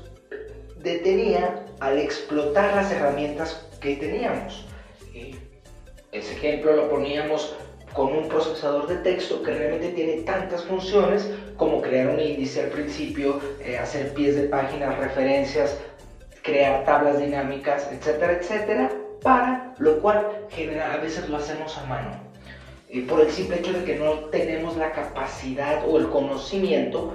detenía 0.79 1.65
al 1.79 1.99
explotar 1.99 2.75
las 2.75 2.91
herramientas 2.91 3.67
que 3.79 3.97
teníamos. 3.97 4.65
Y 5.13 5.35
ese 6.11 6.33
ejemplo 6.33 6.75
lo 6.75 6.89
poníamos 6.89 7.55
con 7.93 8.15
un 8.15 8.27
procesador 8.27 8.87
de 8.87 8.95
texto 8.97 9.43
que 9.43 9.51
realmente 9.51 9.89
tiene 9.89 10.21
tantas 10.23 10.63
funciones 10.63 11.29
como 11.57 11.81
crear 11.81 12.07
un 12.07 12.19
índice 12.19 12.63
al 12.63 12.69
principio, 12.69 13.39
eh, 13.61 13.77
hacer 13.77 14.13
pies 14.13 14.35
de 14.35 14.43
páginas, 14.43 14.97
referencias, 14.97 15.77
crear 16.41 16.83
tablas 16.85 17.19
dinámicas, 17.19 17.87
etcétera, 17.91 18.33
etcétera, 18.33 18.91
para 19.21 19.75
lo 19.77 19.99
cual 20.01 20.27
a 20.91 20.97
veces 20.97 21.29
lo 21.29 21.37
hacemos 21.37 21.77
a 21.77 21.85
mano 21.85 22.33
por 23.01 23.21
el 23.21 23.31
simple 23.31 23.57
hecho 23.57 23.73
de 23.73 23.83
que 23.83 23.95
no 23.95 24.25
tenemos 24.25 24.77
la 24.77 24.91
capacidad 24.91 25.87
o 25.87 25.97
el 25.97 26.09
conocimiento 26.09 27.13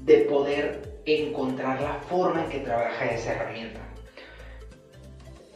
de 0.00 0.18
poder 0.18 0.87
encontrar 1.16 1.80
la 1.80 1.94
forma 2.08 2.44
en 2.44 2.50
que 2.50 2.58
trabaja 2.60 3.06
esa 3.06 3.32
herramienta. 3.32 3.80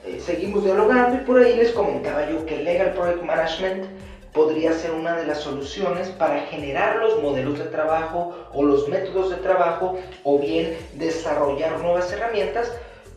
Eh, 0.04 0.18
seguimos 0.20 0.64
dialogando 0.64 1.16
y 1.16 1.24
por 1.24 1.40
ahí 1.40 1.56
les 1.56 1.70
comentaba 1.70 2.28
yo 2.28 2.44
que 2.44 2.56
Legal 2.56 2.92
Project 2.92 3.22
Management 3.22 3.84
podría 4.32 4.72
ser 4.72 4.92
una 4.92 5.16
de 5.16 5.26
las 5.26 5.40
soluciones 5.40 6.08
para 6.08 6.40
generar 6.46 6.96
los 6.96 7.22
modelos 7.22 7.58
de 7.58 7.66
trabajo 7.66 8.34
o 8.52 8.64
los 8.64 8.88
métodos 8.88 9.30
de 9.30 9.36
trabajo 9.36 9.98
o 10.24 10.38
bien 10.38 10.76
desarrollar 10.94 11.78
nuevas 11.80 12.10
herramientas 12.12 12.72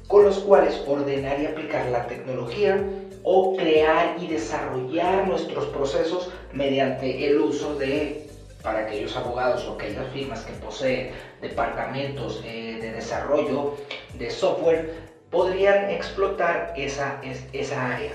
con 0.07 0.25
los 0.25 0.39
cuales 0.39 0.83
ordenar 0.85 1.39
y 1.39 1.47
aplicar 1.47 1.87
la 1.87 2.05
tecnología 2.07 2.83
o 3.23 3.55
crear 3.55 4.17
y 4.21 4.27
desarrollar 4.27 5.27
nuestros 5.27 5.65
procesos 5.67 6.29
mediante 6.53 7.27
el 7.27 7.39
uso 7.39 7.75
de, 7.75 8.27
para 8.61 8.81
aquellos 8.81 9.15
abogados 9.17 9.65
o 9.65 9.73
aquellas 9.73 10.07
firmas 10.13 10.41
que 10.45 10.53
poseen 10.53 11.11
departamentos 11.49 12.41
eh, 12.45 12.77
de 12.81 12.91
desarrollo 12.91 13.75
de 14.17 14.29
software, 14.29 14.93
podrían 15.29 15.89
explotar 15.89 16.73
esa, 16.77 17.21
esa 17.53 17.95
área. 17.95 18.11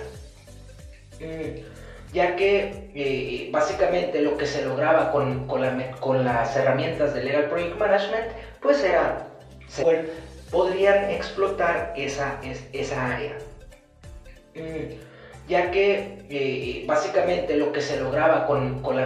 Mm, 1.20 2.12
ya 2.12 2.34
que 2.36 2.90
eh, 2.94 3.50
básicamente 3.52 4.20
lo 4.20 4.36
que 4.36 4.46
se 4.46 4.64
lograba 4.64 5.12
con, 5.12 5.46
con, 5.46 5.60
la, 5.60 5.90
con 6.00 6.24
las 6.24 6.56
herramientas 6.56 7.14
de 7.14 7.24
Legal 7.24 7.48
Project 7.48 7.78
Management, 7.78 8.26
pues 8.60 8.82
era, 8.82 9.26
podrían 10.50 11.10
explotar 11.10 11.92
esa, 11.96 12.40
esa 12.72 13.06
área. 13.06 13.38
Mm, 14.54 15.10
ya 15.48 15.70
que 15.70 16.24
eh, 16.30 16.84
básicamente 16.86 17.56
lo 17.56 17.72
que 17.72 17.80
se 17.80 18.00
lograba 18.00 18.46
con, 18.46 18.82
con, 18.82 18.96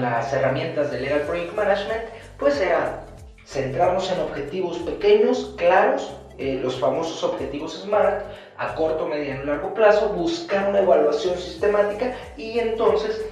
las 0.00 0.32
herramientas 0.32 0.90
de 0.90 1.00
Legal 1.00 1.22
Project 1.22 1.54
Management, 1.54 2.02
pues 2.38 2.60
era 2.60 3.04
centrarnos 3.52 4.10
en 4.10 4.20
objetivos 4.20 4.78
pequeños, 4.78 5.54
claros, 5.56 6.10
eh, 6.38 6.58
los 6.62 6.80
famosos 6.80 7.22
objetivos 7.22 7.74
SMART, 7.82 8.24
a 8.56 8.74
corto, 8.74 9.06
mediano 9.06 9.42
y 9.42 9.46
largo 9.46 9.74
plazo, 9.74 10.08
buscar 10.08 10.70
una 10.70 10.80
evaluación 10.80 11.36
sistemática 11.36 12.14
y 12.38 12.58
entonces 12.58 13.22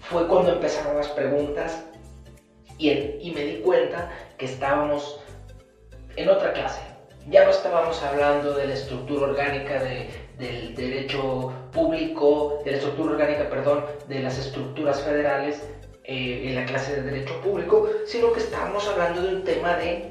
fue 0.00 0.26
cuando 0.26 0.52
empezaron 0.52 0.96
las 0.96 1.08
preguntas 1.08 1.84
y, 2.76 2.90
y 2.90 3.32
me 3.34 3.42
di 3.44 3.60
cuenta 3.60 4.10
que 4.36 4.46
estábamos 4.46 5.20
en 6.16 6.28
otra 6.28 6.52
clase. 6.52 6.80
Ya 7.30 7.44
no 7.44 7.50
estábamos 7.50 8.02
hablando 8.02 8.54
de 8.54 8.66
la 8.66 8.74
estructura 8.74 9.28
orgánica 9.28 9.80
de, 9.82 10.08
del 10.38 10.74
derecho 10.74 11.52
público, 11.72 12.60
de 12.64 12.72
la 12.72 12.76
estructura 12.78 13.12
orgánica, 13.12 13.48
perdón, 13.48 13.84
de 14.08 14.20
las 14.20 14.38
estructuras 14.38 15.02
federales, 15.02 15.62
eh, 16.10 16.48
en 16.48 16.54
la 16.54 16.64
clase 16.64 16.96
de 16.96 17.02
Derecho 17.02 17.38
Público, 17.42 17.86
sino 18.06 18.32
que 18.32 18.40
estábamos 18.40 18.88
hablando 18.88 19.20
de 19.20 19.36
un 19.36 19.44
tema 19.44 19.76
de 19.76 20.10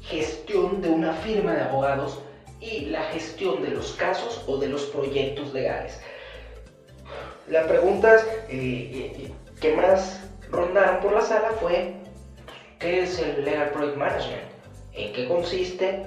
gestión 0.00 0.80
de 0.80 0.90
una 0.90 1.12
firma 1.12 1.54
de 1.54 1.62
abogados 1.62 2.20
y 2.60 2.86
la 2.86 3.02
gestión 3.02 3.60
de 3.62 3.70
los 3.70 3.94
casos 3.94 4.44
o 4.46 4.58
de 4.58 4.68
los 4.68 4.84
proyectos 4.84 5.52
legales. 5.52 6.00
Las 7.48 7.66
preguntas 7.66 8.24
eh, 8.48 9.16
eh, 9.18 9.32
que 9.60 9.72
más 9.74 10.20
rondaron 10.52 11.00
por 11.00 11.12
la 11.12 11.22
sala 11.22 11.50
fue, 11.60 11.96
¿qué 12.78 13.02
es 13.02 13.18
el 13.18 13.44
Legal 13.44 13.70
Project 13.70 13.96
Management? 13.96 14.44
¿En 14.92 15.12
qué 15.12 15.26
consiste? 15.26 16.06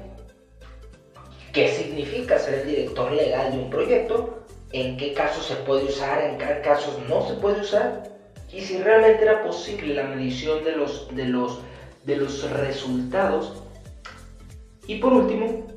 ¿Qué 1.52 1.68
significa 1.68 2.40
ser 2.40 2.60
el 2.60 2.68
director 2.68 3.12
legal 3.12 3.52
de 3.52 3.58
un 3.58 3.70
proyecto? 3.70 4.46
¿En 4.72 4.96
qué 4.96 5.12
casos 5.12 5.48
se 5.48 5.56
puede 5.56 5.84
usar? 5.84 6.22
¿En 6.22 6.38
qué 6.38 6.62
casos 6.62 6.98
no 7.10 7.28
se 7.28 7.34
puede 7.34 7.60
usar? 7.60 8.21
Y 8.54 8.62
si 8.62 8.78
realmente 8.82 9.24
era 9.24 9.44
posible 9.44 9.94
la 9.94 10.04
medición 10.04 10.64
de 10.64 10.74
los, 10.74 11.14
de 11.16 11.26
los, 11.26 11.62
de 12.04 12.18
los 12.18 12.50
resultados. 12.52 13.64
Y 14.88 14.96
por 14.96 15.14
último, 15.14 15.68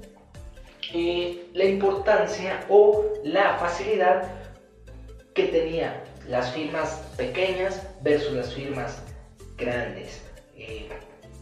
eh, 0.92 1.46
la 1.54 1.64
importancia 1.64 2.64
o 2.68 3.04
la 3.22 3.56
facilidad 3.58 4.30
que 5.34 5.44
tenía 5.44 6.04
las 6.28 6.52
firmas 6.52 7.02
pequeñas 7.16 7.86
versus 8.02 8.32
las 8.32 8.54
firmas 8.54 9.02
grandes. 9.56 10.22
Eh, 10.56 10.88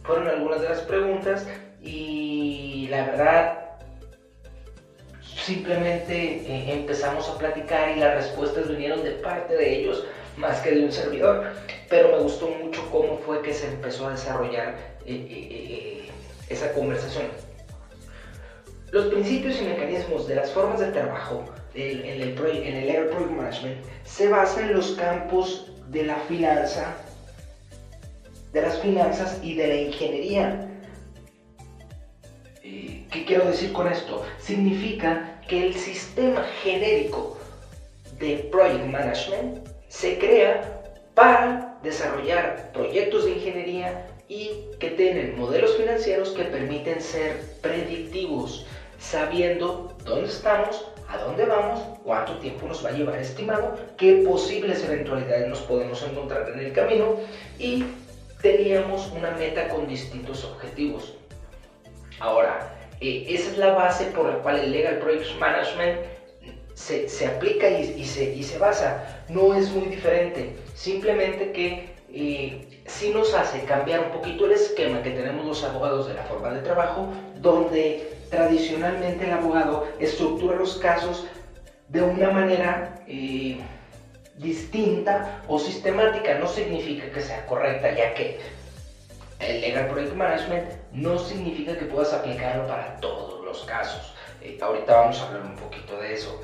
fueron 0.03 0.27
algunas 0.27 0.61
de 0.61 0.69
las 0.69 0.81
preguntas 0.81 1.47
y 1.81 2.87
la 2.89 3.05
verdad 3.05 3.59
simplemente 5.21 6.15
eh, 6.15 6.73
empezamos 6.73 7.29
a 7.29 7.37
platicar 7.37 7.95
y 7.95 7.99
las 7.99 8.15
respuestas 8.15 8.69
vinieron 8.69 9.03
de 9.03 9.11
parte 9.11 9.55
de 9.55 9.79
ellos 9.79 10.05
más 10.37 10.61
que 10.61 10.71
de 10.71 10.85
un 10.85 10.91
servidor, 10.91 11.53
pero 11.89 12.09
me 12.09 12.19
gustó 12.19 12.49
mucho 12.49 12.81
cómo 12.91 13.17
fue 13.19 13.41
que 13.41 13.53
se 13.53 13.67
empezó 13.67 14.07
a 14.07 14.11
desarrollar 14.11 14.75
eh, 15.05 16.09
esa 16.49 16.71
conversación. 16.73 17.25
Los 18.91 19.07
principios 19.07 19.59
y 19.59 19.65
mecanismos 19.65 20.27
de 20.27 20.35
las 20.35 20.51
formas 20.51 20.79
de 20.79 20.91
trabajo 20.91 21.45
en, 21.73 22.05
el, 22.05 22.21
en 22.21 22.75
el 22.75 22.89
Air 22.89 23.09
Project 23.09 23.31
Management 23.31 23.85
se 24.03 24.27
basan 24.27 24.65
en 24.65 24.73
los 24.75 24.91
campos 24.91 25.71
de 25.89 26.03
la 26.03 26.15
finanza, 26.27 26.95
de 28.51 28.61
las 28.61 28.79
finanzas 28.79 29.39
y 29.41 29.55
de 29.55 29.67
la 29.67 29.75
ingeniería. 29.75 30.69
Eh, 32.63 33.05
¿Qué 33.11 33.25
quiero 33.25 33.45
decir 33.45 33.73
con 33.73 33.91
esto? 33.91 34.23
Significa 34.39 35.41
que 35.47 35.67
el 35.67 35.73
sistema 35.73 36.43
genérico 36.61 37.37
de 38.19 38.47
Project 38.51 38.85
Management 38.85 39.72
se 39.93 40.17
crea 40.17 40.81
para 41.13 41.77
desarrollar 41.83 42.71
proyectos 42.73 43.25
de 43.25 43.31
ingeniería 43.33 44.07
y 44.27 44.49
que 44.79 44.89
tienen 44.89 45.37
modelos 45.37 45.77
financieros 45.77 46.29
que 46.29 46.45
permiten 46.45 46.99
ser 46.99 47.39
predictivos, 47.61 48.65
sabiendo 48.97 49.95
dónde 50.03 50.29
estamos, 50.29 50.89
a 51.07 51.19
dónde 51.19 51.45
vamos, 51.45 51.79
cuánto 52.03 52.39
tiempo 52.39 52.67
nos 52.67 52.83
va 52.83 52.89
a 52.89 52.93
llevar 52.93 53.19
estimado, 53.19 53.77
qué 53.95 54.23
posibles 54.27 54.83
eventualidades 54.83 55.47
nos 55.47 55.61
podemos 55.61 56.01
encontrar 56.01 56.49
en 56.49 56.59
el 56.59 56.73
camino 56.73 57.17
y 57.59 57.85
teníamos 58.41 59.11
una 59.15 59.29
meta 59.31 59.69
con 59.69 59.87
distintos 59.87 60.43
objetivos. 60.43 61.13
Ahora, 62.19 62.75
eh, 62.99 63.27
esa 63.29 63.51
es 63.51 63.57
la 63.59 63.75
base 63.75 64.05
por 64.05 64.25
la 64.27 64.39
cual 64.39 64.59
el 64.59 64.71
Legal 64.71 64.97
Project 64.97 65.37
Management 65.39 65.99
se, 66.75 67.27
aplica 67.27 67.69
y, 67.69 68.05
se, 68.05 68.33
y, 68.33 68.43
se, 68.43 68.57
basa. 68.57 69.23
No 69.29 69.53
es 69.53 69.69
muy 69.71 69.87
diferente, 69.87 70.55
simplemente 70.75 71.51
que 71.51 71.93
eh, 72.11 72.83
sí 72.85 73.11
nos 73.13 73.33
hace 73.33 73.63
cambiar 73.63 74.01
un 74.01 74.11
poquito 74.11 74.45
el 74.45 74.53
esquema 74.53 75.01
que 75.01 75.11
tenemos 75.11 75.45
los 75.45 75.63
abogados 75.63 76.07
de 76.07 76.15
la 76.15 76.23
forma 76.23 76.49
de 76.49 76.61
trabajo, 76.61 77.07
donde 77.37 78.17
tradicionalmente 78.29 79.25
el 79.25 79.31
abogado 79.31 79.87
estructura 79.99 80.57
los 80.57 80.77
casos 80.77 81.25
de 81.89 82.01
una 82.01 82.31
manera 82.31 83.03
eh, 83.07 83.57
distinta 84.37 85.43
o 85.47 85.59
sistemática. 85.59 86.35
No 86.39 86.47
significa 86.47 87.11
que 87.11 87.21
sea 87.21 87.45
correcta, 87.45 87.95
ya 87.95 88.13
que 88.13 88.39
el 89.39 89.61
Legal 89.61 89.87
Project 89.87 90.15
Management 90.15 90.71
no 90.91 91.19
significa 91.19 91.77
que 91.77 91.85
puedas 91.85 92.13
aplicarlo 92.13 92.67
para 92.67 92.97
todos 92.99 93.43
los 93.43 93.63
casos. 93.65 94.13
Eh, 94.41 94.57
ahorita 94.61 94.95
vamos 94.95 95.19
a 95.19 95.27
hablar 95.27 95.43
un 95.43 95.55
poquito 95.55 95.97
de 95.97 96.13
eso. 96.13 96.41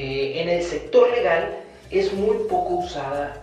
Eh, 0.00 0.42
en 0.42 0.48
el 0.48 0.62
sector 0.62 1.10
legal 1.10 1.58
es 1.90 2.12
muy 2.12 2.36
poco 2.48 2.74
usada 2.74 3.42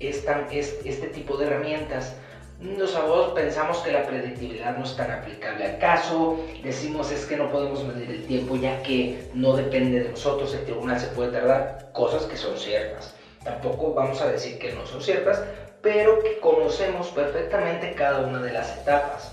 esta, 0.00 0.46
este 0.52 1.06
tipo 1.06 1.38
de 1.38 1.46
herramientas 1.46 2.14
los 2.60 2.94
abogados 2.94 3.32
pensamos 3.32 3.78
que 3.78 3.90
la 3.90 4.06
predictibilidad 4.06 4.76
no 4.76 4.84
es 4.84 4.94
tan 4.96 5.10
aplicable 5.10 5.64
al 5.64 5.78
caso, 5.78 6.38
decimos 6.62 7.10
es 7.10 7.24
que 7.24 7.38
no 7.38 7.50
podemos 7.50 7.82
medir 7.84 8.10
el 8.10 8.26
tiempo 8.26 8.56
ya 8.56 8.82
que 8.82 9.30
no 9.32 9.56
depende 9.56 10.02
de 10.02 10.10
nosotros, 10.10 10.54
el 10.54 10.66
tribunal 10.66 11.00
se 11.00 11.06
puede 11.08 11.32
tardar, 11.32 11.90
cosas 11.92 12.24
que 12.24 12.36
son 12.36 12.58
ciertas. 12.58 13.14
Tampoco 13.42 13.94
vamos 13.94 14.20
a 14.20 14.30
decir 14.30 14.58
que 14.58 14.72
no 14.72 14.84
son 14.86 15.00
ciertas, 15.00 15.42
pero 15.80 16.22
que 16.22 16.38
conocemos 16.38 17.08
perfectamente 17.08 17.94
cada 17.94 18.26
una 18.26 18.42
de 18.42 18.52
las 18.52 18.76
etapas. 18.76 19.32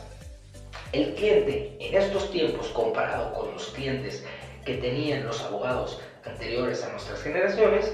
El 0.93 1.15
cliente 1.15 1.75
en 1.81 2.01
estos 2.01 2.31
tiempos 2.31 2.69
comparado 2.69 3.33
con 3.33 3.51
los 3.53 3.67
clientes 3.67 4.23
que 4.65 4.75
tenían 4.75 5.25
los 5.25 5.41
abogados 5.41 5.99
anteriores 6.25 6.83
a 6.83 6.91
nuestras 6.91 7.21
generaciones, 7.21 7.93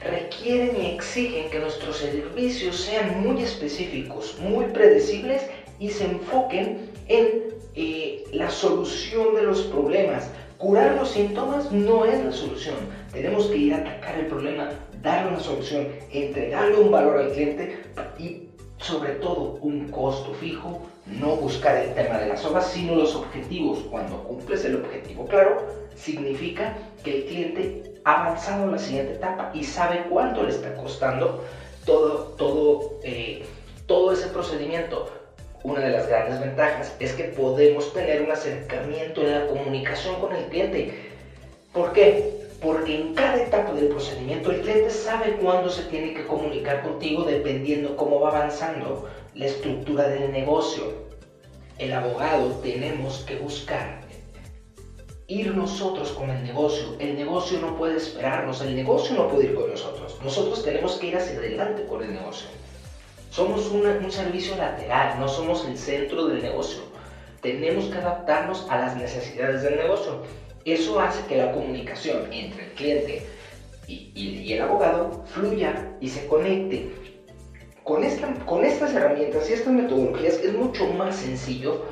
requieren 0.00 0.80
y 0.80 0.86
exigen 0.94 1.50
que 1.50 1.58
nuestros 1.58 1.98
servicios 1.98 2.76
sean 2.76 3.22
muy 3.22 3.42
específicos, 3.42 4.36
muy 4.40 4.66
predecibles 4.66 5.48
y 5.78 5.90
se 5.90 6.04
enfoquen 6.04 6.90
en 7.08 7.52
eh, 7.74 8.24
la 8.32 8.50
solución 8.50 9.34
de 9.34 9.42
los 9.42 9.62
problemas. 9.62 10.30
Curar 10.58 10.94
los 10.94 11.10
síntomas 11.10 11.72
no 11.72 12.04
es 12.04 12.24
la 12.24 12.32
solución. 12.32 12.76
Tenemos 13.12 13.46
que 13.46 13.56
ir 13.56 13.74
a 13.74 13.78
atacar 13.78 14.18
el 14.18 14.26
problema, 14.26 14.70
darle 15.02 15.30
una 15.30 15.40
solución, 15.40 15.88
entregarle 16.12 16.76
un 16.76 16.90
valor 16.90 17.18
al 17.18 17.32
cliente 17.32 17.82
y 18.18 18.48
sobre 18.78 19.14
todo 19.14 19.58
un 19.62 19.88
costo 19.88 20.32
fijo, 20.34 20.82
no 21.06 21.36
buscar 21.36 21.76
el 21.78 21.94
tema 21.94 22.18
de 22.18 22.28
las 22.28 22.44
obras, 22.44 22.70
sino 22.70 22.94
los 22.94 23.14
objetivos. 23.14 23.80
Cuando 23.90 24.22
cumples 24.22 24.64
el 24.64 24.76
objetivo 24.76 25.26
claro, 25.26 25.66
significa 25.96 26.76
que 27.04 27.18
el 27.18 27.24
cliente 27.24 27.94
ha 28.04 28.24
avanzado 28.24 28.64
a 28.64 28.72
la 28.72 28.78
siguiente 28.78 29.14
etapa 29.14 29.50
y 29.54 29.64
sabe 29.64 30.04
cuánto 30.08 30.42
le 30.42 30.50
está 30.50 30.74
costando 30.74 31.44
todo, 31.84 32.34
todo, 32.36 33.00
eh, 33.02 33.44
todo 33.86 34.12
ese 34.12 34.28
procedimiento. 34.28 35.10
Una 35.64 35.80
de 35.80 35.90
las 35.90 36.08
grandes 36.08 36.40
ventajas 36.40 36.96
es 36.98 37.12
que 37.12 37.24
podemos 37.24 37.92
tener 37.92 38.22
un 38.22 38.32
acercamiento 38.32 39.20
en 39.22 39.32
la 39.32 39.46
comunicación 39.46 40.20
con 40.20 40.34
el 40.34 40.46
cliente. 40.46 41.12
¿Por 41.72 41.92
qué? 41.92 42.42
Porque 42.60 43.00
en 43.00 43.14
cada 43.14 43.42
etapa 43.42 43.72
del 43.72 43.88
procedimiento 43.88 44.50
el 44.50 44.62
cliente 44.62 44.90
sabe 44.90 45.36
cuándo 45.36 45.70
se 45.70 45.84
tiene 45.84 46.14
que 46.14 46.26
comunicar 46.26 46.82
contigo 46.82 47.24
dependiendo 47.24 47.96
cómo 47.96 48.20
va 48.20 48.30
avanzando 48.30 49.08
la 49.34 49.46
estructura 49.46 50.08
del 50.08 50.32
negocio. 50.32 51.12
El 51.78 51.92
abogado 51.92 52.48
tenemos 52.62 53.24
que 53.26 53.36
buscar 53.36 54.01
ir 55.32 55.54
nosotros 55.54 56.10
con 56.12 56.30
el 56.30 56.42
negocio. 56.42 56.96
El 56.98 57.16
negocio 57.16 57.58
no 57.58 57.76
puede 57.76 57.96
esperarnos, 57.96 58.60
el 58.60 58.76
negocio 58.76 59.16
no 59.16 59.28
puede 59.28 59.46
ir 59.46 59.54
con 59.54 59.70
nosotros. 59.70 60.18
Nosotros 60.22 60.62
tenemos 60.62 60.96
que 60.96 61.08
ir 61.08 61.16
hacia 61.16 61.38
adelante 61.38 61.86
con 61.86 62.02
el 62.02 62.12
negocio. 62.12 62.48
Somos 63.30 63.66
un 63.68 64.10
servicio 64.10 64.56
lateral, 64.56 65.18
no 65.18 65.28
somos 65.28 65.66
el 65.66 65.78
centro 65.78 66.26
del 66.26 66.42
negocio. 66.42 66.82
Tenemos 67.40 67.86
que 67.86 67.98
adaptarnos 67.98 68.66
a 68.68 68.78
las 68.78 68.96
necesidades 68.96 69.62
del 69.62 69.76
negocio. 69.76 70.22
Eso 70.64 71.00
hace 71.00 71.26
que 71.26 71.38
la 71.38 71.52
comunicación 71.52 72.30
entre 72.30 72.66
el 72.66 72.72
cliente 72.72 73.26
y, 73.88 74.52
el 74.52 74.62
abogado 74.62 75.24
fluya 75.26 75.96
y 76.00 76.08
se 76.08 76.26
conecte. 76.26 76.92
Con 77.84 78.04
estas 78.04 78.94
herramientas 78.94 79.48
y 79.48 79.54
estas 79.54 79.72
metodologías 79.72 80.34
es 80.34 80.52
mucho 80.52 80.86
más 80.88 81.16
sencillo 81.16 81.82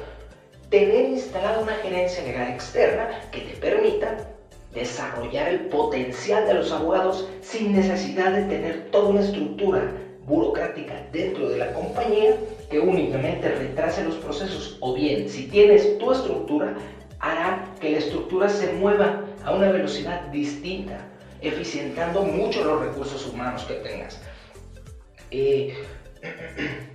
tener 0.70 1.10
instalada 1.10 1.60
una 1.60 1.74
gerencia 1.74 2.22
legal 2.22 2.48
externa 2.48 3.10
que 3.32 3.40
te 3.40 3.56
permita 3.56 4.28
desarrollar 4.72 5.48
el 5.48 5.60
potencial 5.66 6.46
de 6.46 6.54
los 6.54 6.70
abogados 6.70 7.28
sin 7.40 7.72
necesidad 7.72 8.32
de 8.32 8.42
tener 8.42 8.90
toda 8.90 9.08
una 9.08 9.20
estructura 9.20 9.92
burocrática 10.26 11.02
dentro 11.10 11.48
de 11.48 11.58
la 11.58 11.72
compañía 11.72 12.36
que 12.70 12.78
únicamente 12.78 13.48
retrase 13.48 14.04
los 14.04 14.14
procesos. 14.16 14.76
O 14.80 14.94
bien 14.94 15.28
si 15.28 15.48
tienes 15.48 15.98
tu 15.98 16.12
estructura 16.12 16.76
hará 17.18 17.64
que 17.80 17.90
la 17.90 17.98
estructura 17.98 18.48
se 18.48 18.72
mueva 18.74 19.24
a 19.44 19.52
una 19.52 19.70
velocidad 19.72 20.22
distinta 20.28 20.98
eficientando 21.40 22.22
mucho 22.22 22.62
los 22.62 22.80
recursos 22.80 23.26
humanos 23.26 23.64
que 23.64 23.74
tengas. 23.74 24.20
Eh, 25.32 25.74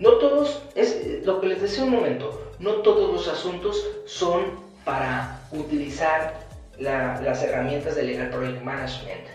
no 0.00 0.14
todos 0.14 0.62
es 0.74 1.24
lo 1.24 1.40
que 1.40 1.46
les 1.46 1.62
decía 1.62 1.84
un 1.84 1.90
momento 1.90 2.52
no 2.58 2.82
todos 2.82 3.12
los 3.12 3.28
asuntos 3.28 3.86
son 4.06 4.58
para 4.84 5.46
utilizar 5.52 6.48
las 6.78 7.42
herramientas 7.42 7.94
de 7.94 8.04
Legal 8.04 8.30
Project 8.30 8.62
Management. 8.62 9.26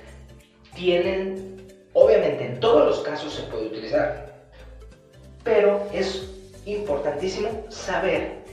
Tienen 0.73 1.55
Obviamente 1.97 2.45
en 2.45 2.59
todos 2.59 2.85
los 2.85 2.99
casos 2.99 3.33
se 3.33 3.43
puede 3.43 3.67
utilizar, 3.67 4.35
pero 5.45 5.81
es 5.93 6.29
importantísimo 6.65 7.65
saber 7.69 8.43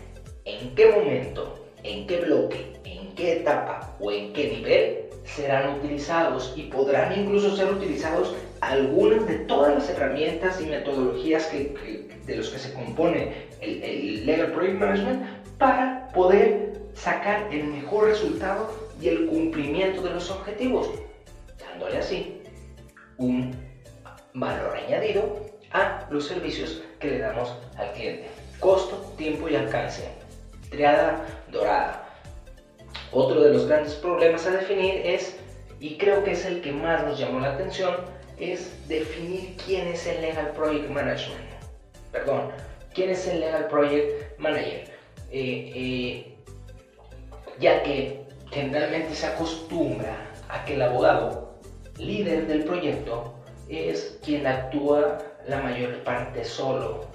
en 0.45 0.73
qué 0.77 0.87
momento, 0.93 1.67
en 1.83 2.07
qué 2.07 2.21
bloque, 2.21 2.81
en 2.85 3.13
qué 3.17 3.39
etapa 3.39 3.97
o 3.99 4.13
en 4.13 4.33
qué 4.33 4.49
nivel 4.49 5.09
serán 5.25 5.81
utilizados 5.81 6.55
y 6.55 6.67
podrán 6.67 7.19
incluso 7.19 7.57
ser 7.57 7.73
utilizados 7.73 8.33
algunas 8.63 9.27
de 9.27 9.39
todas 9.39 9.75
las 9.75 9.91
herramientas 9.91 10.61
y 10.61 10.67
metodologías 10.67 11.47
que, 11.47 12.09
de 12.25 12.37
los 12.37 12.49
que 12.49 12.59
se 12.61 12.73
compone 12.73 13.49
el, 13.61 13.83
el 13.83 14.27
Legal 14.27 14.53
Project 14.53 14.79
Management 14.79 15.23
para 15.59 16.09
poder 16.15 16.81
sacar 16.95 17.49
el 17.53 17.65
mejor 17.65 18.05
resultado 18.05 18.71
y 19.01 19.09
el 19.09 19.27
cumplimiento 19.27 20.01
de 20.03 20.11
los 20.11 20.31
objetivos, 20.31 20.89
dándole 21.59 21.99
así 21.99 22.41
un 23.19 23.53
valor 24.35 24.77
añadido 24.77 25.45
a 25.73 26.07
los 26.11 26.29
servicios 26.29 26.85
que 27.01 27.11
le 27.11 27.19
damos 27.19 27.53
al 27.77 27.91
cliente. 27.93 28.29
Costo, 28.61 29.13
tiempo 29.19 29.49
y 29.49 29.57
alcance. 29.57 30.09
Triada 30.71 31.27
dorada. 31.51 32.09
Otro 33.11 33.41
de 33.41 33.53
los 33.53 33.67
grandes 33.67 33.95
problemas 33.95 34.47
a 34.47 34.53
definir 34.53 35.03
es, 35.05 35.37
y 35.81 35.99
creo 35.99 36.23
que 36.23 36.31
es 36.31 36.45
el 36.47 36.61
que 36.61 36.71
más 36.71 37.03
nos 37.05 37.19
llamó 37.19 37.41
la 37.41 37.55
atención, 37.55 37.97
es 38.43 38.89
definir 38.89 39.57
quién 39.65 39.89
es 39.89 40.07
el 40.07 40.21
Legal 40.21 40.53
Project 40.53 40.91
Management. 40.91 41.51
Perdón, 42.11 42.51
quién 42.93 43.11
es 43.11 43.27
el 43.29 43.41
Legal 43.41 43.69
Project 43.69 44.39
Manager. 44.39 44.85
Eh, 45.31 45.73
eh, 45.75 46.37
ya 47.59 47.83
que 47.83 48.27
generalmente 48.51 49.15
se 49.15 49.27
acostumbra 49.27 50.17
a 50.49 50.65
que 50.65 50.75
el 50.75 50.83
abogado 50.83 51.55
líder 51.99 52.47
del 52.47 52.65
proyecto 52.65 53.35
es 53.69 54.19
quien 54.25 54.47
actúa 54.47 55.19
la 55.47 55.61
mayor 55.61 56.03
parte 56.03 56.45
solo. 56.45 57.07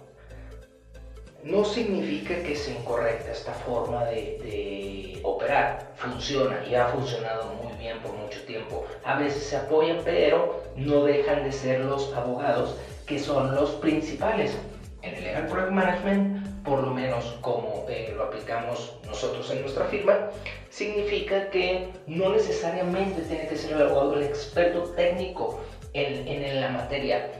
No 1.44 1.64
significa 1.64 2.42
que 2.44 2.56
sea 2.56 2.76
incorrecta 2.76 3.32
esta 3.32 3.54
forma 3.54 4.06
de, 4.06 5.20
operar. 5.24 5.92
Funciona 5.96 6.66
y 6.68 6.76
ha 6.76 6.88
funcionado 6.88 7.54
muy 7.56 7.74
bien 7.78 8.00
por 8.00 8.14
mucho 8.14 8.44
tiempo. 8.46 8.86
A 9.04 9.20
veces 9.20 9.44
se 9.44 9.58
apoyan, 9.58 10.02
pero 10.04 10.62
no 10.78 11.04
dejan 11.04 11.44
de 11.44 11.52
ser 11.52 11.82
los 11.82 12.14
abogados 12.14 12.76
que 13.06 13.20
son 13.20 13.54
los 13.56 13.72
principales. 13.72 14.58
En 15.02 15.16
el 15.16 15.24
Legal 15.24 15.48
Project 15.48 15.72
Management, 15.72 16.64
por 16.64 16.84
lo 16.84 16.94
menos 16.94 17.38
como 17.42 17.86
eh, 17.90 18.14
lo 18.16 18.24
aplicamos 18.24 18.94
nosotros 19.06 19.50
en 19.52 19.62
nuestra 19.62 19.86
firma, 19.86 20.30
significa 20.70 21.50
que 21.50 21.90
no 22.08 22.30
necesariamente 22.32 23.22
tiene 23.22 23.48
que 23.48 23.56
ser 23.56 23.74
el 23.74 23.84
abogado 23.84 24.16
el 24.16 24.24
experto 24.24 24.84
técnico 24.96 25.60
en, 25.94 26.28
en 26.28 26.62
la 26.62 26.70
materia. 26.70 27.32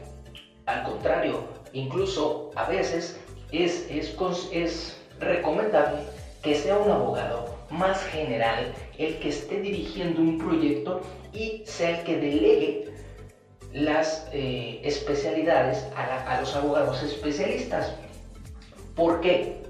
Al 0.66 0.84
contrario, 0.84 1.44
incluso 1.74 2.52
a 2.56 2.66
veces 2.70 3.20
es, 3.52 3.88
es, 3.90 4.16
es 4.52 5.02
recomendable 5.20 6.00
que 6.42 6.56
sea 6.56 6.78
un 6.78 6.92
abogado 6.92 7.58
más 7.70 8.02
general 8.06 8.74
el 8.98 9.20
que 9.20 9.30
esté 9.30 9.60
dirigiendo 9.60 10.22
un 10.22 10.38
proyecto 10.38 11.02
y 11.34 11.64
sea 11.66 12.00
el 12.00 12.04
que 12.06 12.16
delegue 12.16 12.97
las 13.74 14.28
eh, 14.32 14.82
especialidades 14.84 15.86
a, 15.96 16.40
los 16.40 16.56
abogados 16.56 17.04
especialistas. 17.04 17.94
¿Por 18.96 19.22
qué? 19.22 19.62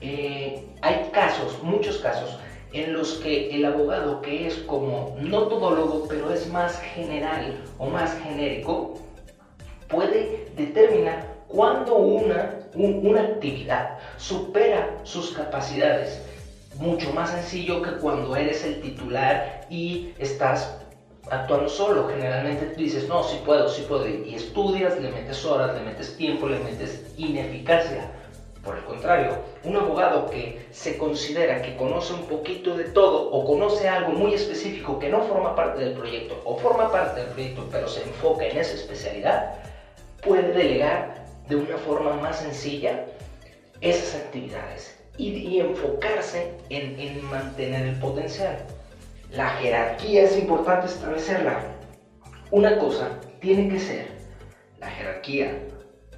Eh, 0.00 0.64
hay 0.82 1.10
casos, 1.12 1.62
muchos 1.62 1.98
casos, 1.98 2.38
en 2.72 2.92
los 2.92 3.14
que 3.14 3.54
el 3.54 3.64
abogado 3.64 4.20
que 4.20 4.46
es 4.46 4.54
como 4.54 5.16
no 5.20 5.48
todólogo, 5.48 6.06
pero 6.08 6.32
es 6.32 6.48
más 6.48 6.78
general 6.80 7.62
o 7.78 7.86
más 7.86 8.16
genérico, 8.22 8.98
puede 9.88 10.50
determinar 10.56 11.36
cuándo 11.48 11.96
una, 11.96 12.58
una 12.74 13.22
actividad 13.22 13.98
supera 14.16 14.98
sus 15.04 15.30
capacidades. 15.30 16.22
Mucho 16.76 17.10
más 17.12 17.30
sencillo 17.30 17.80
que 17.80 17.92
cuando 17.92 18.36
eres 18.36 18.62
el 18.64 18.82
titular 18.82 19.66
y 19.70 20.12
estás 20.18 20.85
actuando 21.30 21.68
solo. 21.68 22.08
Generalmente 22.08 22.66
tú 22.66 22.80
dices, 22.80 23.08
no, 23.08 23.22
sí 23.22 23.40
puedo, 23.44 23.68
sí 23.68 23.84
puedo. 23.88 24.06
Y 24.08 24.34
estudias, 24.34 24.98
le 25.00 25.10
metes 25.10 25.44
horas, 25.44 25.74
le 25.74 25.80
metes 25.80 26.16
tiempo, 26.16 26.48
le 26.48 26.58
metes 26.60 27.02
ineficacia. 27.16 28.10
Por 28.64 28.78
el 28.78 28.84
contrario, 28.84 29.38
un 29.62 29.76
abogado 29.76 30.26
que 30.26 30.66
se 30.72 30.98
considera 30.98 31.62
que 31.62 31.76
conoce 31.76 32.12
un 32.12 32.24
poquito 32.24 32.76
de 32.76 32.84
todo 32.84 33.30
o 33.30 33.44
conoce 33.44 33.88
algo 33.88 34.10
muy 34.10 34.34
específico 34.34 34.98
que 34.98 35.08
no 35.08 35.22
forma 35.22 35.54
parte 35.54 35.84
del 35.84 35.92
proyecto 35.92 36.40
o 36.44 36.56
forma 36.58 36.90
parte 36.90 37.20
del 37.20 37.30
proyecto 37.30 37.68
pero 37.70 37.86
se 37.86 38.02
enfoca 38.02 38.44
en 38.44 38.58
esa 38.58 38.74
especialidad, 38.74 39.54
puede 40.20 40.52
delegar 40.52 41.26
de 41.48 41.54
una 41.54 41.76
forma 41.76 42.14
más 42.14 42.40
sencilla 42.40 43.04
esas 43.80 44.20
actividades 44.20 44.98
y, 45.16 45.60
enfocarse 45.60 46.50
en, 46.68 46.98
en 46.98 47.24
mantener 47.24 47.86
el 47.86 47.98
potencial. 48.00 48.58
La 49.36 49.50
jerarquía 49.50 50.22
es 50.22 50.38
importante 50.38 50.86
establecerla. 50.86 51.60
Una 52.50 52.78
cosa 52.78 53.20
tiene 53.38 53.68
que 53.68 53.78
ser 53.78 54.06
la 54.78 54.86
jerarquía 54.86 55.58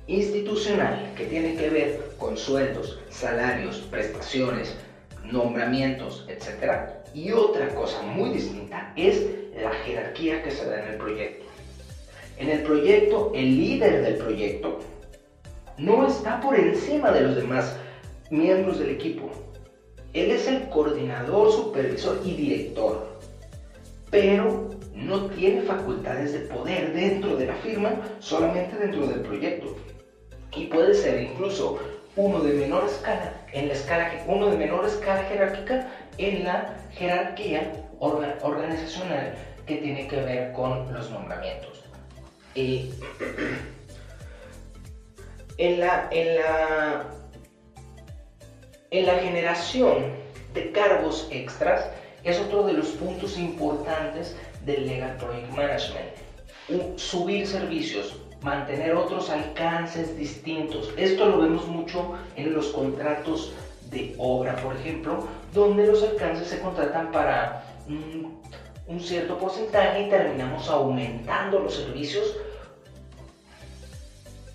institucional 0.06 1.14
que 1.16 1.24
tiene 1.24 1.56
que 1.56 1.68
ver 1.68 2.12
con 2.16 2.36
sueldos, 2.36 3.00
salarios, 3.08 3.78
prestaciones, 3.90 4.72
nombramientos, 5.24 6.28
etc. 6.28 6.92
Y 7.12 7.32
otra 7.32 7.74
cosa 7.74 8.02
muy 8.02 8.30
distinta 8.30 8.92
es 8.94 9.26
la 9.60 9.72
jerarquía 9.72 10.44
que 10.44 10.52
se 10.52 10.66
da 10.66 10.80
en 10.80 10.90
el 10.90 10.96
proyecto. 10.98 11.44
En 12.36 12.50
el 12.50 12.62
proyecto, 12.62 13.32
el 13.34 13.58
líder 13.58 14.02
del 14.02 14.14
proyecto 14.14 14.78
no 15.76 16.06
está 16.06 16.40
por 16.40 16.54
encima 16.54 17.10
de 17.10 17.22
los 17.22 17.34
demás 17.34 17.76
miembros 18.30 18.78
del 18.78 18.90
equipo. 18.90 19.28
Él 20.12 20.30
es 20.30 20.46
el 20.48 20.68
coordinador, 20.68 21.52
supervisor 21.52 22.20
y 22.24 22.32
director, 22.32 23.18
pero 24.10 24.70
no 24.94 25.26
tiene 25.26 25.62
facultades 25.62 26.32
de 26.32 26.40
poder 26.40 26.92
dentro 26.92 27.36
de 27.36 27.46
la 27.46 27.54
firma, 27.56 28.00
solamente 28.18 28.76
dentro 28.76 29.06
del 29.06 29.20
proyecto 29.20 29.76
y 30.58 30.66
puede 30.66 30.94
ser 30.94 31.22
incluso 31.22 31.78
uno 32.16 32.40
de 32.40 32.54
menor 32.54 32.84
escala 32.84 33.32
en 33.52 33.68
la 33.68 33.74
escala 33.74 34.24
uno 34.26 34.48
de 34.50 34.56
menor 34.56 34.84
escala 34.84 35.22
jerárquica 35.24 35.88
en 36.18 36.44
la 36.44 36.74
jerarquía 36.92 37.72
organizacional 38.00 39.34
que 39.66 39.76
tiene 39.76 40.08
que 40.08 40.16
ver 40.16 40.52
con 40.52 40.92
los 40.92 41.10
nombramientos. 41.10 41.84
en, 42.54 42.90
la, 45.78 46.08
en, 46.10 46.36
la, 46.36 47.06
en 48.90 49.06
la 49.06 49.18
generación 49.18 50.12
de 50.54 50.72
cargos 50.72 51.28
extras 51.30 51.90
es 52.24 52.38
otro 52.40 52.64
de 52.64 52.72
los 52.72 52.88
puntos 52.88 53.38
importantes 53.38 54.36
del 54.64 54.86
Legal 54.86 55.16
Project 55.16 55.50
Management. 55.50 56.98
subir 56.98 57.46
servicios 57.46 58.16
mantener 58.42 58.94
otros 58.94 59.30
alcances 59.30 60.16
distintos. 60.16 60.92
Esto 60.96 61.26
lo 61.26 61.38
vemos 61.38 61.66
mucho 61.66 62.14
en 62.36 62.54
los 62.54 62.68
contratos 62.68 63.52
de 63.90 64.14
obra, 64.18 64.54
por 64.56 64.76
ejemplo, 64.76 65.26
donde 65.52 65.86
los 65.86 66.02
alcances 66.02 66.48
se 66.48 66.60
contratan 66.60 67.10
para 67.10 67.64
un 68.86 69.00
cierto 69.00 69.38
porcentaje 69.38 70.02
y 70.02 70.10
terminamos 70.10 70.68
aumentando 70.68 71.58
los 71.58 71.74
servicios 71.74 72.36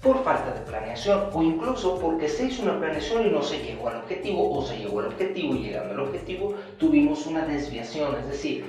por 0.03 0.21
falta 0.23 0.53
de 0.53 0.59
planeación 0.61 1.29
o 1.31 1.41
incluso 1.41 1.97
porque 1.97 2.27
se 2.27 2.45
hizo 2.45 2.63
una 2.63 2.77
planeación 2.77 3.25
y 3.25 3.29
no 3.29 3.41
se 3.41 3.59
llegó 3.59 3.87
al 3.87 3.97
objetivo 3.97 4.53
o 4.53 4.61
se 4.61 4.77
llegó 4.77 4.99
al 4.99 5.07
objetivo 5.07 5.55
y 5.55 5.63
llegando 5.63 5.93
al 5.93 5.99
objetivo 6.01 6.53
tuvimos 6.77 7.25
una 7.25 7.45
desviación, 7.45 8.15
es 8.19 8.27
decir, 8.27 8.65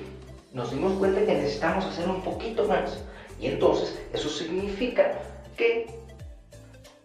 nos 0.52 0.70
dimos 0.70 0.92
cuenta 0.92 1.20
que 1.26 1.34
necesitamos 1.34 1.84
hacer 1.86 2.08
un 2.08 2.22
poquito 2.22 2.64
más 2.68 3.02
y 3.40 3.48
entonces 3.48 4.00
eso 4.12 4.28
significa 4.28 5.12
que 5.56 5.86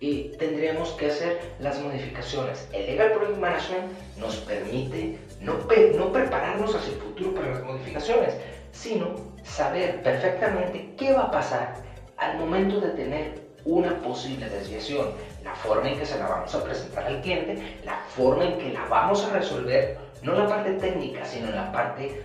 eh, 0.02 0.32
tendríamos 0.38 0.92
que 0.92 1.08
hacer 1.08 1.42
las 1.60 1.82
modificaciones. 1.82 2.70
El 2.72 2.86
Legal 2.86 3.12
Project 3.12 3.38
Management 3.38 3.92
nos 4.18 4.36
permite 4.38 5.18
no, 5.42 5.56
no 5.98 6.12
prepararnos 6.14 6.76
hacia 6.76 6.94
el 6.94 7.00
futuro 7.00 7.34
para 7.34 7.50
las 7.50 7.64
modificaciones, 7.64 8.36
sino 8.72 9.16
saber 9.44 10.02
perfectamente 10.04 10.94
qué 10.98 11.14
va 11.14 11.24
a 11.24 11.32
pasar 11.32 11.76
al 12.18 12.38
momento 12.38 12.80
de 12.80 12.90
tener 12.92 13.49
una 13.66 14.02
posible 14.02 14.50
desviación, 14.50 15.10
la 15.44 15.56
forma 15.56 15.90
en 15.90 16.00
que 16.00 16.06
se 16.06 16.18
la 16.18 16.28
vamos 16.28 16.54
a 16.56 16.64
presentar 16.64 17.06
al 17.06 17.22
cliente, 17.22 17.78
la 17.86 18.00
forma 18.16 18.46
en 18.46 18.58
que 18.58 18.74
la 18.74 18.86
vamos 18.86 19.24
a 19.24 19.34
resolver, 19.34 19.98
no 20.22 20.34
la 20.34 20.48
parte 20.48 20.74
técnica, 20.74 21.26
sino 21.26 21.52
la 21.52 21.72
parte 21.72 22.24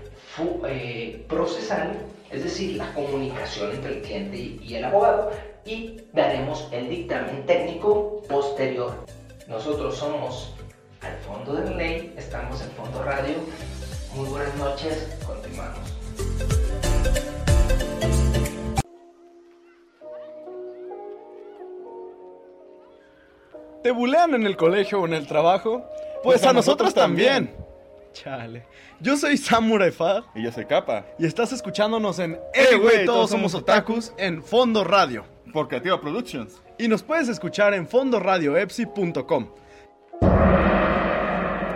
eh, 0.66 1.24
procesal 1.28 1.99
es 2.35 2.43
decir, 2.43 2.76
la 2.76 2.93
comunicación 2.95 3.70
entre 3.70 3.97
el 3.97 4.03
cliente 4.03 4.37
y 4.37 4.74
el 4.74 4.85
abogado, 4.85 5.30
y 5.64 6.01
daremos 6.12 6.68
el 6.72 6.89
dictamen 6.89 7.47
técnico 7.47 8.22
posterior. 8.28 8.93
Nosotros 9.47 9.97
somos 9.97 10.53
al 11.01 11.16
fondo 11.18 11.55
de 11.55 11.70
la 11.70 11.76
ley, 11.76 12.14
estamos 12.16 12.61
en 12.61 12.70
Fondo 12.70 13.03
Radio. 13.03 13.35
Muy 14.14 14.28
buenas 14.28 14.55
noches, 14.57 15.16
continuamos. 15.24 15.93
¿Te 23.85 23.91
bulean 23.91 24.35
en 24.35 24.47
el 24.47 24.57
colegio 24.57 25.03
o 25.03 25.07
en 25.07 25.12
el 25.12 25.26
trabajo? 25.26 25.85
Pues, 26.22 26.43
a, 26.47 26.55
nosotros, 26.55 26.95
también. 26.95 27.55
Chale. 28.14 28.64
Yo 28.99 29.14
soy 29.14 29.37
Samurai 29.37 29.91
Fad. 29.91 30.22
Y 30.35 30.43
yo 30.43 30.51
soy 30.51 30.64
Capa. 30.64 31.05
Y 31.18 31.26
estás 31.26 31.53
escuchándonos 31.53 32.18
en 32.18 32.41
Eh, 32.55 32.76
güey, 32.76 33.05
todos 33.05 33.28
somos 33.28 33.55
otakus 33.55 34.14
en 34.16 34.43
Fondo 34.43 34.85
Radio. 34.85 35.26
Por 35.53 35.68
Creativa 35.68 36.01
Productions. 36.01 36.62
Y 36.78 36.89
nos 36.89 37.03
puedes 37.03 37.28
escuchar 37.28 37.74
en 37.74 37.87
fondoradioepsi.com. 37.87 39.49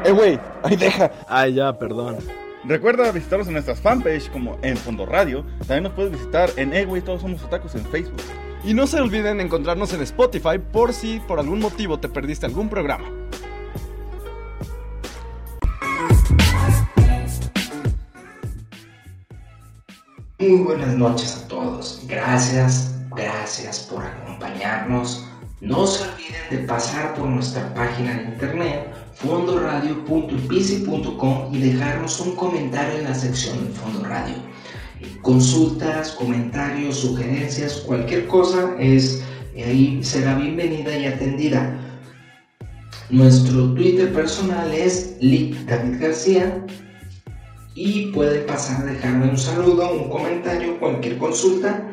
Eh, 0.07 0.11
güey, 0.11 0.41
ahí 0.63 0.77
deja. 0.77 1.11
Ay, 1.29 1.53
ya, 1.53 1.79
perdón. 1.79 2.17
Recuerda 2.65 3.13
visitarnos 3.13 3.49
en 3.49 3.53
nuestras 3.53 3.83
fanpage 3.83 4.31
como 4.31 4.59
en 4.63 4.79
Fondo 4.79 5.05
Radio. 5.05 5.45
También 5.59 5.83
nos 5.83 5.93
puedes 5.93 6.13
visitar 6.13 6.49
en 6.57 6.73
Eh, 6.73 6.87
güey, 6.87 7.03
todos 7.03 7.21
somos 7.21 7.45
otakus 7.45 7.75
en 7.75 7.85
Facebook. 7.85 8.23
Y 8.65 8.75
no 8.75 8.87
se 8.87 9.01
olviden 9.01 9.41
encontrarnos 9.41 9.93
en 9.95 10.03
Spotify 10.03 10.59
por 10.59 10.93
si 10.93 11.21
por 11.21 11.39
algún 11.39 11.61
motivo 11.61 11.99
te 11.99 12.09
perdiste 12.09 12.47
algún 12.47 12.69
programa. 12.69 13.09
Muy 20.41 20.59
buenas 20.59 20.97
noches 20.97 21.37
a 21.37 21.49
todos. 21.49 22.03
Gracias, 22.07 22.95
gracias 23.11 23.81
por 23.81 24.05
acompañarnos. 24.05 25.27
No 25.61 25.85
se 25.87 26.05
olviden 26.05 26.51
de 26.51 26.59
pasar 26.59 27.15
por 27.15 27.27
nuestra 27.27 27.75
página 27.75 28.15
de 28.15 28.23
internet 28.25 28.95
fondoradio.epici.com 29.15 31.53
y 31.53 31.59
dejarnos 31.59 32.21
un 32.21 32.37
comentario 32.37 32.99
en 32.99 33.05
la 33.05 33.15
sección 33.15 33.67
de 33.67 33.73
Fondo 33.73 34.05
Radio. 34.05 34.48
Consultas, 35.23 36.13
comentarios, 36.13 36.99
sugerencias, 36.99 37.83
cualquier 37.87 38.27
cosa 38.27 38.75
es 38.79 39.23
ahí 39.57 40.03
será 40.03 40.37
bienvenida 40.37 40.97
y 40.97 41.07
atendida. 41.07 41.77
Nuestro 43.11 43.73
Twitter 43.75 44.13
personal 44.13 44.73
es 44.73 45.17
Lick 45.21 45.65
David 45.67 46.01
García 46.01 46.65
y 47.75 48.07
pueden 48.13 48.45
pasar 48.47 48.83
a 48.83 48.93
dejarme 48.93 49.31
un 49.31 49.39
saludo, 49.39 49.93
un 49.93 50.11
comentario, 50.11 50.79
cualquier 50.79 51.17
consulta. 51.19 51.89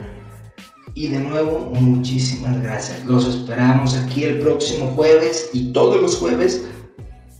Y 0.94 1.08
de 1.08 1.20
nuevo, 1.20 1.72
muchísimas 1.74 2.62
gracias. 2.62 3.06
Los 3.06 3.28
esperamos 3.28 3.96
aquí 3.98 4.24
el 4.24 4.40
próximo 4.40 4.88
jueves 4.96 5.50
y 5.54 5.74
todos 5.74 6.02
los 6.02 6.18
jueves 6.18 6.66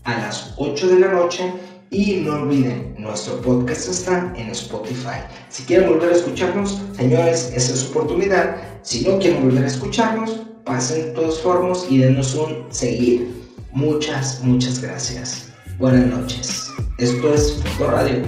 a 0.04 0.18
las 0.20 0.54
8 0.58 0.88
de 0.88 1.00
la 1.00 1.12
noche. 1.12 1.52
Y 1.90 2.16
no 2.16 2.34
olviden, 2.34 2.96
nuestro 2.98 3.40
podcast 3.42 3.88
está 3.88 4.32
en 4.36 4.50
Spotify. 4.50 5.20
Si 5.50 5.62
quieren 5.64 5.88
volver 5.88 6.12
a 6.12 6.16
escucharnos, 6.16 6.82
señores, 6.96 7.52
esa 7.54 7.74
es 7.74 7.80
su 7.80 7.90
oportunidad. 7.90 8.56
Si 8.82 9.06
no 9.06 9.18
quieren 9.18 9.44
volver 9.44 9.64
a 9.64 9.68
escucharnos, 9.68 10.40
pasen 10.64 11.14
todos 11.14 11.40
formas 11.40 11.86
y 11.88 11.98
denos 11.98 12.34
un 12.34 12.66
seguir. 12.70 13.30
Muchas, 13.72 14.42
muchas 14.42 14.82
gracias. 14.82 15.52
Buenas 15.78 16.06
noches. 16.06 16.72
Esto 16.98 17.34
es 17.34 17.62
Fondo 17.62 17.90
Radio. 17.92 18.22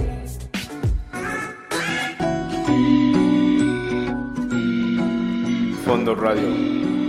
Fondo 5.84 6.14
Radio 6.14 6.48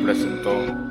presentó 0.03 0.88